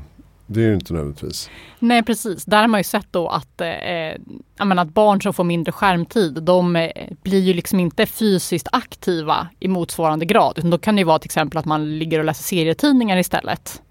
Det 0.46 0.60
är 0.60 0.68
ju 0.68 0.74
inte 0.74 0.94
nödvändigtvis. 0.94 1.50
Nej 1.80 2.04
precis, 2.04 2.46
där 2.46 2.62
har 2.62 2.68
man 2.68 2.80
ju 2.80 2.84
sett 2.84 3.08
då 3.12 3.28
att, 3.28 3.62
eh, 3.62 4.66
menar, 4.66 4.84
att 4.84 4.94
barn 4.94 5.22
som 5.22 5.34
får 5.34 5.44
mindre 5.44 5.72
skärmtid 5.72 6.44
de 6.44 6.90
blir 7.24 7.40
ju 7.40 7.54
liksom 7.54 7.80
inte 7.80 8.06
fysiskt 8.06 8.68
aktiva 8.72 9.48
i 9.60 9.68
motsvarande 9.68 10.26
grad. 10.26 10.54
Utan 10.58 10.70
då 10.70 10.78
kan 10.78 10.96
det 10.96 11.00
ju 11.00 11.06
vara 11.06 11.20
till 11.20 11.28
exempel 11.28 11.58
att 11.58 11.66
man 11.66 12.00
ligger 12.00 12.20
och 12.20 12.26
läser 12.26 12.44
serietidningar 12.44 13.18
istället. 13.18 13.83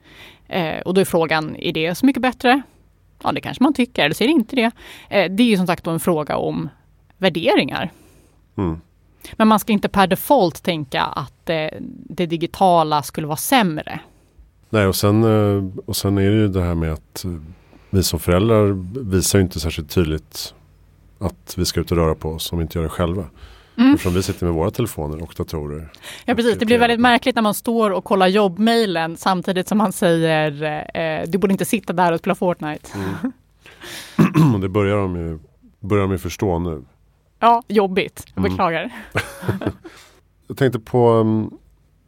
Eh, 0.53 0.81
och 0.81 0.95
då 0.95 1.01
är 1.01 1.05
frågan, 1.05 1.57
är 1.57 1.73
det 1.73 1.95
så 1.95 2.07
mycket 2.07 2.23
bättre? 2.23 2.63
Ja, 3.23 3.33
det 3.33 3.41
kanske 3.41 3.63
man 3.63 3.75
tycker, 3.75 4.05
eller 4.05 4.15
ser 4.15 4.29
inte 4.29 4.57
det. 4.57 4.71
Eh, 5.09 5.31
det 5.31 5.43
är 5.43 5.47
ju 5.47 5.57
som 5.57 5.67
sagt 5.67 5.87
en 5.87 6.01
fråga 6.01 6.37
om 6.37 6.69
värderingar. 7.19 7.91
Mm. 8.57 8.81
Men 9.33 9.49
man 9.49 9.61
ska 9.61 9.73
inte 9.73 9.89
per 9.89 10.07
default 10.07 10.63
tänka 10.63 11.03
att 11.03 11.51
eh, 11.51 11.69
det 12.05 12.27
digitala 12.27 13.03
skulle 13.03 13.27
vara 13.27 13.37
sämre. 13.37 14.01
Nej, 14.71 14.87
och 14.87 14.97
sen, 14.97 15.25
eh, 15.25 15.65
och 15.87 15.97
sen 15.97 16.19
är 16.19 16.31
det 16.31 16.37
ju 16.37 16.49
det 16.49 16.63
här 16.63 16.75
med 16.75 16.93
att 16.93 17.25
vi 17.91 18.03
som 18.03 18.21
föräldrar 18.21 18.67
visar 19.11 19.39
inte 19.39 19.61
särskilt 19.61 19.91
tydligt 19.91 20.55
att 21.19 21.55
vi 21.57 21.65
ska 21.65 21.81
ut 21.81 21.91
och 21.91 21.97
röra 21.97 22.15
på 22.15 22.29
oss 22.29 22.53
om 22.53 22.59
vi 22.59 22.63
inte 22.63 22.79
gör 22.79 22.83
det 22.83 22.89
själva. 22.89 23.25
Mm. 23.77 23.95
Eftersom 23.95 24.15
vi 24.15 24.23
sitter 24.23 24.47
med 24.47 24.55
våra 24.55 24.71
telefoner 24.71 25.23
och 25.23 25.35
datorer. 25.37 25.93
Ja 26.25 26.35
precis, 26.35 26.59
det 26.59 26.67
blir 26.67 26.79
väldigt 26.79 27.01
märkligt 27.01 27.35
när 27.35 27.43
man 27.43 27.55
står 27.55 27.91
och 27.91 28.05
kollar 28.05 28.27
jobbmailen 28.27 29.17
samtidigt 29.17 29.69
som 29.69 29.79
man 29.79 29.93
säger 29.93 30.63
eh, 30.95 31.31
du 31.31 31.39
borde 31.39 31.53
inte 31.53 31.65
sitta 31.65 31.93
där 31.93 32.13
och 32.13 32.19
spela 32.19 32.35
Fortnite. 32.35 32.89
Mm. 32.95 34.61
det 34.61 34.69
börjar 34.69 34.97
de 34.97 35.17
ju 35.17 35.39
börjar 35.81 36.03
de 36.03 36.13
ju 36.13 36.19
förstå 36.19 36.59
nu. 36.59 36.83
Ja, 37.39 37.63
jobbigt. 37.69 38.25
Jag 38.35 38.39
mm. 38.39 38.53
beklagar. 38.53 38.91
jag 40.47 40.57
tänkte 40.57 40.79
på 40.79 41.13
um, 41.13 41.59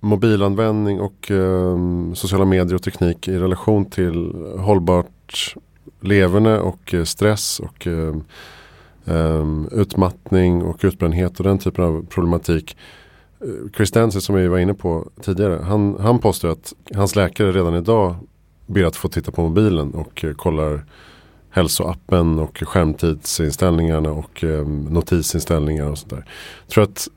mobilanvändning 0.00 1.00
och 1.00 1.30
um, 1.30 2.14
sociala 2.14 2.44
medier 2.44 2.74
och 2.74 2.82
teknik 2.82 3.28
i 3.28 3.38
relation 3.38 3.90
till 3.90 4.32
hållbart 4.58 5.54
leverne 6.00 6.58
och 6.58 6.94
uh, 6.94 7.04
stress 7.04 7.60
och 7.60 7.86
um, 7.86 8.24
um, 9.04 9.68
utmattning 9.72 10.62
och 10.62 10.80
utbrändhet 10.82 11.38
och 11.38 11.44
den 11.44 11.58
typen 11.58 11.84
av 11.84 12.06
problematik. 12.06 12.76
Eh, 13.40 13.70
Chris 13.76 13.90
Dancy 13.90 14.20
som 14.20 14.34
vi 14.34 14.48
var 14.48 14.58
inne 14.58 14.74
på 14.74 15.08
tidigare, 15.20 15.62
han, 15.62 15.96
han 16.00 16.18
påstår 16.18 16.48
att 16.48 16.72
hans 16.94 17.16
läkare 17.16 17.52
redan 17.52 17.74
idag 17.74 18.16
ber 18.66 18.84
att 18.84 18.96
få 18.96 19.08
titta 19.08 19.32
på 19.32 19.42
mobilen 19.42 19.90
och 19.94 20.24
eh, 20.24 20.34
kollar 20.34 20.84
hälsoappen 21.50 22.38
och 22.38 22.62
skärmtidsinställningarna 22.66 24.10
och 24.10 24.44
um, 24.44 24.84
notisinställningar 24.84 25.90
och 25.90 25.98
sånt 25.98 26.10
där. 26.10 26.24
Jag 26.66 26.68
tror 26.68 26.84
att 26.84 27.08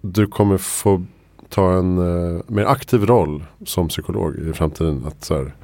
du 0.00 0.26
kommer 0.26 0.58
få 0.58 1.04
ta 1.48 1.72
en 1.72 1.98
uh, 1.98 2.40
mer 2.46 2.64
aktiv 2.64 3.06
roll 3.06 3.44
som 3.64 3.88
psykolog 3.88 4.38
i 4.38 4.52
framtiden. 4.52 5.04
Att 5.06 5.24
så 5.24 5.36
här, 5.36 5.54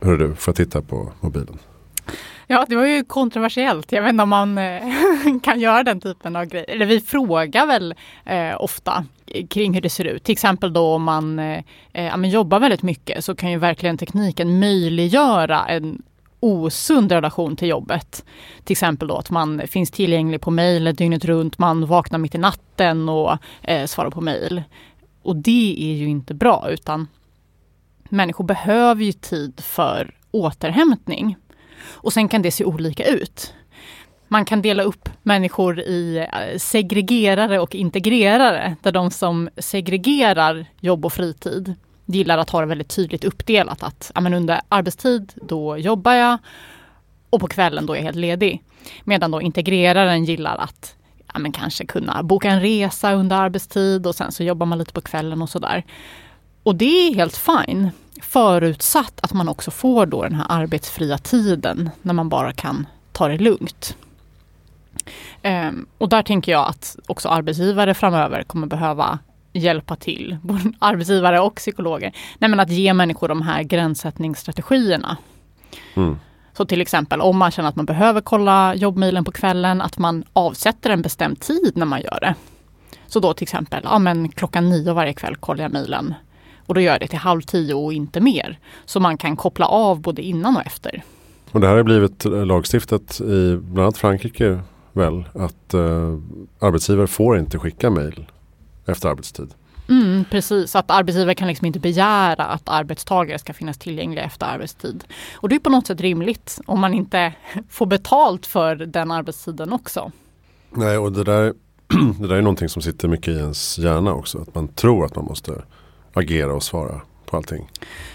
hör 0.00 0.16
du, 0.16 0.34
får 0.34 0.52
jag 0.52 0.56
titta 0.56 0.82
på 0.82 1.12
mobilen? 1.20 1.58
Ja, 2.52 2.66
det 2.68 2.76
var 2.76 2.86
ju 2.86 3.04
kontroversiellt. 3.04 3.92
Jag 3.92 4.02
vet 4.02 4.10
inte 4.10 4.22
om 4.22 4.28
man 4.28 4.58
eh, 4.58 4.82
kan 5.42 5.60
göra 5.60 5.82
den 5.82 6.00
typen 6.00 6.36
av 6.36 6.44
grejer. 6.44 6.70
Eller 6.70 6.86
vi 6.86 7.00
frågar 7.00 7.66
väl 7.66 7.94
eh, 8.24 8.62
ofta 8.62 9.04
kring 9.50 9.74
hur 9.74 9.80
det 9.80 9.90
ser 9.90 10.04
ut. 10.04 10.24
Till 10.24 10.32
exempel 10.32 10.72
då 10.72 10.94
om 10.94 11.02
man 11.02 11.38
eh, 11.38 11.62
eh 11.92 12.04
ja, 12.04 12.26
jobbar 12.26 12.60
väldigt 12.60 12.82
mycket 12.82 13.24
så 13.24 13.34
kan 13.34 13.50
ju 13.50 13.58
verkligen 13.58 13.98
tekniken 13.98 14.60
möjliggöra 14.60 15.66
en 15.66 16.02
osund 16.40 17.12
relation 17.12 17.56
till 17.56 17.68
jobbet. 17.68 18.24
Till 18.64 18.74
exempel 18.74 19.08
då 19.08 19.16
att 19.16 19.30
man 19.30 19.62
finns 19.66 19.90
tillgänglig 19.90 20.40
på 20.40 20.50
mejl 20.50 20.94
dygnet 20.94 21.24
runt, 21.24 21.58
man 21.58 21.86
vaknar 21.86 22.18
mitt 22.18 22.34
i 22.34 22.38
natten 22.38 23.08
och 23.08 23.38
eh, 23.62 23.86
svarar 23.86 24.10
på 24.10 24.20
mejl. 24.20 24.62
Och 25.22 25.36
det 25.36 25.76
är 25.78 25.94
ju 25.94 26.08
inte 26.08 26.34
bra 26.34 26.66
utan 26.70 27.08
människor 28.08 28.44
behöver 28.44 29.04
ju 29.04 29.12
tid 29.12 29.60
för 29.60 30.14
återhämtning. 30.30 31.36
Och 31.82 32.12
sen 32.12 32.28
kan 32.28 32.42
det 32.42 32.50
se 32.50 32.64
olika 32.64 33.04
ut. 33.04 33.54
Man 34.28 34.44
kan 34.44 34.62
dela 34.62 34.82
upp 34.82 35.08
människor 35.22 35.80
i 35.80 36.16
eh, 36.18 36.58
segregerare 36.58 37.58
och 37.60 37.74
integrerare. 37.74 38.76
Där 38.82 38.92
de 38.92 39.10
som 39.10 39.48
segregerar 39.56 40.66
jobb 40.80 41.04
och 41.04 41.12
fritid 41.12 41.74
gillar 42.06 42.38
att 42.38 42.50
ha 42.50 42.60
det 42.60 42.66
väldigt 42.66 42.96
tydligt 42.96 43.24
uppdelat. 43.24 43.82
Att 43.82 44.12
ja, 44.14 44.20
men 44.20 44.34
under 44.34 44.60
arbetstid, 44.68 45.32
då 45.42 45.78
jobbar 45.78 46.12
jag. 46.12 46.38
och 47.30 47.40
på 47.40 47.46
kvällen 47.46 47.86
då 47.86 47.92
är 47.92 47.96
jag 47.96 48.04
helt 48.04 48.16
ledig. 48.16 48.62
Medan 49.04 49.30
då 49.30 49.42
integreraren 49.42 50.24
gillar 50.24 50.56
att 50.56 50.96
ja, 51.32 51.38
men 51.38 51.52
kanske 51.52 51.86
kunna 51.86 52.22
boka 52.22 52.50
en 52.50 52.60
resa 52.60 53.12
under 53.12 53.36
arbetstid 53.36 54.06
och 54.06 54.14
sen 54.14 54.32
så 54.32 54.42
jobbar 54.42 54.66
man 54.66 54.78
lite 54.78 54.92
på 54.92 55.00
kvällen 55.00 55.42
och 55.42 55.50
sådär. 55.50 55.84
Och 56.62 56.76
det 56.76 57.08
är 57.08 57.14
helt 57.14 57.36
fine. 57.36 57.90
Förutsatt 58.22 59.20
att 59.22 59.32
man 59.32 59.48
också 59.48 59.70
får 59.70 60.06
då 60.06 60.22
den 60.22 60.34
här 60.34 60.46
arbetsfria 60.48 61.18
tiden 61.18 61.90
när 62.02 62.14
man 62.14 62.28
bara 62.28 62.52
kan 62.52 62.86
ta 63.12 63.28
det 63.28 63.38
lugnt. 63.38 63.96
Um, 65.42 65.86
och 65.98 66.08
där 66.08 66.22
tänker 66.22 66.52
jag 66.52 66.68
att 66.68 66.96
också 67.06 67.28
arbetsgivare 67.28 67.94
framöver 67.94 68.42
kommer 68.42 68.66
behöva 68.66 69.18
hjälpa 69.52 69.96
till, 69.96 70.36
både 70.42 70.60
arbetsgivare 70.78 71.40
och 71.40 71.54
psykologer. 71.54 72.12
Nej, 72.38 72.50
men 72.50 72.60
att 72.60 72.70
ge 72.70 72.94
människor 72.94 73.28
de 73.28 73.42
här 73.42 73.62
gränssättningsstrategierna. 73.62 75.16
Mm. 75.94 76.18
Så 76.52 76.64
till 76.64 76.80
exempel 76.80 77.20
om 77.20 77.38
man 77.38 77.50
känner 77.50 77.68
att 77.68 77.76
man 77.76 77.86
behöver 77.86 78.20
kolla 78.20 78.74
jobbmilen 78.74 79.24
på 79.24 79.32
kvällen, 79.32 79.80
att 79.80 79.98
man 79.98 80.24
avsätter 80.32 80.90
en 80.90 81.02
bestämd 81.02 81.40
tid 81.40 81.72
när 81.74 81.86
man 81.86 82.00
gör 82.00 82.18
det. 82.20 82.34
Så 83.06 83.20
då 83.20 83.34
till 83.34 83.42
exempel, 83.42 83.80
ja 83.84 83.98
men 83.98 84.28
klockan 84.28 84.68
nio 84.68 84.92
varje 84.92 85.12
kväll 85.12 85.36
kollar 85.36 85.62
jag 85.62 85.72
milen. 85.72 86.14
Och 86.70 86.74
då 86.74 86.80
gör 86.80 86.92
jag 86.92 87.00
det 87.00 87.08
till 87.08 87.18
halv 87.18 87.40
tio 87.40 87.74
och 87.74 87.92
inte 87.92 88.20
mer. 88.20 88.58
Så 88.84 89.00
man 89.00 89.18
kan 89.18 89.36
koppla 89.36 89.66
av 89.66 90.00
både 90.00 90.22
innan 90.22 90.56
och 90.56 90.66
efter. 90.66 91.02
Och 91.50 91.60
det 91.60 91.66
här 91.66 91.76
har 91.76 91.82
blivit 91.82 92.24
lagstiftat 92.24 93.20
i 93.20 93.56
bland 93.56 93.78
annat 93.78 93.96
Frankrike 93.96 94.60
väl? 94.92 95.24
Att 95.34 95.74
eh, 95.74 96.18
arbetsgivare 96.60 97.06
får 97.06 97.38
inte 97.38 97.58
skicka 97.58 97.90
mejl 97.90 98.26
efter 98.86 99.08
arbetstid. 99.08 99.54
Mm, 99.88 100.24
precis, 100.30 100.76
att 100.76 100.90
arbetsgivare 100.90 101.34
kan 101.34 101.48
liksom 101.48 101.66
inte 101.66 101.78
begära 101.80 102.44
att 102.44 102.68
arbetstagare 102.68 103.38
ska 103.38 103.52
finnas 103.52 103.78
tillgängliga 103.78 104.24
efter 104.24 104.46
arbetstid. 104.46 105.04
Och 105.34 105.48
det 105.48 105.54
är 105.54 105.60
på 105.60 105.70
något 105.70 105.86
sätt 105.86 106.00
rimligt 106.00 106.60
om 106.66 106.80
man 106.80 106.94
inte 106.94 107.32
får 107.68 107.86
betalt 107.86 108.46
för 108.46 108.76
den 108.76 109.10
arbetstiden 109.10 109.72
också. 109.72 110.12
Nej, 110.70 110.98
och 110.98 111.12
det 111.12 111.24
där, 111.24 111.54
det 112.20 112.26
där 112.26 112.36
är 112.36 112.42
någonting 112.42 112.68
som 112.68 112.82
sitter 112.82 113.08
mycket 113.08 113.28
i 113.28 113.38
ens 113.38 113.78
hjärna 113.78 114.14
också. 114.14 114.38
Att 114.38 114.54
man 114.54 114.68
tror 114.68 115.04
att 115.04 115.16
man 115.16 115.24
måste 115.24 115.62
agera 116.12 116.54
och 116.54 116.62
svara 116.62 117.00
på 117.26 117.36
allting. 117.36 117.70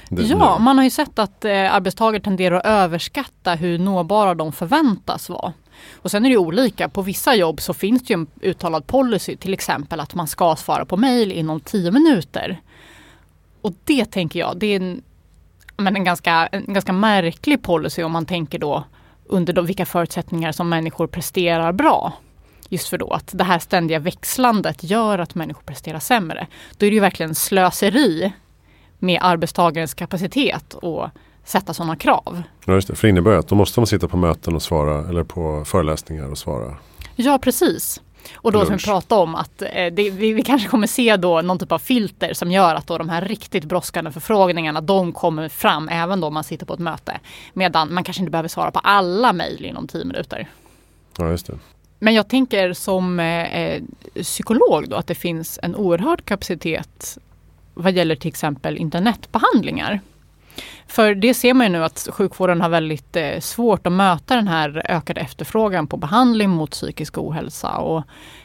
Det, 0.09 0.21
ja, 0.21 0.57
man 0.59 0.77
har 0.77 0.83
ju 0.83 0.89
sett 0.89 1.19
att 1.19 1.45
eh, 1.45 1.73
arbetstagare 1.73 2.23
tenderar 2.23 2.55
att 2.55 2.65
överskatta 2.65 3.55
hur 3.55 3.79
nåbara 3.79 4.35
de 4.35 4.51
förväntas 4.51 5.29
vara. 5.29 5.53
Och 5.93 6.11
sen 6.11 6.25
är 6.25 6.29
det 6.29 6.37
olika. 6.37 6.89
På 6.89 7.01
vissa 7.01 7.35
jobb 7.35 7.61
så 7.61 7.73
finns 7.73 8.03
det 8.03 8.13
ju 8.13 8.19
en 8.19 8.27
uttalad 8.41 8.87
policy, 8.87 9.37
till 9.37 9.53
exempel 9.53 9.99
att 9.99 10.15
man 10.15 10.27
ska 10.27 10.55
svara 10.55 10.85
på 10.85 10.97
mejl 10.97 11.31
inom 11.31 11.59
tio 11.59 11.91
minuter. 11.91 12.61
Och 13.61 13.73
det 13.83 14.05
tänker 14.05 14.39
jag, 14.39 14.57
det 14.57 14.67
är 14.67 14.75
en, 14.75 15.01
men 15.77 15.95
en, 15.95 16.03
ganska, 16.03 16.47
en 16.51 16.73
ganska 16.73 16.93
märklig 16.93 17.63
policy 17.63 18.03
om 18.03 18.11
man 18.11 18.25
tänker 18.25 18.59
då 18.59 18.83
under 19.25 19.53
då 19.53 19.61
vilka 19.61 19.85
förutsättningar 19.85 20.51
som 20.51 20.69
människor 20.69 21.07
presterar 21.07 21.71
bra. 21.71 22.13
Just 22.69 22.87
för 22.87 22.97
då 22.97 23.09
att 23.09 23.29
det 23.31 23.43
här 23.43 23.59
ständiga 23.59 23.99
växlandet 23.99 24.83
gör 24.83 25.19
att 25.19 25.35
människor 25.35 25.61
presterar 25.61 25.99
sämre. 25.99 26.47
Då 26.77 26.85
är 26.85 26.89
det 26.89 26.95
ju 26.95 26.99
verkligen 26.99 27.35
slöseri 27.35 28.33
med 28.99 29.19
arbetstagarens 29.21 29.93
kapacitet 29.93 30.73
och 30.73 31.09
sätta 31.43 31.73
sådana 31.73 31.95
krav. 31.95 32.43
Ja, 32.65 32.73
just 32.73 32.87
det. 32.87 32.95
För 32.95 33.07
det 33.07 33.09
innebär 33.09 33.31
att 33.31 33.47
då 33.47 33.55
måste 33.55 33.79
man 33.79 33.87
sitta 33.87 34.07
på 34.07 34.17
möten 34.17 34.55
och 34.55 34.61
svara 34.61 35.09
eller 35.09 35.23
på 35.23 35.65
föreläsningar 35.65 36.31
och 36.31 36.37
svara. 36.37 36.77
Ja, 37.15 37.39
precis. 37.39 38.01
Och 38.35 38.51
då 38.51 38.65
som 38.65 38.77
vi 38.77 38.83
pratade 38.83 39.21
om 39.21 39.35
att 39.35 39.61
eh, 39.61 39.67
det, 39.93 40.09
vi, 40.09 40.33
vi, 40.33 40.41
kanske 40.41 40.67
kommer 40.67 40.87
se 40.87 41.17
då 41.17 41.41
någon 41.41 41.59
typ 41.59 41.71
av 41.71 41.79
filter 41.79 42.33
som 42.33 42.51
gör 42.51 42.75
att 42.75 42.87
då 42.87 42.97
de 42.97 43.09
här 43.09 43.21
riktigt 43.21 43.65
brådskande 43.65 44.11
förfrågningarna 44.11 44.81
de 44.81 45.13
kommer 45.13 45.49
fram 45.49 45.89
även 45.89 46.21
då 46.21 46.29
man 46.29 46.43
sitter 46.43 46.65
på 46.65 46.73
ett 46.73 46.79
möte. 46.79 47.19
Medan 47.53 47.93
man 47.93 48.03
kanske 48.03 48.21
inte 48.21 48.31
behöver 48.31 48.49
svara 48.49 48.71
på 48.71 48.79
alla 48.79 49.33
mejl 49.33 49.65
inom 49.65 49.87
tio 49.87 50.05
minuter. 50.05 50.49
Ja, 51.17 51.29
just 51.29 51.47
det. 51.47 51.59
Men 51.99 52.13
jag 52.13 52.27
tänker 52.27 52.73
som 52.73 53.19
eh, 53.19 53.59
eh, 53.59 53.83
psykolog 54.21 54.89
då 54.89 54.95
att 54.95 55.07
det 55.07 55.15
finns 55.15 55.59
en 55.63 55.75
oerhörd 55.75 56.25
kapacitet 56.25 57.17
vad 57.73 57.93
gäller 57.93 58.15
till 58.15 58.27
exempel 58.27 58.77
internetbehandlingar. 58.77 59.99
För 60.87 61.15
det 61.15 61.33
ser 61.33 61.53
man 61.53 61.65
ju 61.65 61.71
nu 61.71 61.83
att 61.83 62.07
sjukvården 62.11 62.61
har 62.61 62.69
väldigt 62.69 63.15
eh, 63.15 63.39
svårt 63.39 63.87
att 63.87 63.93
möta 63.93 64.35
den 64.35 64.47
här 64.47 64.85
ökade 64.89 65.21
efterfrågan 65.21 65.87
på 65.87 65.97
behandling 65.97 66.49
mot 66.49 66.71
psykisk 66.71 67.17
ohälsa. 67.17 67.77
Och, 67.77 68.03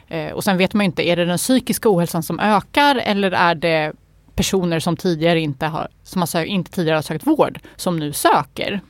eh, 0.08 0.32
och 0.32 0.44
sen 0.44 0.56
vet 0.58 0.74
man 0.74 0.84
ju 0.84 0.86
inte, 0.86 1.08
är 1.08 1.16
det 1.16 1.24
den 1.24 1.38
psykiska 1.38 1.90
ohälsan 1.90 2.22
som 2.22 2.40
ökar 2.40 2.96
eller 2.96 3.30
är 3.30 3.54
det 3.54 3.92
personer 4.34 4.80
som 4.80 4.96
tidigare 4.96 5.40
inte 5.40 5.66
har, 5.66 5.88
som 6.02 6.22
har 6.22 6.26
sökt, 6.26 6.48
inte 6.48 6.70
tidigare 6.70 6.96
har 6.96 7.02
sökt 7.02 7.26
vård 7.26 7.58
som 7.76 7.98
nu 7.98 8.12
söker? 8.12 8.80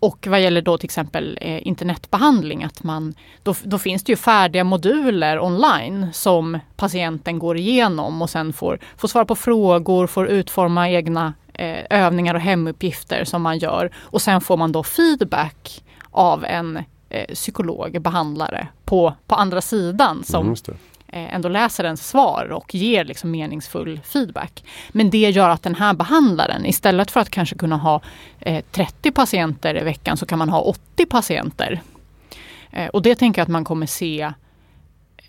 Och 0.00 0.26
vad 0.26 0.40
gäller 0.40 0.62
då 0.62 0.78
till 0.78 0.86
exempel 0.86 1.38
eh, 1.40 1.66
internetbehandling, 1.66 2.64
att 2.64 2.82
man, 2.82 3.14
då, 3.42 3.54
då, 3.62 3.78
finns 3.78 4.04
det 4.04 4.12
ju 4.12 4.16
färdiga 4.16 4.64
moduler 4.64 5.40
online 5.40 6.06
som 6.12 6.58
patienten 6.76 7.38
går 7.38 7.56
igenom 7.56 8.22
och 8.22 8.30
sen 8.30 8.52
får, 8.52 8.78
får 8.96 9.08
svara 9.08 9.24
på 9.24 9.36
frågor, 9.36 10.06
får 10.06 10.26
utforma 10.26 10.90
egna 10.90 11.34
eh, 11.54 11.78
övningar 11.90 12.34
och 12.34 12.40
hemuppgifter 12.40 13.24
som 13.24 13.42
man 13.42 13.58
gör. 13.58 13.90
Och 13.96 14.22
sen 14.22 14.40
får 14.40 14.56
man 14.56 14.72
då 14.72 14.82
feedback 14.82 15.84
av 16.10 16.44
en 16.44 16.76
eh, 17.08 17.34
psykolog, 17.34 18.02
behandlare 18.02 18.68
på, 18.84 19.14
på 19.26 19.34
andra 19.34 19.60
sidan 19.60 20.24
som 20.24 20.46
mm, 20.46 20.56
Eh, 21.12 21.34
ändå 21.34 21.48
läser 21.48 21.84
ens 21.84 22.08
svar 22.08 22.52
och 22.52 22.74
ger 22.74 23.04
liksom 23.04 23.30
meningsfull 23.30 24.00
feedback. 24.04 24.64
Men 24.88 25.10
det 25.10 25.30
gör 25.30 25.48
att 25.48 25.62
den 25.62 25.74
här 25.74 25.94
behandlaren 25.94 26.66
istället 26.66 27.10
för 27.10 27.20
att 27.20 27.30
kanske 27.30 27.56
kunna 27.56 27.76
ha 27.76 28.00
eh, 28.40 28.64
30 28.70 29.10
patienter 29.10 29.80
i 29.80 29.84
veckan 29.84 30.16
så 30.16 30.26
kan 30.26 30.38
man 30.38 30.48
ha 30.48 30.60
80 30.60 31.06
patienter. 31.06 31.80
Eh, 32.70 32.86
och 32.86 33.02
det 33.02 33.14
tänker 33.14 33.40
jag 33.40 33.44
att 33.44 33.52
man 33.52 33.64
kommer 33.64 33.86
se 33.86 34.32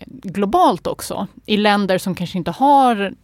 globalt 0.06 0.86
också. 0.86 1.26
I 1.46 1.56
länder 1.56 1.98
som 1.98 2.14
kanske 2.14 2.38
inte 2.38 2.50
har 2.50 3.14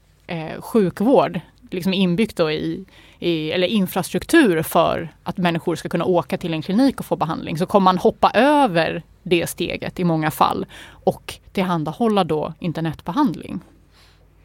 sjukvård 0.58 1.40
liksom 1.70 1.94
inbyggt 1.94 2.36
då 2.36 2.50
i, 2.50 2.84
i, 3.18 3.50
eller 3.52 3.66
infrastruktur 3.66 4.62
för 4.62 5.08
att 5.22 5.36
människor 5.36 5.76
ska 5.76 5.88
kunna 5.88 6.04
åka 6.04 6.38
till 6.38 6.54
en 6.54 6.62
klinik 6.62 7.00
och 7.00 7.06
få 7.06 7.16
behandling 7.16 7.58
så 7.58 7.66
kommer 7.66 7.84
man 7.84 7.98
hoppa 7.98 8.30
över 8.30 9.02
det 9.28 9.46
steget 9.46 10.00
i 10.00 10.04
många 10.04 10.30
fall 10.30 10.66
och 10.90 11.34
tillhandahålla 11.52 12.24
då 12.24 12.54
internetbehandling. 12.58 13.60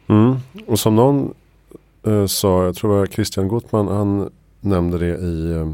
Mm. 0.06 0.36
Och 0.66 0.78
som 0.78 0.96
någon 0.96 1.34
eh, 2.02 2.26
sa, 2.26 2.64
jag 2.64 2.76
tror 2.76 2.92
det 2.92 2.98
var 2.98 3.06
Christian 3.06 3.48
Gottman, 3.48 3.88
han 3.88 4.30
nämnde 4.60 4.98
det 4.98 5.18
i 5.18 5.52
eh, 5.52 5.72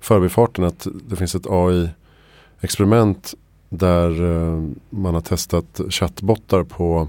förbifarten 0.00 0.64
att 0.64 0.86
det 1.08 1.16
finns 1.16 1.34
ett 1.34 1.46
AI-experiment 1.46 3.34
där 3.68 4.10
eh, 4.24 4.62
man 4.90 5.14
har 5.14 5.20
testat 5.20 5.80
chattbottar 5.88 6.64
på 6.64 7.08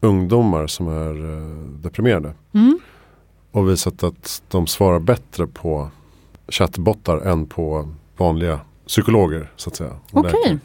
ungdomar 0.00 0.66
som 0.66 0.88
är 0.88 1.34
eh, 1.34 1.48
deprimerade. 1.82 2.32
Mm. 2.52 2.78
Och 3.50 3.68
visat 3.68 4.02
att 4.02 4.42
de 4.48 4.66
svarar 4.66 4.98
bättre 4.98 5.46
på 5.46 5.90
chattbottar 6.48 7.16
än 7.16 7.46
på 7.46 7.88
vanliga 8.16 8.60
psykologer 8.88 9.52
så 9.56 9.70
att 9.70 9.76
säga. 9.76 9.96
Okay. 10.12 10.58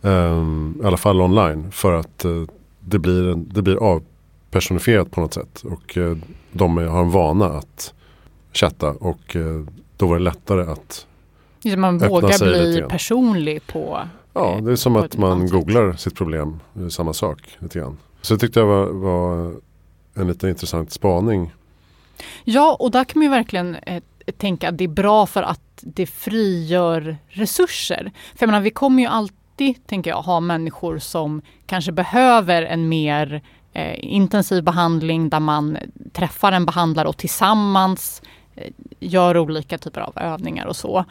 Um, 0.00 0.80
I 0.82 0.86
alla 0.86 0.96
fall 0.96 1.20
online 1.20 1.70
för 1.72 1.92
att 1.92 2.24
uh, 2.24 2.46
det, 2.80 2.98
blir, 2.98 3.34
det 3.34 3.62
blir 3.62 3.76
avpersonifierat 3.76 5.10
på 5.10 5.20
något 5.20 5.34
sätt. 5.34 5.62
Och 5.64 5.96
uh, 5.96 6.16
de 6.52 6.76
har 6.76 7.00
en 7.00 7.10
vana 7.10 7.46
att 7.46 7.94
chatta 8.52 8.90
och 8.90 9.36
uh, 9.36 9.66
då 9.96 10.06
var 10.06 10.18
det 10.18 10.22
lättare 10.22 10.62
att 10.72 11.06
Man 11.76 11.98
vågar 11.98 12.44
bli 12.44 12.84
personlig 12.88 13.66
på 13.66 14.00
Ja, 14.32 14.58
det 14.62 14.72
är 14.72 14.76
som 14.76 14.96
att 14.96 15.16
man 15.16 15.48
googlar 15.48 15.92
sitt 15.92 16.14
problem. 16.14 16.60
Det 16.72 16.84
är 16.84 16.88
samma 16.88 17.12
sak 17.12 17.38
lite 17.58 17.78
grann. 17.78 17.96
Så 18.22 18.34
det 18.34 18.40
tyckte 18.40 18.60
jag 18.60 18.66
var, 18.66 18.86
var 18.86 19.54
en 20.14 20.26
lite 20.26 20.48
intressant 20.48 20.92
spaning. 20.92 21.52
Ja, 22.44 22.76
och 22.80 22.90
där 22.90 23.04
kan 23.04 23.18
man 23.18 23.24
ju 23.24 23.30
verkligen 23.30 23.74
eh, 23.74 24.02
tänka 24.38 24.68
att 24.68 24.78
det 24.78 24.84
är 24.84 24.88
bra 24.88 25.26
för 25.26 25.42
att 25.42 25.60
det 25.80 26.06
frigör 26.06 27.16
resurser. 27.28 28.12
För 28.34 28.42
jag 28.42 28.48
menar, 28.48 28.60
vi 28.60 28.70
kommer 28.70 29.02
ju 29.02 29.08
alltid, 29.08 29.86
tänker 29.86 30.10
jag, 30.10 30.22
ha 30.22 30.40
människor 30.40 30.98
som 30.98 31.42
kanske 31.66 31.92
behöver 31.92 32.62
en 32.62 32.88
mer 32.88 33.42
eh, 33.72 34.04
intensiv 34.04 34.64
behandling 34.64 35.28
där 35.28 35.40
man 35.40 35.78
träffar 36.12 36.52
en 36.52 36.66
behandlare 36.66 37.08
och 37.08 37.16
tillsammans 37.16 38.22
eh, 38.54 38.72
gör 39.00 39.38
olika 39.38 39.78
typer 39.78 40.00
av 40.00 40.18
övningar 40.18 40.66
och 40.66 40.76
så. 40.76 41.04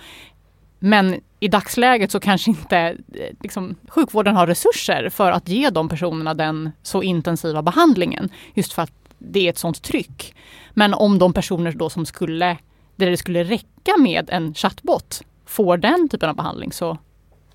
Men 0.79 1.21
i 1.39 1.47
dagsläget 1.47 2.11
så 2.11 2.19
kanske 2.19 2.49
inte 2.49 2.77
eh, 2.77 2.95
liksom, 3.43 3.75
sjukvården 3.87 4.35
har 4.35 4.47
resurser 4.47 5.09
för 5.09 5.31
att 5.31 5.49
ge 5.49 5.69
de 5.69 5.89
personerna 5.89 6.33
den 6.33 6.71
så 6.81 7.03
intensiva 7.03 7.61
behandlingen. 7.61 8.29
Just 8.53 8.73
för 8.73 8.81
att 8.81 8.91
det 9.17 9.45
är 9.45 9.49
ett 9.49 9.57
sånt 9.57 9.81
tryck. 9.81 10.35
Men 10.73 10.93
om 10.93 11.19
de 11.19 11.33
personer 11.33 11.71
då 11.71 11.89
som 11.89 12.05
skulle, 12.05 12.57
där 12.99 13.09
det 13.09 13.17
skulle 13.17 13.43
räcka 13.43 13.97
med 13.99 14.29
en 14.29 14.53
chattbot, 14.53 15.21
får 15.45 15.77
den 15.77 16.09
typen 16.09 16.29
av 16.29 16.35
behandling 16.35 16.71
så 16.71 16.97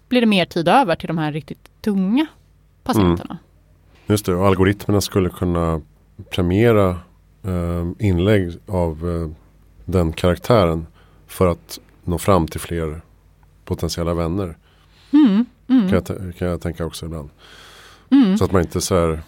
blir 0.09 0.21
det 0.21 0.27
mer 0.27 0.45
tid 0.45 0.69
över 0.69 0.97
till 0.97 1.07
de 1.09 1.19
här 1.19 1.33
riktigt 1.33 1.71
tunga 1.83 2.27
patienterna. 2.83 3.31
Mm. 3.31 3.43
Just 4.07 4.27
det, 4.27 4.35
och 4.35 4.47
algoritmerna 4.47 5.01
skulle 5.01 5.29
kunna 5.31 5.81
premiera 6.31 6.91
eh, 7.43 7.87
inlägg 7.99 8.53
av 8.67 9.11
eh, 9.11 9.37
den 9.85 10.13
karaktären 10.13 10.87
för 11.27 11.47
att 11.47 11.81
nå 12.05 12.19
fram 12.19 12.47
till 12.49 12.61
fler 12.61 13.01
potentiella 13.65 14.15
vänner. 14.15 14.57
Mm, 15.11 15.47
mm, 15.69 15.91
Kan, 15.91 16.03
jag, 16.09 16.37
kan 16.37 16.49
jag 16.49 16.61
tänka 16.61 16.87
också 16.87 17.07
ibland. 17.07 17.31
mm. 18.11 18.39
Så 18.39 18.45
att 18.45 18.53
man 18.53 18.63
inte 18.63 18.81
så 18.81 18.95
här, 18.95 19.23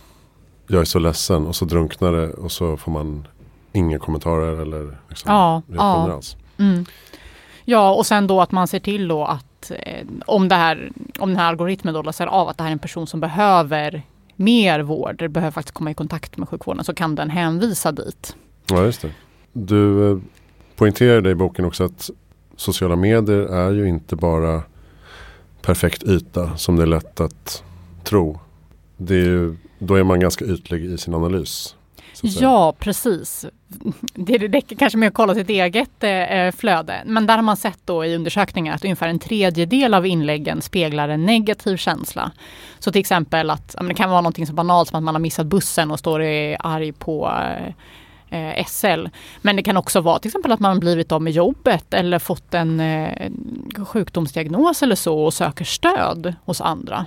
jag 0.67 0.81
är 0.81 0.85
så 0.85 0.99
ledsen 0.99 1.47
och 1.47 1.57
så 1.57 1.65
drunknar 1.65 2.13
det 2.13 2.31
och 2.33 2.53
så 2.53 2.77
får 2.77 2.93
man 2.93 3.27
inga 3.77 3.99
kommentarer 3.99 4.63
eller 4.63 4.99
liksom, 5.09 5.33
Ja, 5.33 5.63
reaktioner 5.69 6.09
ja. 6.09 6.15
alls. 6.15 6.37
Mm. 6.59 6.85
Ja, 7.65 7.95
och 7.95 8.07
sen 8.07 8.27
då 8.27 8.41
att 8.41 8.53
man 8.53 8.69
ser 8.69 8.81
till 8.81 9.09
då 9.09 9.25
att 9.25 9.71
eh, 9.71 10.07
om, 10.27 10.49
det 10.49 10.55
här, 10.55 10.91
om 11.19 11.29
den 11.29 11.39
här 11.39 11.49
algoritmen 11.49 11.95
då 11.95 12.03
läser 12.03 12.27
av 12.27 12.49
att 12.49 12.57
det 12.57 12.63
här 12.63 12.71
är 12.71 12.73
en 12.73 12.79
person 12.79 13.07
som 13.07 13.21
behöver 13.21 14.03
mer 14.37 14.81
vård, 14.81 15.31
behöver 15.31 15.51
faktiskt 15.51 15.75
komma 15.75 15.91
i 15.91 15.95
kontakt 15.95 16.37
med 16.37 16.49
sjukvården, 16.49 16.85
så 16.85 16.95
kan 16.95 17.15
den 17.15 17.31
hänvisa 17.31 17.93
dit. 17.93 18.37
Ja, 18.67 18.85
just 18.85 19.03
det. 19.03 19.11
Du 19.53 20.11
eh, 20.11 20.19
poängterade 20.77 21.31
i 21.31 21.35
boken 21.35 21.65
också 21.65 21.85
att 21.85 22.11
sociala 22.57 22.97
medier 22.97 23.39
är 23.39 23.71
ju 23.71 23.89
inte 23.89 24.17
bara 24.17 24.63
perfekt 25.63 26.03
yta 26.03 26.57
som 26.57 26.77
det 26.77 26.83
är 26.83 26.87
lätt 26.87 27.21
att 27.21 27.63
tro. 28.05 28.41
Det 28.97 29.15
är 29.15 29.25
ju, 29.25 29.57
då 29.79 29.95
är 29.95 30.05
man 30.05 30.21
ganska 30.21 30.45
ytlig 30.45 30.85
i 30.85 30.99
sin 30.99 31.15
analys. 31.15 31.77
Ja, 32.23 32.75
precis. 32.79 33.47
Det 34.15 34.39
räcker 34.39 34.77
kanske 34.77 34.99
med 34.99 35.07
att 35.07 35.15
kolla 35.15 35.35
sitt 35.35 35.49
eget 35.49 36.05
eh, 36.05 36.11
eh, 36.11 36.53
flöde. 36.53 37.03
Men 37.07 37.27
där 37.27 37.37
har 37.37 37.43
man 37.43 37.57
sett 37.57 37.79
då 37.85 38.05
i 38.05 38.15
undersökningar 38.15 38.75
att 38.75 38.85
ungefär 38.85 39.09
en 39.09 39.19
tredjedel 39.19 39.95
av 39.95 40.07
inläggen 40.07 40.63
speglar 40.63 41.09
en 41.09 41.27
negativ 41.27 41.77
känsla. 41.77 42.31
Så 42.79 42.93
till 42.93 43.01
exempel 43.01 43.51
att 43.51 43.77
det 43.89 43.95
kan 43.95 44.11
vara 44.11 44.21
någonting 44.21 44.47
så 44.47 44.53
banalt 44.53 44.89
som 44.89 44.99
att 44.99 45.05
man 45.05 45.15
har 45.15 45.21
missat 45.21 45.47
bussen 45.47 45.91
och 45.91 45.99
står 45.99 46.21
arg 46.61 46.93
på 46.93 47.33
eh, 48.31 48.57
eh, 48.57 48.65
SL. 48.67 49.07
Men 49.43 49.57
det 49.57 49.63
kan 49.63 49.77
också 49.77 50.01
vara 50.01 50.19
till 50.19 50.29
exempel 50.29 50.53
att 50.53 50.61
man 50.61 50.81
blivit 50.81 51.13
av 51.13 51.23
med 51.23 51.33
jobbet 51.33 51.95
eller 51.95 52.19
fått 52.19 52.55
en 52.55 52.81
eh, 52.81 53.31
sjukdomsdiagnos 53.87 54.83
eller 54.83 54.97
så 54.97 55.25
och 55.25 55.35
söker 55.35 55.65
stöd 55.65 56.35
hos 56.45 56.61
andra. 56.61 57.07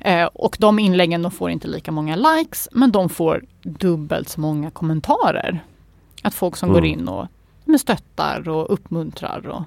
Eh, 0.00 0.24
och 0.24 0.56
de 0.60 0.78
inläggen 0.78 1.22
de 1.22 1.30
får 1.30 1.50
inte 1.50 1.68
lika 1.68 1.92
många 1.92 2.16
likes 2.16 2.68
men 2.72 2.92
de 2.92 3.08
får 3.08 3.44
dubbelt 3.62 4.28
så 4.28 4.40
många 4.40 4.70
kommentarer. 4.70 5.64
Att 6.22 6.34
folk 6.34 6.56
som 6.56 6.68
Mm. 6.68 6.80
går 6.80 6.84
in 6.90 7.08
och 7.08 7.26
men, 7.64 7.78
stöttar 7.78 8.48
och 8.48 8.72
uppmuntrar. 8.72 9.46
Och, 9.48 9.62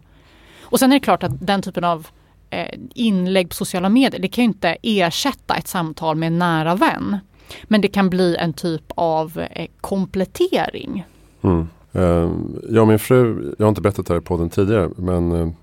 och 0.61 0.79
sen 0.79 0.91
är 0.91 0.95
det 0.95 0.99
klart 0.99 1.23
att 1.23 1.47
den 1.47 1.61
typen 1.61 1.83
av 1.83 2.07
eh, 2.49 2.73
inlägg 2.93 3.49
på 3.49 3.55
sociala 3.55 3.89
medier 3.89 4.21
det 4.21 4.27
kan 4.27 4.43
ju 4.43 4.47
inte 4.47 4.77
ersätta 4.81 5.55
ett 5.55 5.67
samtal 5.67 6.15
med 6.15 6.27
en 6.27 6.39
nära 6.39 6.75
vän. 6.75 7.17
Men 7.63 7.81
det 7.81 7.87
kan 7.87 8.09
bli 8.09 8.35
en 8.35 8.53
typ 8.53 8.83
av 8.95 9.39
eh, 9.51 9.67
komplettering. 9.81 11.05
Mm. 11.41 11.67
Jag 12.69 12.81
och 12.81 12.87
min 12.87 12.99
fru, 12.99 13.53
jag 13.57 13.65
har 13.65 13.69
inte 13.69 13.81
berättat 13.81 14.05
det 14.05 14.13
här 14.13 14.21
i 14.21 14.23
podden 14.23 14.49
tidigare, 14.49 14.89
men 14.95 15.55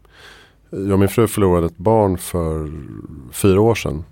jag 0.71 0.93
och 0.93 0.99
min 0.99 1.09
fru 1.09 1.27
förlorade 1.27 1.67
ett 1.67 1.77
barn 1.77 2.19
för 2.19 2.73
fyra 3.33 3.61
år 3.61 3.75
sedan. 3.75 4.05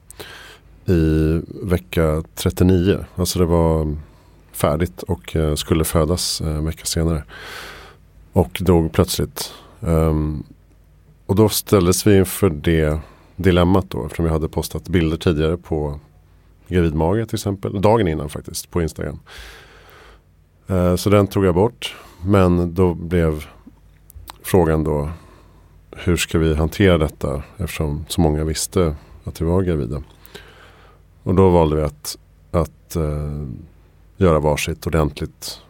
I 0.86 1.40
vecka 1.62 2.22
39. 2.34 3.04
Alltså 3.16 3.38
det 3.38 3.44
var 3.44 3.96
färdigt 4.52 5.02
och 5.02 5.36
eh, 5.36 5.54
skulle 5.54 5.84
födas 5.84 6.40
eh, 6.40 6.56
en 6.56 6.64
vecka 6.64 6.84
senare. 6.84 7.24
Och 8.32 8.58
dog 8.60 8.92
plötsligt. 8.92 9.52
Ehm, 9.80 10.42
och 11.26 11.36
då 11.36 11.48
ställdes 11.48 12.06
vi 12.06 12.18
inför 12.18 12.50
det 12.50 12.98
dilemmat 13.36 13.90
då. 13.90 14.04
Eftersom 14.04 14.24
vi 14.24 14.30
hade 14.30 14.48
postat 14.48 14.88
bilder 14.88 15.16
tidigare 15.16 15.56
på 15.56 16.00
gravidmage 16.68 17.28
till 17.28 17.36
exempel. 17.36 17.80
Dagen 17.80 18.08
innan 18.08 18.28
faktiskt 18.28 18.70
på 18.70 18.82
Instagram. 18.82 19.18
Eh, 20.66 20.96
så 20.96 21.10
den 21.10 21.26
tog 21.26 21.44
jag 21.44 21.54
bort. 21.54 21.96
Men 22.24 22.74
då 22.74 22.94
blev 22.94 23.44
frågan 24.42 24.84
då 24.84 25.10
hur 25.90 26.16
ska 26.16 26.38
vi 26.38 26.54
hantera 26.54 26.98
detta 26.98 27.42
eftersom 27.56 28.04
så 28.08 28.20
många 28.20 28.44
visste 28.44 28.96
att 29.24 29.40
vi 29.40 29.44
var 29.44 29.62
gravida. 29.62 30.02
Och 31.22 31.34
då 31.34 31.50
valde 31.50 31.76
vi 31.76 31.82
att, 31.82 32.18
att 32.50 32.96
eh, 32.96 33.46
göra 34.16 34.38
varsitt 34.38 34.86
ordentligt 34.86 35.60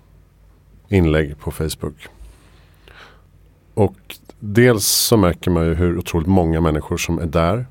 inlägg 0.89 1.39
på 1.39 1.51
Facebook. 1.51 2.09
Och 3.75 3.97
dels 4.41 4.87
så 4.87 5.17
märker 5.17 5.51
man 5.51 5.65
ju 5.65 5.75
hur 5.75 5.99
otroligt 5.99 6.29
många 6.29 6.61
människor 6.61 6.97
som 6.97 7.19
är 7.19 7.27
där. 7.27 7.67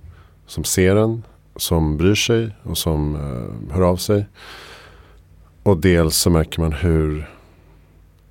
Som 0.46 0.64
ser 0.64 0.96
en, 0.96 1.24
som 1.56 1.98
bryr 1.98 2.16
sig 2.16 2.56
och 2.64 2.78
som 2.78 3.16
eh, 3.16 3.74
hör 3.76 3.82
av 3.82 3.98
sig. 3.98 4.26
Och 5.64 5.78
dels 5.78 6.18
så 6.18 6.30
märker 6.30 6.62
man 6.62 6.74
hur 6.74 7.30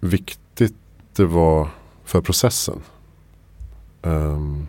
viktigt 0.01 0.75
det 1.17 1.25
var 1.25 1.69
för 2.05 2.21
processen. 2.21 2.83
Um, 4.03 4.67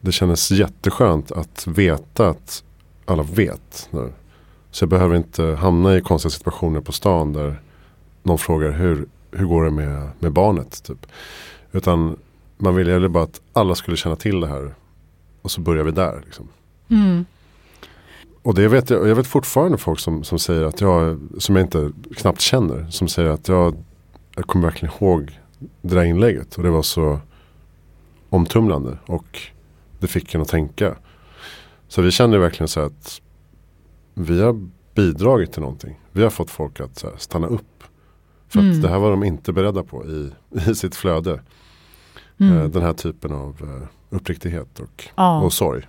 det 0.00 0.12
kändes 0.12 0.50
jätteskönt 0.50 1.32
att 1.32 1.66
veta 1.66 2.28
att 2.28 2.64
alla 3.08 3.22
vet 3.22 3.88
nu. 3.90 4.12
Så 4.70 4.82
jag 4.82 4.88
behöver 4.88 5.16
inte 5.16 5.44
hamna 5.44 5.96
i 5.96 6.00
konstiga 6.00 6.30
situationer 6.30 6.80
på 6.80 6.92
stan 6.92 7.32
där 7.32 7.60
någon 8.22 8.38
frågar 8.38 8.70
hur, 8.70 9.06
hur 9.30 9.46
går 9.46 9.64
det 9.64 9.70
med, 9.70 10.08
med 10.18 10.32
barnet. 10.32 10.82
Typ. 10.82 11.06
Utan 11.72 12.16
man 12.56 12.74
ville 12.74 13.08
bara 13.08 13.24
att 13.24 13.40
alla 13.52 13.74
skulle 13.74 13.96
känna 13.96 14.16
till 14.16 14.40
det 14.40 14.46
här. 14.46 14.74
Och 15.42 15.50
så 15.50 15.60
börjar 15.60 15.84
vi 15.84 15.90
där. 15.90 16.22
Liksom. 16.24 16.48
Mm. 16.88 17.24
Och 18.42 18.54
det 18.54 18.68
vet 18.68 18.90
jag, 18.90 19.08
jag 19.08 19.14
vet 19.14 19.26
fortfarande 19.26 19.78
folk 19.78 20.00
som, 20.00 20.24
som 20.24 20.38
säger 20.38 20.64
att 20.64 20.80
jag, 20.80 21.20
som 21.38 21.56
jag 21.56 21.64
inte 21.64 21.92
knappt 22.16 22.40
känner, 22.40 22.86
som 22.90 23.08
säger 23.08 23.30
att 23.30 23.48
jag, 23.48 23.76
jag 24.34 24.46
kommer 24.46 24.64
verkligen 24.64 24.94
ihåg 24.94 25.40
det 25.82 25.94
där 25.94 26.04
inlägget. 26.04 26.56
Och 26.56 26.62
det 26.62 26.70
var 26.70 26.82
så 26.82 27.20
omtumlande 28.30 28.98
och 29.06 29.40
det 29.98 30.06
fick 30.06 30.34
en 30.34 30.40
att 30.40 30.48
tänka. 30.48 30.94
Så 31.88 32.02
vi 32.02 32.10
kände 32.10 32.38
verkligen 32.38 32.68
så 32.68 32.80
att 32.80 33.20
vi 34.14 34.42
har 34.42 34.68
bidragit 34.94 35.52
till 35.52 35.60
någonting. 35.62 36.00
Vi 36.12 36.22
har 36.22 36.30
fått 36.30 36.50
folk 36.50 36.80
att 36.80 37.02
här, 37.02 37.12
stanna 37.16 37.46
upp. 37.46 37.62
För 38.48 38.58
Mm. 38.60 38.72
att 38.76 38.82
det 38.82 38.88
här 38.88 38.98
var 38.98 39.10
de 39.10 39.24
inte 39.24 39.52
beredda 39.52 39.82
på 39.84 40.06
i, 40.06 40.30
i 40.70 40.74
sitt 40.74 40.94
flöde. 40.94 41.42
Mm. 42.40 42.58
Eh, 42.58 42.64
Den 42.64 42.82
här 42.82 42.92
typen 42.92 43.32
av 43.32 43.56
eh, 43.62 44.16
uppriktighet 44.16 44.80
och 44.80 45.08
ja. 45.14 45.40
och 45.42 45.52
sorg. 45.52 45.88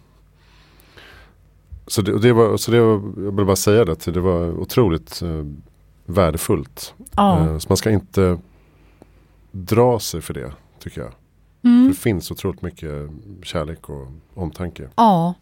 Så 1.87 2.01
det, 2.01 2.13
och 2.13 2.21
det 2.21 2.33
var, 2.33 2.57
så 2.57 2.71
det 2.71 2.81
var, 2.81 2.91
jag 3.23 3.35
vill 3.35 3.45
bara 3.45 3.55
säga 3.55 3.85
det, 3.85 4.11
det 4.11 4.19
var 4.19 4.59
otroligt 4.59 5.21
eh, 5.21 5.45
värdefullt. 6.05 6.93
ja. 7.15 7.39
Eh, 7.39 7.57
så 7.57 7.65
man 7.69 7.77
ska 7.77 7.91
inte 7.91 8.37
dra 9.51 9.99
sig 9.99 10.21
för 10.21 10.33
det, 10.33 10.51
tycker 10.79 11.01
jag. 11.01 11.11
Mm. 11.63 11.87
Det 11.87 11.93
finns 11.93 12.31
otroligt 12.31 12.61
mycket 12.61 13.09
kärlek 13.43 13.89
och 13.89 14.07
omtanke. 14.33 14.89
Ja. 14.95 15.33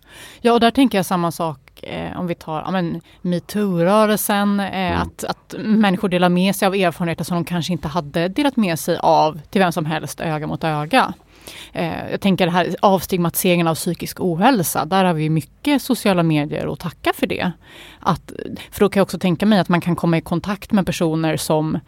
ja, 0.41 0.53
och 0.53 0.59
där 0.59 0.71
tänker 0.71 0.97
jag 0.97 1.05
samma 1.05 1.31
sak 1.31 1.83
eh, 1.83 2.19
om 2.19 2.27
vi 2.27 2.35
tar 2.35 2.61
ja, 2.61 2.71
men, 2.71 3.01
metoo-rörelsen. 3.21 4.59
Eh, 4.59 4.67
Mm. 4.87 5.01
att, 5.01 5.23
att 5.23 5.55
människor 5.57 6.09
delar 6.09 6.29
med 6.29 6.55
sig 6.55 6.65
av 6.65 6.75
erfarenheter 6.75 7.23
som 7.23 7.35
de 7.35 7.45
kanske 7.45 7.73
inte 7.73 7.87
hade 7.87 8.27
delat 8.27 8.55
med 8.55 8.79
sig 8.79 8.97
av 9.01 9.39
till 9.49 9.61
vem 9.61 9.71
som 9.71 9.85
helst 9.85 10.19
öga 10.21 10.47
mot 10.47 10.63
öga. 10.63 11.13
Eh, 11.73 12.11
jag 12.11 12.21
tänker 12.21 12.45
det 12.45 12.51
här 12.51 12.75
avstigmatiseringen 12.81 13.67
av 13.67 13.75
psykisk 13.75 14.19
ohälsa. 14.19 14.85
Där 14.85 15.05
har 15.05 15.13
vi 15.13 15.29
mycket 15.29 15.81
sociala 15.81 16.23
medier 16.23 16.73
att 16.73 16.79
tacka 16.79 17.11
för 17.15 17.27
det. 17.27 17.51
Att, 17.99 18.31
för 18.71 18.79
då 18.79 18.89
kan 18.89 18.99
jag 18.99 19.05
också 19.05 19.19
tänka 19.19 19.45
mig 19.45 19.59
att 19.59 19.69
man 19.69 19.81
kan 19.81 19.95
komma 19.95 20.17
i 20.17 20.21
kontakt 20.21 20.71
med 20.71 20.85
personer 20.85 21.37
som 21.37 21.79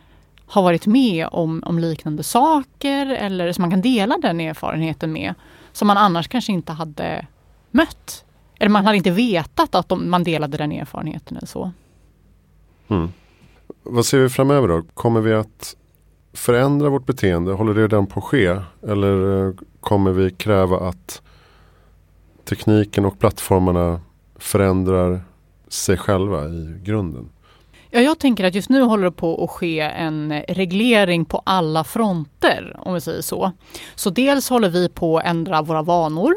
har 0.50 0.62
varit 0.62 0.88
med 0.88 1.28
om, 1.32 1.64
om 1.66 1.80
liknande 1.80 2.24
saker 2.24 3.06
eller 3.06 3.52
som 3.52 3.62
man 3.62 3.72
kan 3.72 3.82
dela 3.82 4.18
den 4.18 4.39
erfarenheten 4.39 5.14
med. 5.14 5.34
Som 5.72 5.88
man 5.88 5.97
annars 5.97 6.28
kanske 6.28 6.52
inte 6.52 6.72
hade 6.72 7.26
mött. 7.72 8.26
Eller 8.60 8.70
man 8.70 8.86
hade 8.86 8.97
inte 8.97 9.12
vetat 9.12 9.76
att 9.76 9.89
de, 9.89 10.10
man 10.10 10.24
delade 10.24 10.58
den 10.58 10.72
erfarenheten 10.72 11.38
eller 11.38 11.47
så. 11.47 11.72
Mm. 12.88 13.10
Vad 13.84 14.06
ser 14.06 14.20
vi 14.20 14.30
framöver 14.30 14.68
då? 14.68 14.84
Kommer 14.93 15.22
vi 15.22 15.34
att 15.34 15.76
förändra 16.34 16.89
vårt 16.89 17.06
beteende? 17.06 17.54
Håller 17.54 17.74
det 17.74 17.82
redan 17.82 18.08
på 18.08 18.20
att 18.20 18.26
ske? 18.26 18.60
Eller 18.88 19.47
eh, 19.47 19.54
kommer 19.80 20.12
vi 20.12 20.32
kräva 20.32 20.80
att 20.80 21.22
tekniken 22.45 23.06
och 23.06 23.20
plattformarna 23.20 24.02
förändrar 24.36 25.22
sig 25.68 25.97
själva 25.97 26.45
i 26.45 26.82
grunden? 26.84 27.30
Ja, 27.92 28.00
jag 28.00 28.20
tänker 28.20 28.44
att 28.44 28.56
just 28.56 28.70
nu 28.70 28.82
håller 28.82 29.04
det 29.04 29.12
på 29.12 29.44
att 29.44 29.50
ske 29.50 29.80
en 29.80 30.42
reglering 30.48 31.26
på 31.26 31.42
alla 31.46 31.84
fronter, 31.84 32.76
om 32.80 32.94
vi 32.94 33.02
säger 33.02 33.22
så. 33.22 33.52
Så 33.96 34.10
dels 34.10 34.50
håller 34.50 34.70
vi 34.70 34.90
på 34.90 35.18
att 35.18 35.26
ändra 35.26 35.62
våra 35.62 35.82
vanor. 35.82 36.36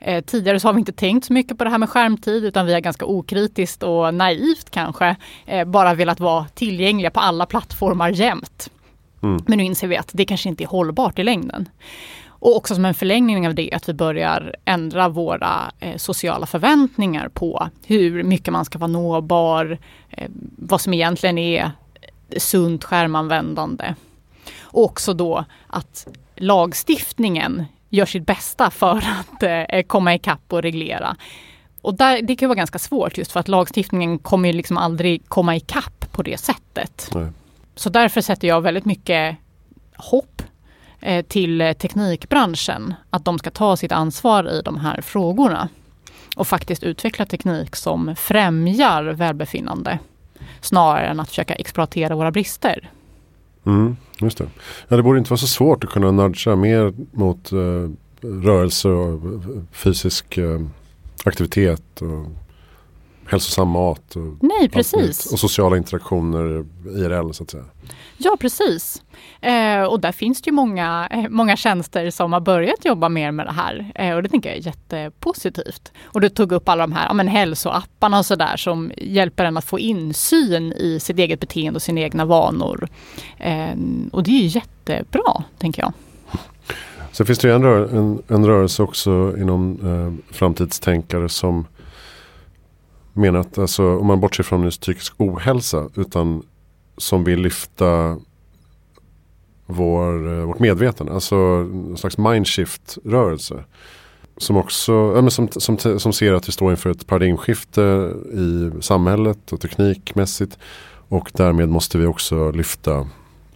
Eh, 0.00 0.24
tidigare 0.24 0.60
så 0.60 0.68
har 0.68 0.72
vi 0.72 0.78
inte 0.78 0.92
tänkt 0.92 1.26
så 1.26 1.32
mycket 1.32 1.58
på 1.58 1.64
det 1.64 1.70
här 1.70 1.78
med 1.78 1.88
skärmtid 1.88 2.44
utan 2.44 2.66
vi 2.66 2.72
har 2.72 2.80
ganska 2.80 3.04
okritiskt 3.04 3.82
och 3.82 4.14
naivt 4.14 4.70
kanske 4.70 5.16
eh, 5.46 5.64
bara 5.64 5.94
velat 5.94 6.20
vara 6.20 6.46
tillgängliga 6.54 7.10
på 7.10 7.20
alla 7.20 7.46
plattformar 7.46 8.10
jämt. 8.10 8.70
Mm. 9.22 9.42
Men 9.46 9.58
nu 9.58 9.64
inser 9.64 9.88
vi 9.88 9.96
att 9.96 10.10
det 10.12 10.24
kanske 10.24 10.48
inte 10.48 10.64
är 10.64 10.68
hållbart 10.68 11.18
i 11.18 11.24
längden. 11.24 11.68
Och 12.40 12.56
också 12.56 12.74
som 12.74 12.84
en 12.84 12.94
förlängning 12.94 13.48
av 13.48 13.54
det 13.54 13.72
att 13.72 13.88
vi 13.88 13.92
börjar 13.92 14.56
ändra 14.64 15.08
våra 15.08 15.72
eh, 15.80 15.96
sociala 15.96 16.46
förväntningar 16.46 17.28
på 17.28 17.68
hur 17.86 18.22
mycket 18.22 18.52
man 18.52 18.64
ska 18.64 18.78
vara 18.78 18.90
nåbar, 18.90 19.78
eh, 20.10 20.30
vad 20.56 20.80
som 20.80 20.94
egentligen 20.94 21.38
är 21.38 21.70
sunt 22.36 22.84
skärmanvändande. 22.84 23.94
Och 24.60 24.84
också 24.84 25.14
då 25.14 25.44
att 25.66 26.08
lagstiftningen 26.36 27.64
gör 27.88 28.06
sitt 28.06 28.26
bästa 28.26 28.70
för 28.70 28.96
att 29.20 29.42
eh, 29.42 29.82
komma 29.86 30.14
ikapp 30.14 30.52
och 30.52 30.62
reglera. 30.62 31.16
Och 31.82 31.94
där, 31.94 32.22
det 32.22 32.36
kan 32.36 32.48
vara 32.48 32.56
ganska 32.56 32.78
svårt 32.78 33.18
just 33.18 33.32
för 33.32 33.40
att 33.40 33.48
lagstiftningen 33.48 34.18
kommer 34.18 34.52
liksom 34.52 34.76
aldrig 34.78 35.28
komma 35.28 35.56
ikapp 35.56 36.12
på 36.12 36.22
det 36.22 36.40
sättet. 36.40 37.10
Nej. 37.14 37.28
Så 37.74 37.90
därför 37.90 38.20
sätter 38.20 38.48
jag 38.48 38.60
väldigt 38.60 38.84
mycket 38.84 39.36
hopp 39.96 40.39
Eh, 41.00 41.24
till 41.24 41.74
teknikbranschen. 41.78 42.94
Att 43.10 43.24
de 43.24 43.38
ska 43.38 43.50
ta 43.50 43.76
sitt 43.76 43.92
ansvar 43.92 44.50
i 44.50 44.62
de 44.62 44.76
här 44.76 45.00
frågorna. 45.00 45.68
Och 46.36 46.46
faktiskt 46.46 46.82
utveckla 46.82 47.26
teknik 47.26 47.76
som 47.76 48.14
främjar 48.16 49.02
välbefinnande. 49.04 49.98
Snarare 50.60 51.06
än 51.06 51.20
att 51.20 51.28
försöka 51.28 51.54
exploatera 51.54 52.14
våra 52.14 52.30
brister. 52.30 52.90
Mm, 53.66 53.96
just 54.20 54.38
det. 54.38 54.46
Ja, 54.88 54.96
det 54.96 55.02
borde 55.02 55.18
inte 55.18 55.30
vara 55.30 55.38
så 55.38 55.46
svårt 55.46 55.84
att 55.84 55.90
kunna 55.90 56.10
nudga 56.10 56.56
mer 56.56 56.92
mot 57.12 57.52
eh, 57.52 57.90
rörelse 58.20 58.88
och 58.88 59.14
eh, 59.14 59.62
fysisk 59.72 60.38
eh, 60.38 60.60
aktivitet 61.24 62.02
och 62.02 62.26
hälsosam 63.30 63.68
mat. 63.68 64.16
Och 64.16 64.36
Nej, 64.40 64.68
precis. 64.68 65.32
Och 65.32 65.38
sociala 65.38 65.76
interaktioner 65.76 66.64
IRL 66.84 67.32
så 67.32 67.42
att 67.42 67.50
säga. 67.50 67.64
Ja, 68.16 68.36
precis. 68.40 69.02
Eh, 69.40 69.82
och 69.82 70.00
där 70.00 70.12
finns 70.12 70.42
det 70.42 70.48
ju 70.48 70.52
många, 70.52 71.08
eh, 71.10 71.28
många 71.28 71.56
tjänster 71.56 72.10
som 72.10 72.32
har 72.32 72.40
börjat 72.40 72.84
jobba 72.84 73.08
mer 73.08 73.32
med 73.32 73.46
det 73.46 73.52
här. 73.52 73.92
Eh, 73.94 74.14
och 74.14 74.22
det 74.22 74.28
tänker 74.28 74.48
jag 74.48 74.58
är 74.58 74.66
jättepositivt. 74.66 75.92
Och 76.04 76.20
du 76.20 76.28
tog 76.28 76.52
upp 76.52 76.68
alla 76.68 76.82
de 76.82 76.92
här 76.92 77.06
ja, 77.06 77.14
men 77.14 77.28
hälsoapparna 77.28 78.18
och 78.18 78.26
sådär 78.26 78.56
som 78.56 78.92
hjälper 78.96 79.44
en 79.44 79.56
att 79.56 79.64
få 79.64 79.78
insyn 79.78 80.72
i 80.72 81.00
sitt 81.00 81.18
eget 81.18 81.40
beteende 81.40 81.76
och 81.76 81.82
sina 81.82 82.00
egna 82.00 82.24
vanor. 82.24 82.88
Eh, 83.38 83.74
och 84.12 84.22
det 84.22 84.30
är 84.30 84.42
ju 84.42 84.46
jättebra, 84.46 85.44
tänker 85.58 85.82
jag. 85.82 85.92
Sen 87.12 87.26
finns 87.26 87.38
det 87.38 87.48
ju 87.48 87.54
en, 87.54 87.62
rör, 87.62 87.96
en, 87.96 88.22
en 88.28 88.46
rörelse 88.46 88.82
också 88.82 89.34
inom 89.38 89.78
eh, 89.82 90.34
framtidstänkare 90.34 91.28
som 91.28 91.66
menar 93.20 93.40
att 93.40 93.58
alltså, 93.58 93.98
om 93.98 94.06
man 94.06 94.20
bortser 94.20 94.42
från 94.44 94.62
just 94.62 94.80
psykisk 94.80 95.14
ohälsa 95.16 95.88
utan 95.96 96.42
som 96.96 97.24
vill 97.24 97.40
lyfta 97.40 98.16
vår, 99.66 100.38
eh, 100.38 100.44
vårt 100.46 100.58
medvetande. 100.58 101.12
Alltså 101.12 101.36
en 101.36 101.96
slags 101.96 102.18
mindshift-rörelse. 102.18 103.64
Som 104.36 104.56
också 104.56 104.92
ja, 104.92 105.22
men 105.22 105.30
som, 105.30 105.48
som, 105.48 105.78
som 105.78 106.12
ser 106.12 106.32
att 106.32 106.48
vi 106.48 106.52
står 106.52 106.70
inför 106.70 106.90
ett 106.90 107.06
paradigmskifte 107.06 108.12
i 108.32 108.70
samhället 108.80 109.52
och 109.52 109.60
teknikmässigt. 109.60 110.58
Och 111.08 111.30
därmed 111.34 111.68
måste 111.68 111.98
vi 111.98 112.06
också 112.06 112.50
lyfta 112.50 113.08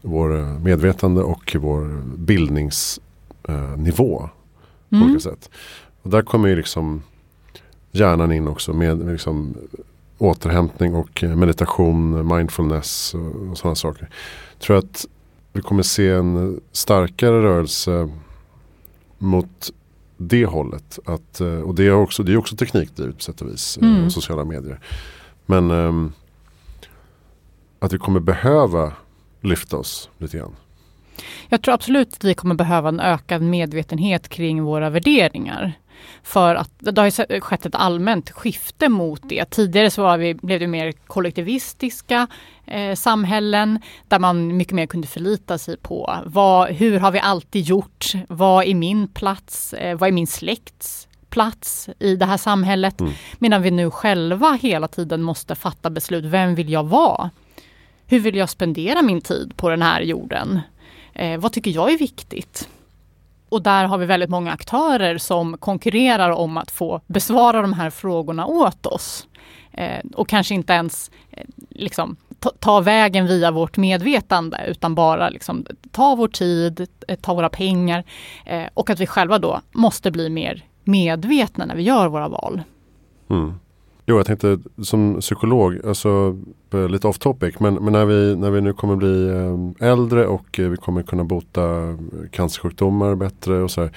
vår 0.02 0.38
eh, 0.38 0.58
medvetande 0.58 1.22
och 1.22 1.56
vår 1.60 2.02
bildningsnivå. 2.16 4.28
På 4.88 4.96
Mm. 4.96 5.06
olika 5.06 5.20
sätt. 5.20 5.50
Och 6.02 6.10
där 6.10 6.22
kommer 6.22 6.48
ju 6.48 6.56
liksom 6.56 7.02
hjärnan 7.94 8.32
in 8.32 8.48
också 8.48 8.72
med 8.72 9.06
liksom 9.06 9.54
återhämtning 10.18 10.94
och 10.94 11.24
eh, 11.24 11.36
meditation, 11.36 12.26
mindfulness 12.36 13.14
och, 13.14 13.50
och 13.50 13.58
sådana 13.58 13.74
saker. 13.74 14.08
Jag 14.52 14.60
tror 14.60 14.76
att 14.78 15.06
vi 15.52 15.62
kommer 15.62 15.82
se 15.82 16.08
en 16.08 16.60
starkare 16.72 17.42
rörelse 17.42 18.08
mot 19.18 19.72
det 20.16 20.46
hållet. 20.46 20.98
Att, 21.04 21.40
eh, 21.40 21.60
och 21.60 21.74
det 21.74 21.86
är 21.86 21.92
också, 21.92 22.22
det 22.22 22.32
är 22.32 22.36
också 22.36 22.56
teknikdrivet 22.56 23.16
på 23.16 23.22
sätt 23.22 23.40
och 23.40 23.48
vis. 23.48 23.78
eh, 23.82 23.88
Mm. 23.88 24.10
Sociala 24.10 24.44
medier. 24.44 24.80
Men 25.46 25.70
ehm, 25.70 26.12
att 27.78 27.92
vi 27.92 27.98
kommer 27.98 28.20
behöva 28.20 28.92
lyfta 29.40 29.76
oss 29.76 30.10
lite 30.18 30.36
grann. 30.38 30.56
Jag 31.48 31.62
tror 31.62 31.74
absolut 31.74 32.14
att 32.14 32.24
vi 32.24 32.34
kommer 32.34 32.54
behöva 32.54 32.88
en 32.88 33.00
ökad 33.00 33.42
medvetenhet 33.42 34.28
kring 34.28 34.62
våra 34.62 34.90
värderingar. 34.90 35.72
För 36.22 36.54
att 36.54 36.70
det 36.78 37.00
har 37.00 37.40
skett 37.40 37.66
ett 37.66 37.74
allmänt 37.74 38.30
skifte 38.30 38.88
mot 38.88 39.28
det. 39.28 39.44
Tidigare 39.44 39.90
så 39.90 40.02
var 40.02 40.18
vi, 40.18 40.34
blev 40.34 40.60
det 40.60 40.66
mer 40.66 40.92
kollektivistiska 40.92 42.26
eh, 42.66 42.94
samhällen 42.94 43.80
där 44.08 44.18
man 44.18 44.56
mycket 44.56 44.74
mer 44.74 44.86
kunde 44.86 45.06
förlita 45.06 45.58
sig 45.58 45.76
på 45.76 46.18
vad, 46.26 46.68
hur 46.68 46.98
har 46.98 47.10
vi 47.10 47.18
alltid 47.18 47.64
gjort? 47.64 48.12
Vad 48.28 48.64
är 48.64 48.74
min 48.74 49.08
plats? 49.08 49.72
Eh, 49.72 49.98
vad 49.98 50.08
är 50.08 50.12
min 50.12 50.26
släkts 50.26 51.08
plats 51.30 51.88
i 51.98 52.16
det 52.16 52.26
här 52.26 52.36
samhället? 52.36 53.00
Mm. 53.00 53.12
Medan 53.38 53.62
vi 53.62 53.70
nu 53.70 53.90
själva 53.90 54.58
hela 54.62 54.88
tiden 54.88 55.22
måste 55.22 55.54
fatta 55.54 55.90
beslut. 55.90 56.24
Vem 56.24 56.54
vill 56.54 56.70
jag 56.70 56.84
vara? 56.84 57.30
Hur 58.06 58.20
vill 58.20 58.36
jag 58.36 58.50
spendera 58.50 59.02
min 59.02 59.20
tid 59.20 59.56
på 59.56 59.70
den 59.70 59.82
här 59.82 60.00
jorden? 60.00 60.60
Eh, 61.12 61.40
vad 61.40 61.52
tycker 61.52 61.70
jag 61.70 61.92
är 61.92 61.98
viktigt? 61.98 62.68
Och 63.54 63.62
där 63.62 63.84
har 63.84 63.98
vi 63.98 64.06
väldigt 64.06 64.30
många 64.30 64.52
aktörer 64.52 65.18
som 65.18 65.58
konkurrerar 65.58 66.30
om 66.30 66.56
att 66.56 66.70
få 66.70 67.00
besvara 67.06 67.62
de 67.62 67.72
här 67.72 67.90
frågorna 67.90 68.46
åt 68.46 68.86
oss. 68.86 69.26
Eh, 69.72 70.04
och 70.14 70.28
kanske 70.28 70.54
inte 70.54 70.72
ens 70.72 71.10
eh, 71.30 71.44
liksom, 71.70 72.16
ta, 72.38 72.50
ta 72.58 72.80
vägen 72.80 73.26
via 73.26 73.50
vårt 73.50 73.76
medvetande 73.76 74.64
utan 74.66 74.94
bara 74.94 75.28
liksom, 75.28 75.66
ta 75.90 76.14
vår 76.14 76.28
tid, 76.28 76.86
eh, 77.08 77.18
ta 77.18 77.34
våra 77.34 77.48
pengar 77.48 78.04
eh, 78.46 78.64
och 78.74 78.90
att 78.90 79.00
vi 79.00 79.06
själva 79.06 79.38
då 79.38 79.60
måste 79.72 80.10
bli 80.10 80.30
mer 80.30 80.64
medvetna 80.84 81.66
när 81.66 81.74
vi 81.74 81.82
gör 81.82 82.08
våra 82.08 82.28
val. 82.28 82.62
Mm. 83.30 83.54
Jo, 84.06 84.16
jag 84.16 84.26
tänkte 84.26 84.58
som 84.82 85.20
psykolog, 85.20 85.86
alltså 85.86 86.36
lite 86.88 87.08
off 87.08 87.18
topic, 87.18 87.54
men, 87.60 87.74
men 87.74 87.92
när, 87.92 88.04
vi, 88.04 88.36
när 88.36 88.50
vi 88.50 88.60
nu 88.60 88.72
kommer 88.72 88.96
bli 88.96 89.28
eh, 89.28 89.90
äldre 89.90 90.26
och 90.26 90.58
eh, 90.60 90.68
vi 90.68 90.76
kommer 90.76 91.02
kunna 91.02 91.24
bota 91.24 91.62
cancersjukdomar 92.30 93.14
bättre 93.14 93.62
och 93.62 93.70
så 93.70 93.80
här, 93.80 93.90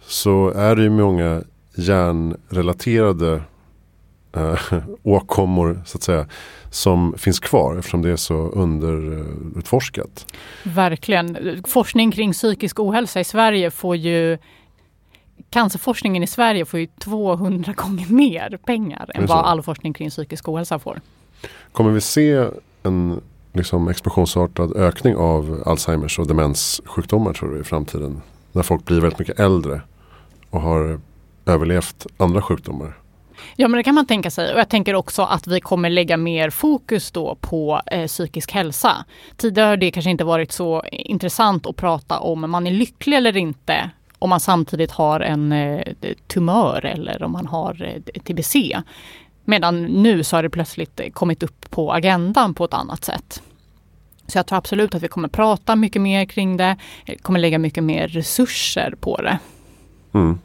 så 0.00 0.48
är 0.50 0.76
det 0.76 0.82
ju 0.82 0.90
många 0.90 1.42
hjärnrelaterade 1.74 3.42
äh, 4.36 4.72
åkommor 5.02 5.82
så 5.86 5.98
att 5.98 6.02
säga 6.02 6.26
som 6.70 7.14
finns 7.18 7.40
kvar 7.40 7.76
eftersom 7.78 8.02
det 8.02 8.10
är 8.10 8.16
så 8.16 8.34
underutforskat. 8.34 10.26
Verkligen. 10.62 11.62
Forskning 11.66 12.10
kring 12.10 12.32
psykisk 12.32 12.80
ohälsa 12.80 13.20
i 13.20 13.24
Sverige 13.24 13.70
får 13.70 13.96
ju 13.96 14.38
Cancerforskningen 15.50 16.22
i 16.22 16.26
Sverige 16.26 16.64
får 16.64 16.80
ju 16.80 16.86
200 16.86 17.72
gånger 17.72 18.06
mer 18.12 18.58
pengar 18.64 19.10
än 19.14 19.26
vad 19.26 19.44
all 19.44 19.62
forskning 19.62 19.92
kring 19.92 20.10
psykisk 20.10 20.48
ohälsa 20.48 20.78
får. 20.78 21.00
Kommer 21.72 21.90
vi 21.90 22.00
se 22.00 22.48
en 22.82 23.20
liksom, 23.52 23.88
explosionsartad 23.88 24.76
ökning 24.76 25.16
av 25.16 25.62
Alzheimers 25.66 26.18
och 26.18 26.26
demenssjukdomar 26.26 27.32
tror 27.32 27.54
du 27.54 27.60
i 27.60 27.64
framtiden? 27.64 28.22
När 28.52 28.62
folk 28.62 28.84
blir 28.84 29.00
väldigt 29.00 29.18
mycket 29.18 29.40
äldre 29.40 29.80
och 30.50 30.60
har 30.60 31.00
överlevt 31.46 32.06
andra 32.16 32.42
sjukdomar. 32.42 32.98
Ja 33.56 33.68
men 33.68 33.78
det 33.78 33.84
kan 33.84 33.94
man 33.94 34.06
tänka 34.06 34.30
sig 34.30 34.52
och 34.52 34.60
jag 34.60 34.68
tänker 34.68 34.94
också 34.94 35.22
att 35.22 35.46
vi 35.46 35.60
kommer 35.60 35.90
lägga 35.90 36.16
mer 36.16 36.50
fokus 36.50 37.10
då 37.10 37.36
på 37.40 37.80
eh, 37.86 38.06
psykisk 38.06 38.52
hälsa. 38.52 39.04
Tidigare 39.36 39.68
har 39.68 39.76
det 39.76 39.90
kanske 39.90 40.10
inte 40.10 40.24
varit 40.24 40.52
så 40.52 40.82
intressant 40.90 41.66
att 41.66 41.76
prata 41.76 42.18
om 42.18 42.50
man 42.50 42.66
är 42.66 42.70
lycklig 42.70 43.16
eller 43.16 43.36
inte 43.36 43.90
om 44.24 44.30
man 44.30 44.40
samtidigt 44.40 44.90
har 44.90 45.20
en 45.20 45.52
eh, 45.52 45.82
tumör 46.26 46.84
eller 46.84 47.22
om 47.22 47.32
man 47.32 47.46
har 47.46 47.82
eh, 47.82 48.22
TBC. 48.22 48.56
Medan 49.44 49.84
nu 49.84 50.24
så 50.24 50.36
har 50.36 50.42
det 50.42 50.50
plötsligt 50.50 51.00
eh, 51.00 51.10
kommit 51.10 51.42
upp 51.42 51.70
på 51.70 51.92
agendan 51.92 52.54
på 52.54 52.64
ett 52.64 52.74
annat 52.74 53.04
sätt. 53.04 53.42
Så 54.26 54.38
jag 54.38 54.46
tror 54.46 54.58
absolut 54.58 54.94
att 54.94 55.02
vi 55.02 55.08
kommer 55.08 55.28
prata 55.28 55.76
mycket 55.76 56.02
mer 56.02 56.24
kring 56.24 56.56
det, 56.56 56.76
kommer 57.22 57.38
lägga 57.38 57.58
mycket 57.58 57.84
mer 57.84 58.08
resurser 58.08 58.94
på 59.00 59.16
det. 59.16 59.38
Mm. 60.12 60.38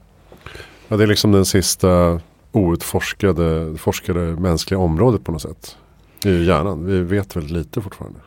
Ja, 0.87 0.97
det 0.97 1.03
är 1.03 1.07
liksom 1.07 1.31
den 1.31 1.45
sista 1.45 2.21
outforskade 2.51 3.77
forskade 3.77 4.19
mänskliga 4.19 4.79
området 4.79 5.23
på 5.23 5.31
något 5.31 5.41
sätt. 5.41 5.77
Det 6.23 6.29
är 6.29 6.33
ju 6.33 6.45
hjärnan. 6.45 6.85
Vi 6.85 6.99
vet 6.99 7.35
väldigt 7.35 7.51
lite 7.51 7.81
fortfarande. 7.81 8.19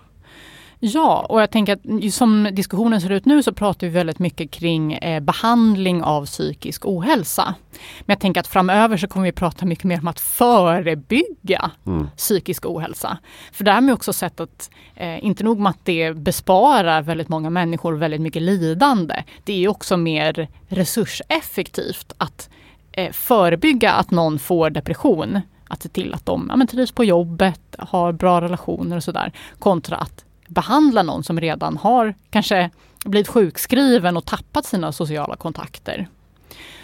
Ja, 0.84 1.26
och 1.28 1.40
jag 1.42 1.50
tänker 1.50 1.72
att 1.72 2.12
som 2.14 2.48
diskussionen 2.52 3.00
ser 3.00 3.10
ut 3.10 3.24
nu 3.24 3.42
så 3.42 3.52
pratar 3.52 3.86
vi 3.86 3.92
väldigt 3.92 4.18
mycket 4.18 4.50
kring 4.50 4.92
eh, 4.92 5.20
behandling 5.20 6.02
av 6.02 6.26
psykisk 6.26 6.86
ohälsa. 6.86 7.54
Men 8.00 8.06
jag 8.14 8.20
tänker 8.20 8.40
att 8.40 8.46
framöver 8.46 8.96
så 8.96 9.08
kommer 9.08 9.26
vi 9.26 9.32
prata 9.32 9.66
mycket 9.66 9.84
mer 9.84 9.98
om 10.00 10.08
att 10.08 10.20
förebygga 10.20 11.70
Mm. 11.86 12.08
psykisk 12.16 12.66
ohälsa. 12.66 13.18
För 13.52 13.64
där 13.64 13.72
har 13.72 13.80
vi 13.82 13.92
också 13.92 14.12
sett 14.12 14.40
att 14.40 14.70
eh, 14.94 15.24
inte 15.24 15.44
nog 15.44 15.58
med 15.58 15.70
att 15.70 15.84
det 15.84 16.16
besparar 16.16 17.02
väldigt 17.02 17.28
många 17.28 17.50
människor 17.50 17.92
väldigt 17.92 18.20
mycket 18.20 18.42
lidande. 18.42 19.22
Det 19.44 19.64
är 19.64 19.68
också 19.68 19.96
mer 19.96 20.48
resurseffektivt 20.68 22.12
att 22.18 22.50
eh, 22.92 23.12
förebygga 23.12 23.92
att 23.92 24.10
någon 24.10 24.38
får 24.38 24.70
depression. 24.70 25.40
Att 25.68 25.82
se 25.82 25.88
till 25.88 26.14
att 26.14 26.26
de 26.26 26.52
ja, 26.60 26.66
trivs 26.66 26.92
på 26.92 27.04
jobbet, 27.04 27.60
har 27.78 28.12
bra 28.12 28.40
relationer 28.40 28.96
och 28.96 29.04
sådär. 29.04 29.32
Kontra 29.58 29.96
att 29.96 30.24
behandla 30.52 31.02
någon 31.02 31.24
som 31.24 31.40
redan 31.40 31.76
har 31.76 32.14
kanske 32.30 32.70
blivit 33.04 33.28
sjukskriven 33.28 34.16
och 34.16 34.24
tappat 34.24 34.64
sina 34.64 34.92
sociala 34.92 35.36
kontakter. 35.36 36.08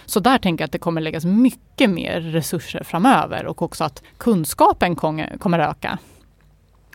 Så 0.06 0.20
där 0.20 0.38
tänker 0.38 0.62
jag 0.62 0.66
att 0.66 0.72
det 0.72 0.78
kommer 0.78 1.00
läggas 1.00 1.24
mycket 1.24 1.90
mer 1.90 2.20
resurser 2.20 2.84
framöver 2.84 3.46
och 3.46 3.62
också 3.62 3.84
att 3.84 4.02
kunskapen 4.16 4.96
kommer 4.96 5.58
öka. 5.58 5.98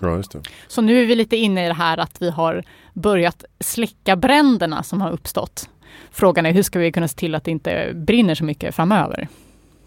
Ja, 0.02 0.16
just 0.16 0.32
det. 0.32 0.42
Så 0.68 0.82
nu 0.82 1.02
är 1.02 1.06
vi 1.06 1.16
lite 1.16 1.36
inne 1.36 1.66
i 1.66 1.68
det 1.68 1.74
här 1.74 1.98
att 1.98 2.22
vi 2.22 2.30
har 2.30 2.64
börjat 2.94 3.46
släcka 3.60 4.16
bränderna 4.16 4.84
som 4.84 5.02
har 5.02 5.12
uppstått. 5.12 5.70
frågan 6.12 6.46
är 6.46 6.52
hur 6.52 6.64
ska 6.64 6.80
vi 6.80 6.92
kunna 6.92 7.08
se 7.08 7.16
till 7.16 7.36
att 7.36 7.44
det 7.44 7.52
inte 7.52 7.92
brinner 7.94 8.36
så 8.36 8.44
mycket 8.44 8.76
framöver? 8.76 9.28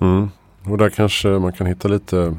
Mm. 0.01 0.31
Och 0.65 0.79
där 0.79 0.91
kanske 0.91 1.29
man 1.29 1.53
kan 1.53 1.67
hitta 1.67 1.89
lite 1.89 2.37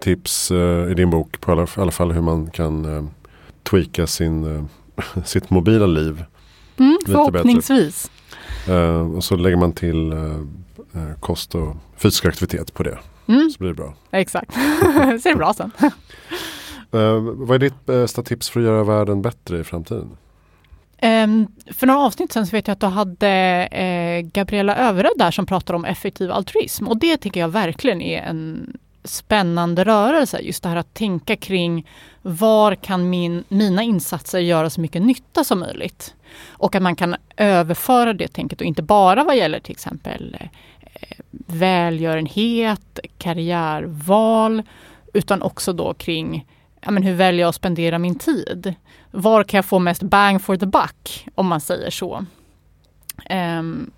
tips 0.00 0.50
eh, 0.50 0.90
i 0.90 0.94
din 0.94 1.10
bok 1.10 1.40
på 1.40 1.52
alla, 1.52 1.62
i 1.62 1.80
alla 1.80 1.90
fall 1.90 2.12
hur 2.12 2.22
man 2.22 2.50
kan 2.50 2.96
eh, 2.96 3.04
tweaka 3.70 4.06
sin, 4.06 4.56
eh, 4.56 5.22
sitt 5.24 5.50
mobila 5.50 5.86
liv. 5.86 6.24
Mm, 6.78 6.98
förhoppningsvis. 7.06 8.10
Eh, 8.68 9.14
och 9.16 9.24
så 9.24 9.36
lägger 9.36 9.56
man 9.56 9.72
till 9.72 10.12
eh, 10.12 11.18
kost 11.20 11.54
och 11.54 11.76
fysisk 11.96 12.24
aktivitet 12.24 12.74
på 12.74 12.82
det. 12.82 12.98
Mm. 13.26 13.50
Så 13.50 13.58
blir 13.58 13.68
det 13.68 13.74
bra. 13.74 13.94
Exakt, 14.10 14.54
ser 15.22 15.30
det 15.30 15.36
bra 15.36 15.54
sen. 15.54 15.70
Eh, 16.92 17.20
vad 17.20 17.54
är 17.54 17.58
ditt 17.58 17.86
bästa 17.86 18.22
tips 18.22 18.50
för 18.50 18.60
att 18.60 18.66
göra 18.66 18.84
världen 18.84 19.22
bättre 19.22 19.58
i 19.58 19.64
framtiden? 19.64 20.16
Um, 21.02 21.46
för 21.72 21.86
några 21.86 22.00
avsnitt 22.00 22.32
sen 22.32 22.46
så 22.46 22.56
vet 22.56 22.68
jag 22.68 22.72
att 22.72 22.80
du 22.80 22.86
hade 22.86 23.28
eh, 23.66 24.20
Gabriella 24.20 24.76
Överöd 24.76 25.12
där 25.16 25.30
som 25.30 25.46
pratar 25.46 25.74
om 25.74 25.84
effektiv 25.84 26.30
altruism 26.30 26.88
och 26.88 26.98
det 26.98 27.16
tycker 27.16 27.40
jag 27.40 27.48
verkligen 27.48 28.00
är 28.00 28.22
en 28.22 28.72
spännande 29.06 29.84
rörelse. 29.84 30.38
Just 30.38 30.62
det 30.62 30.68
här 30.68 30.76
att 30.76 30.94
tänka 30.94 31.36
kring 31.36 31.88
var 32.22 32.74
kan 32.74 33.10
min, 33.10 33.44
mina 33.48 33.82
insatser 33.82 34.38
göra 34.38 34.70
så 34.70 34.80
mycket 34.80 35.02
nytta 35.02 35.44
som 35.44 35.60
möjligt? 35.60 36.14
Och 36.46 36.74
att 36.74 36.82
man 36.82 36.96
kan 36.96 37.16
överföra 37.36 38.12
det 38.12 38.28
tänket 38.28 38.60
och 38.60 38.66
inte 38.66 38.82
bara 38.82 39.24
vad 39.24 39.36
gäller 39.36 39.60
till 39.60 39.72
exempel 39.72 40.36
eh, 40.40 41.18
välgörenhet, 41.46 43.00
karriärval 43.18 44.62
utan 45.12 45.42
också 45.42 45.72
då 45.72 45.94
kring 45.94 46.46
ja, 46.80 46.90
men 46.90 47.02
hur 47.02 47.14
väljer 47.14 47.40
jag 47.40 47.48
att 47.48 47.54
spendera 47.54 47.98
min 47.98 48.18
tid? 48.18 48.74
Var 49.10 49.44
kan 49.44 49.58
jag 49.58 49.64
få 49.64 49.78
mest 49.78 50.02
bang 50.02 50.42
for 50.42 50.56
the 50.56 50.66
buck 50.66 51.28
om 51.34 51.46
man 51.46 51.60
säger 51.60 51.90
så? 51.90 52.24
Um, 53.30 53.90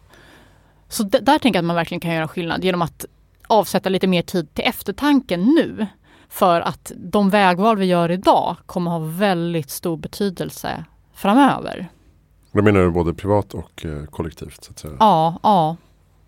så 0.88 1.02
där 1.02 1.38
tänker 1.38 1.56
jag 1.56 1.62
att 1.62 1.64
man 1.64 1.76
verkligen 1.76 2.00
kan 2.00 2.14
göra 2.14 2.28
skillnad 2.28 2.64
genom 2.64 2.82
att 2.82 3.04
avsätta 3.48 3.88
lite 3.88 4.06
mer 4.06 4.22
tid 4.22 4.54
till 4.54 4.64
eftertanke 4.64 5.36
nu. 5.36 5.86
För 6.28 6.60
att 6.60 6.92
de 6.96 7.30
vägval 7.30 7.76
vi 7.76 7.86
gör 7.86 8.10
idag 8.10 8.56
kommer 8.66 8.90
ha 8.90 8.98
väldigt 8.98 9.70
stor 9.70 9.96
betydelse 9.96 10.84
framöver. 11.14 11.88
Då 12.52 12.62
menar 12.62 12.80
du 12.80 12.90
både 12.90 13.14
privat 13.14 13.54
och 13.54 13.84
eh, 13.84 14.04
kollektivt? 14.04 14.64
Så 14.64 14.70
att 14.70 14.78
säga. 14.78 14.94
Ja, 15.00 15.38
ja, 15.42 15.76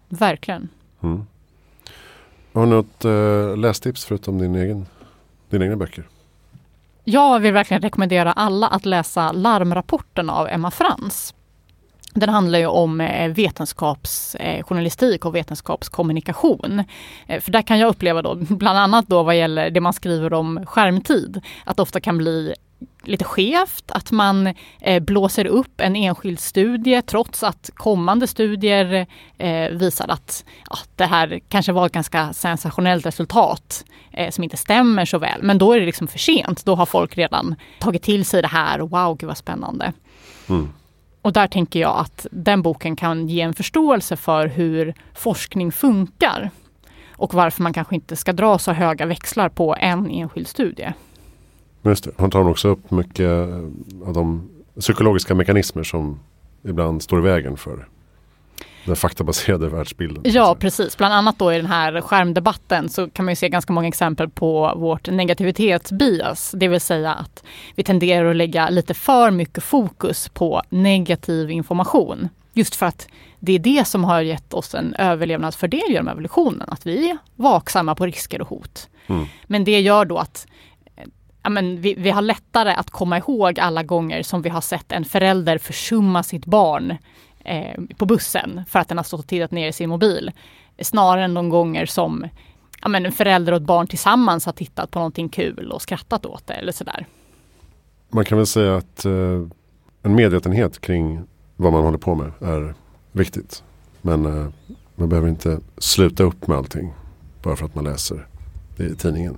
verkligen. 0.09 0.69
Mm. 1.03 1.27
Har 2.53 2.67
du 2.67 2.73
något 2.73 3.05
eh, 3.05 3.57
lästips 3.57 4.05
förutom 4.05 4.39
din 4.39 4.55
egen, 4.55 4.87
dina 5.51 5.65
egna 5.65 5.77
böcker? 5.77 6.09
Jag 7.05 7.41
vill 7.41 7.53
verkligen 7.53 7.83
rekommendera 7.83 8.33
alla 8.33 8.67
att 8.67 8.87
läsa 8.87 9.33
Larmrapporten 9.33 10.31
av 10.31 10.49
Emma 10.49 10.71
Frans. 10.71 11.35
Den 12.15 12.29
handlar 12.29 12.59
ju 12.59 12.67
om 12.67 13.01
eh, 13.01 13.29
vetenskapsjournalistik 13.29 15.25
eh, 15.25 15.29
och 15.29 15.35
vetenskapskommunikation. 15.35 16.85
Eh, 17.27 17.41
för 17.41 17.53
där 17.53 17.63
kan 17.63 17.79
jag 17.79 17.89
uppleva 17.89 18.23
då, 18.23 18.35
bland 18.49 18.79
annat 18.79 19.07
då 19.09 19.23
vad 19.23 19.37
gäller 19.37 19.71
det 19.71 19.81
man 19.81 19.93
skriver 19.93 20.33
om 20.33 20.67
skärmtid, 20.67 21.41
att 21.65 21.77
det 21.77 21.83
ofta 21.83 22.01
kan 22.01 22.19
bli 22.19 22.55
lite 23.05 23.25
skevt, 23.25 23.91
att 23.91 24.11
man 24.11 24.55
blåser 25.01 25.45
upp 25.45 25.81
en 25.81 25.97
enskild 25.97 26.41
studie 26.41 27.03
trots 27.03 27.43
att 27.43 27.71
kommande 27.75 28.27
studier 28.27 29.07
visar 29.71 30.09
att 30.09 30.45
ja, 30.71 30.77
det 30.97 31.05
här 31.05 31.41
kanske 31.49 31.73
var 31.73 31.87
ett 31.87 31.93
ganska 31.93 32.33
sensationellt 32.33 33.07
resultat 33.07 33.85
som 34.31 34.45
inte 34.45 34.57
stämmer 34.57 35.05
så 35.05 35.19
väl. 35.19 35.43
Men 35.43 35.59
då 35.59 35.73
är 35.73 35.81
det 35.81 35.87
liksom 35.87 36.09
för 36.09 36.19
sent. 36.19 36.65
Då 36.65 36.75
har 36.75 36.87
folk 36.87 37.17
redan 37.19 37.55
tagit 37.79 38.03
till 38.03 38.25
sig 38.25 38.43
det 38.43 38.49
här. 38.49 38.81
och 38.81 38.91
Wow, 38.91 39.17
gud 39.17 39.29
vad 39.29 39.37
spännande. 39.37 39.93
Mm. 40.49 40.69
Och 41.23 41.33
där 41.33 41.47
tänker 41.47 41.81
jag 41.81 41.99
att 41.99 42.27
den 42.31 42.63
boken 42.63 42.97
kan 42.97 43.29
ge 43.29 43.41
en 43.41 43.55
förståelse 43.55 44.17
för 44.17 44.47
hur 44.47 44.95
forskning 45.15 45.73
funkar 45.73 46.51
och 47.21 47.35
varför 47.35 47.63
man 47.63 47.73
kanske 47.73 47.95
inte 47.95 48.17
ska 48.17 48.33
dra 48.33 48.59
så 48.59 48.73
höga 48.73 49.07
växlar 49.07 49.49
på 49.49 49.77
en 49.81 50.11
enskild 50.11 50.49
studie. 50.49 50.93
Just 51.83 52.05
det. 52.05 52.11
Hon 52.17 52.31
tar 52.31 52.49
också 52.49 52.69
upp 52.69 52.91
mycket 52.91 53.31
av 54.05 54.13
de 54.13 54.51
psykologiska 54.81 55.35
mekanismer 55.35 55.83
som 55.83 56.21
ibland 56.63 57.03
står 57.03 57.19
i 57.19 57.23
vägen 57.23 57.57
för 57.57 57.89
den 58.85 58.97
faktabaserade 58.97 59.69
världsbilden. 59.69 60.23
Ja 60.27 60.57
precis, 60.61 60.97
bland 60.97 61.15
annat 61.15 61.39
då 61.39 61.53
i 61.53 61.57
den 61.57 61.67
här 61.67 62.01
skärmdebatten 62.01 62.89
så 62.89 63.11
kan 63.11 63.25
man 63.25 63.33
ju 63.33 63.37
se 63.37 63.49
ganska 63.49 63.73
många 63.73 63.89
exempel 63.89 64.29
på 64.29 64.75
vårt 64.77 65.09
negativitetsbias. 65.09 66.55
Det 66.57 66.69
vill 66.69 66.81
säga 66.81 67.13
att 67.13 67.45
vi 67.75 67.83
tenderar 67.83 68.31
att 68.31 68.37
lägga 68.37 68.69
lite 68.69 68.95
för 68.95 69.31
mycket 69.31 69.65
fokus 69.65 70.29
på 70.29 70.63
negativ 70.69 71.51
information. 71.51 72.29
Just 72.53 72.77
för 72.77 72.87
att 72.87 73.09
det 73.39 73.53
är 73.53 73.59
det 73.59 73.87
som 73.87 74.05
har 74.05 74.21
gett 74.21 74.55
oss 74.55 74.75
en 74.75 74.95
överlevnadsfördel 74.95 75.89
genom 75.89 76.09
evolutionen. 76.09 76.69
Att 76.69 76.87
vi 76.87 77.11
är 77.11 77.19
vaksamma 77.37 77.95
på 77.95 78.07
risker 78.07 78.41
och 78.41 78.49
hot. 78.49 78.89
Mm. 79.07 79.27
Men 79.47 79.65
det 79.65 79.81
gör 79.81 80.05
då 80.05 80.19
att 80.19 80.47
ja, 81.43 81.51
men 81.51 81.81
vi, 81.81 81.95
vi 81.95 82.11
har 82.11 82.23
lättare 82.23 82.71
att 82.71 82.91
komma 82.91 83.19
ihåg 83.19 83.61
alla 83.61 83.83
gånger 83.83 84.23
som 84.23 84.43
vi 84.43 84.49
har 84.49 84.61
sett 84.61 84.93
en 84.93 85.05
förälder 85.05 85.59
försumma 85.59 86.23
sitt 86.23 86.47
barn 86.47 86.97
eh, 87.51 87.81
på 87.97 88.07
bussen 88.07 88.65
för 88.69 88.79
att 88.79 88.89
den 88.89 88.97
har 88.99 89.05
stått 89.05 89.21
och 89.21 89.27
tittat 89.27 89.51
ner 89.51 89.69
i 89.69 89.73
sin 89.73 89.89
mobil. 89.89 90.31
Snarare 90.79 91.25
än 91.25 91.35
de 91.35 91.49
gånger 91.49 91.87
som 91.87 92.27
ja, 92.83 92.89
men 92.89 93.07
en 93.07 93.13
förälder 93.13 93.53
och 93.53 93.57
ett 93.57 93.63
barn 93.63 93.87
tillsammans 93.87 94.47
har 94.47 94.53
tittat 94.53 94.91
på 94.91 94.99
någonting 94.99 95.29
kul 95.29 95.71
och 95.73 95.83
skrattat 95.83 96.27
åt 96.27 96.47
det 96.47 96.55
eller 96.55 96.73
sådär. 96.73 97.07
Man 98.09 98.25
kan 98.25 98.39
väl 98.39 98.47
säga 98.47 98.77
att 98.77 99.05
eh, 99.05 99.13
en 100.03 100.15
medvetenhet 100.15 100.81
kring 100.81 101.23
vad 101.57 101.73
man 101.73 101.85
håller 101.85 101.99
på 101.99 102.15
med 102.15 102.33
är 102.41 102.75
viktigt. 103.13 103.63
Men 104.03 104.27
eh, 104.27 104.49
man 104.95 105.09
behöver 105.09 105.29
inte 105.29 105.61
sluta 105.79 106.23
upp 106.23 106.47
med 106.47 106.59
allting 106.59 106.93
bara 107.43 107.57
för 107.57 107.65
att 107.65 107.75
man 107.75 107.85
läser 107.85 108.27
det 108.77 108.85
i 108.85 108.97
tidningen. 108.97 109.37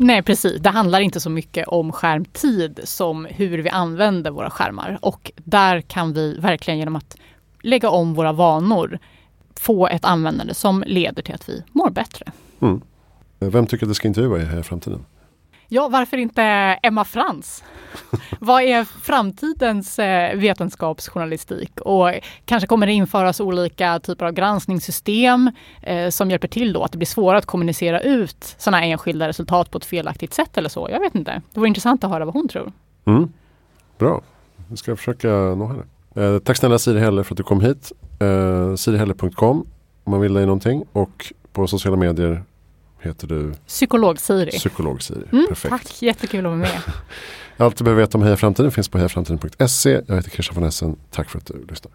Nej 0.00 0.22
precis, 0.22 0.60
det 0.60 0.70
handlar 0.70 1.00
inte 1.00 1.20
så 1.20 1.30
mycket 1.30 1.68
om 1.68 1.92
skärmtid 1.92 2.80
som 2.84 3.24
hur 3.24 3.58
vi 3.58 3.68
använder 3.68 4.30
våra 4.30 4.50
skärmar. 4.50 4.98
Och 5.02 5.32
där 5.36 5.80
kan 5.80 6.12
vi 6.12 6.38
verkligen 6.38 6.78
genom 6.78 6.96
att 6.96 7.16
lägga 7.62 7.90
om 7.90 8.14
våra 8.14 8.32
vanor 8.32 8.98
få 9.54 9.88
ett 9.88 10.04
användande 10.04 10.54
som 10.54 10.84
leder 10.86 11.22
till 11.22 11.34
att 11.34 11.48
vi 11.48 11.64
mår 11.72 11.90
bättre. 11.90 12.32
Mm. 12.60 12.80
Vem 13.38 13.66
tycker 13.66 13.86
att 13.86 13.90
du 13.90 13.94
ska 13.94 14.08
intervjua 14.08 14.58
i 14.58 14.62
framtiden? 14.62 15.04
Ja, 15.70 15.88
varför 15.88 16.16
inte 16.16 16.42
Emma 16.82 17.04
Frans? 17.04 17.64
Vad 18.38 18.62
är 18.62 18.84
framtidens 18.84 19.98
eh, 19.98 20.36
vetenskapsjournalistik? 20.36 21.80
Och 21.80 22.10
kanske 22.44 22.66
kommer 22.66 22.86
det 22.86 22.92
införas 22.92 23.40
olika 23.40 23.98
typer 23.98 24.26
av 24.26 24.32
granskningssystem 24.32 25.50
eh, 25.82 26.08
som 26.10 26.30
hjälper 26.30 26.48
till 26.48 26.72
då 26.72 26.82
att 26.82 26.92
det 26.92 26.98
blir 26.98 27.06
svårare 27.06 27.38
att 27.38 27.46
kommunicera 27.46 28.00
ut 28.00 28.54
sådana 28.58 28.84
enskilda 28.84 29.28
resultat 29.28 29.70
på 29.70 29.78
ett 29.78 29.84
felaktigt 29.84 30.34
sätt 30.34 30.58
eller 30.58 30.68
så. 30.68 30.88
Jag 30.90 31.00
vet 31.00 31.14
inte. 31.14 31.42
Det 31.52 31.60
vore 31.60 31.68
intressant 31.68 32.04
att 32.04 32.10
höra 32.10 32.24
vad 32.24 32.34
hon 32.34 32.48
tror. 32.48 32.72
Mm. 33.04 33.32
Bra, 33.98 34.20
vi 34.68 34.76
ska 34.76 34.96
försöka 34.96 35.28
nå 35.28 35.66
henne. 35.66 35.82
Eh, 36.14 36.38
tack 36.38 36.56
snälla 36.56 36.78
Siri 36.78 37.00
Helle 37.00 37.24
för 37.24 37.34
att 37.34 37.36
du 37.36 37.42
kom 37.42 37.60
hit. 37.60 37.92
Eh, 38.20 38.74
Sirihelle.com 38.74 39.66
om 40.04 40.10
man 40.10 40.20
vill 40.20 40.34
dig 40.34 40.46
någonting 40.46 40.84
och 40.92 41.32
på 41.52 41.66
sociala 41.66 41.96
medier 41.96 42.42
heter 43.00 43.26
du? 43.26 43.54
Psykolog-Siri. 43.66 44.50
Psykolog-Siri, 44.50 45.24
mm, 45.32 45.46
perfekt. 45.48 45.70
Tack, 45.70 46.02
jättekul 46.02 46.38
att 46.38 46.44
vara 46.44 46.56
med. 46.56 46.80
Allt 47.56 47.76
du 47.76 47.84
behöver 47.84 48.02
veta 48.02 48.18
om 48.18 48.24
Heja 48.24 48.36
Framtiden 48.36 48.70
finns 48.70 48.88
på 48.88 48.98
hejaframtiden.se. 48.98 50.00
Jag 50.06 50.16
heter 50.16 50.30
Christian 50.30 50.54
von 50.54 50.64
Essen. 50.64 50.96
Tack 51.10 51.30
för 51.30 51.38
att 51.38 51.46
du 51.46 51.66
lyssnar. 51.68 51.92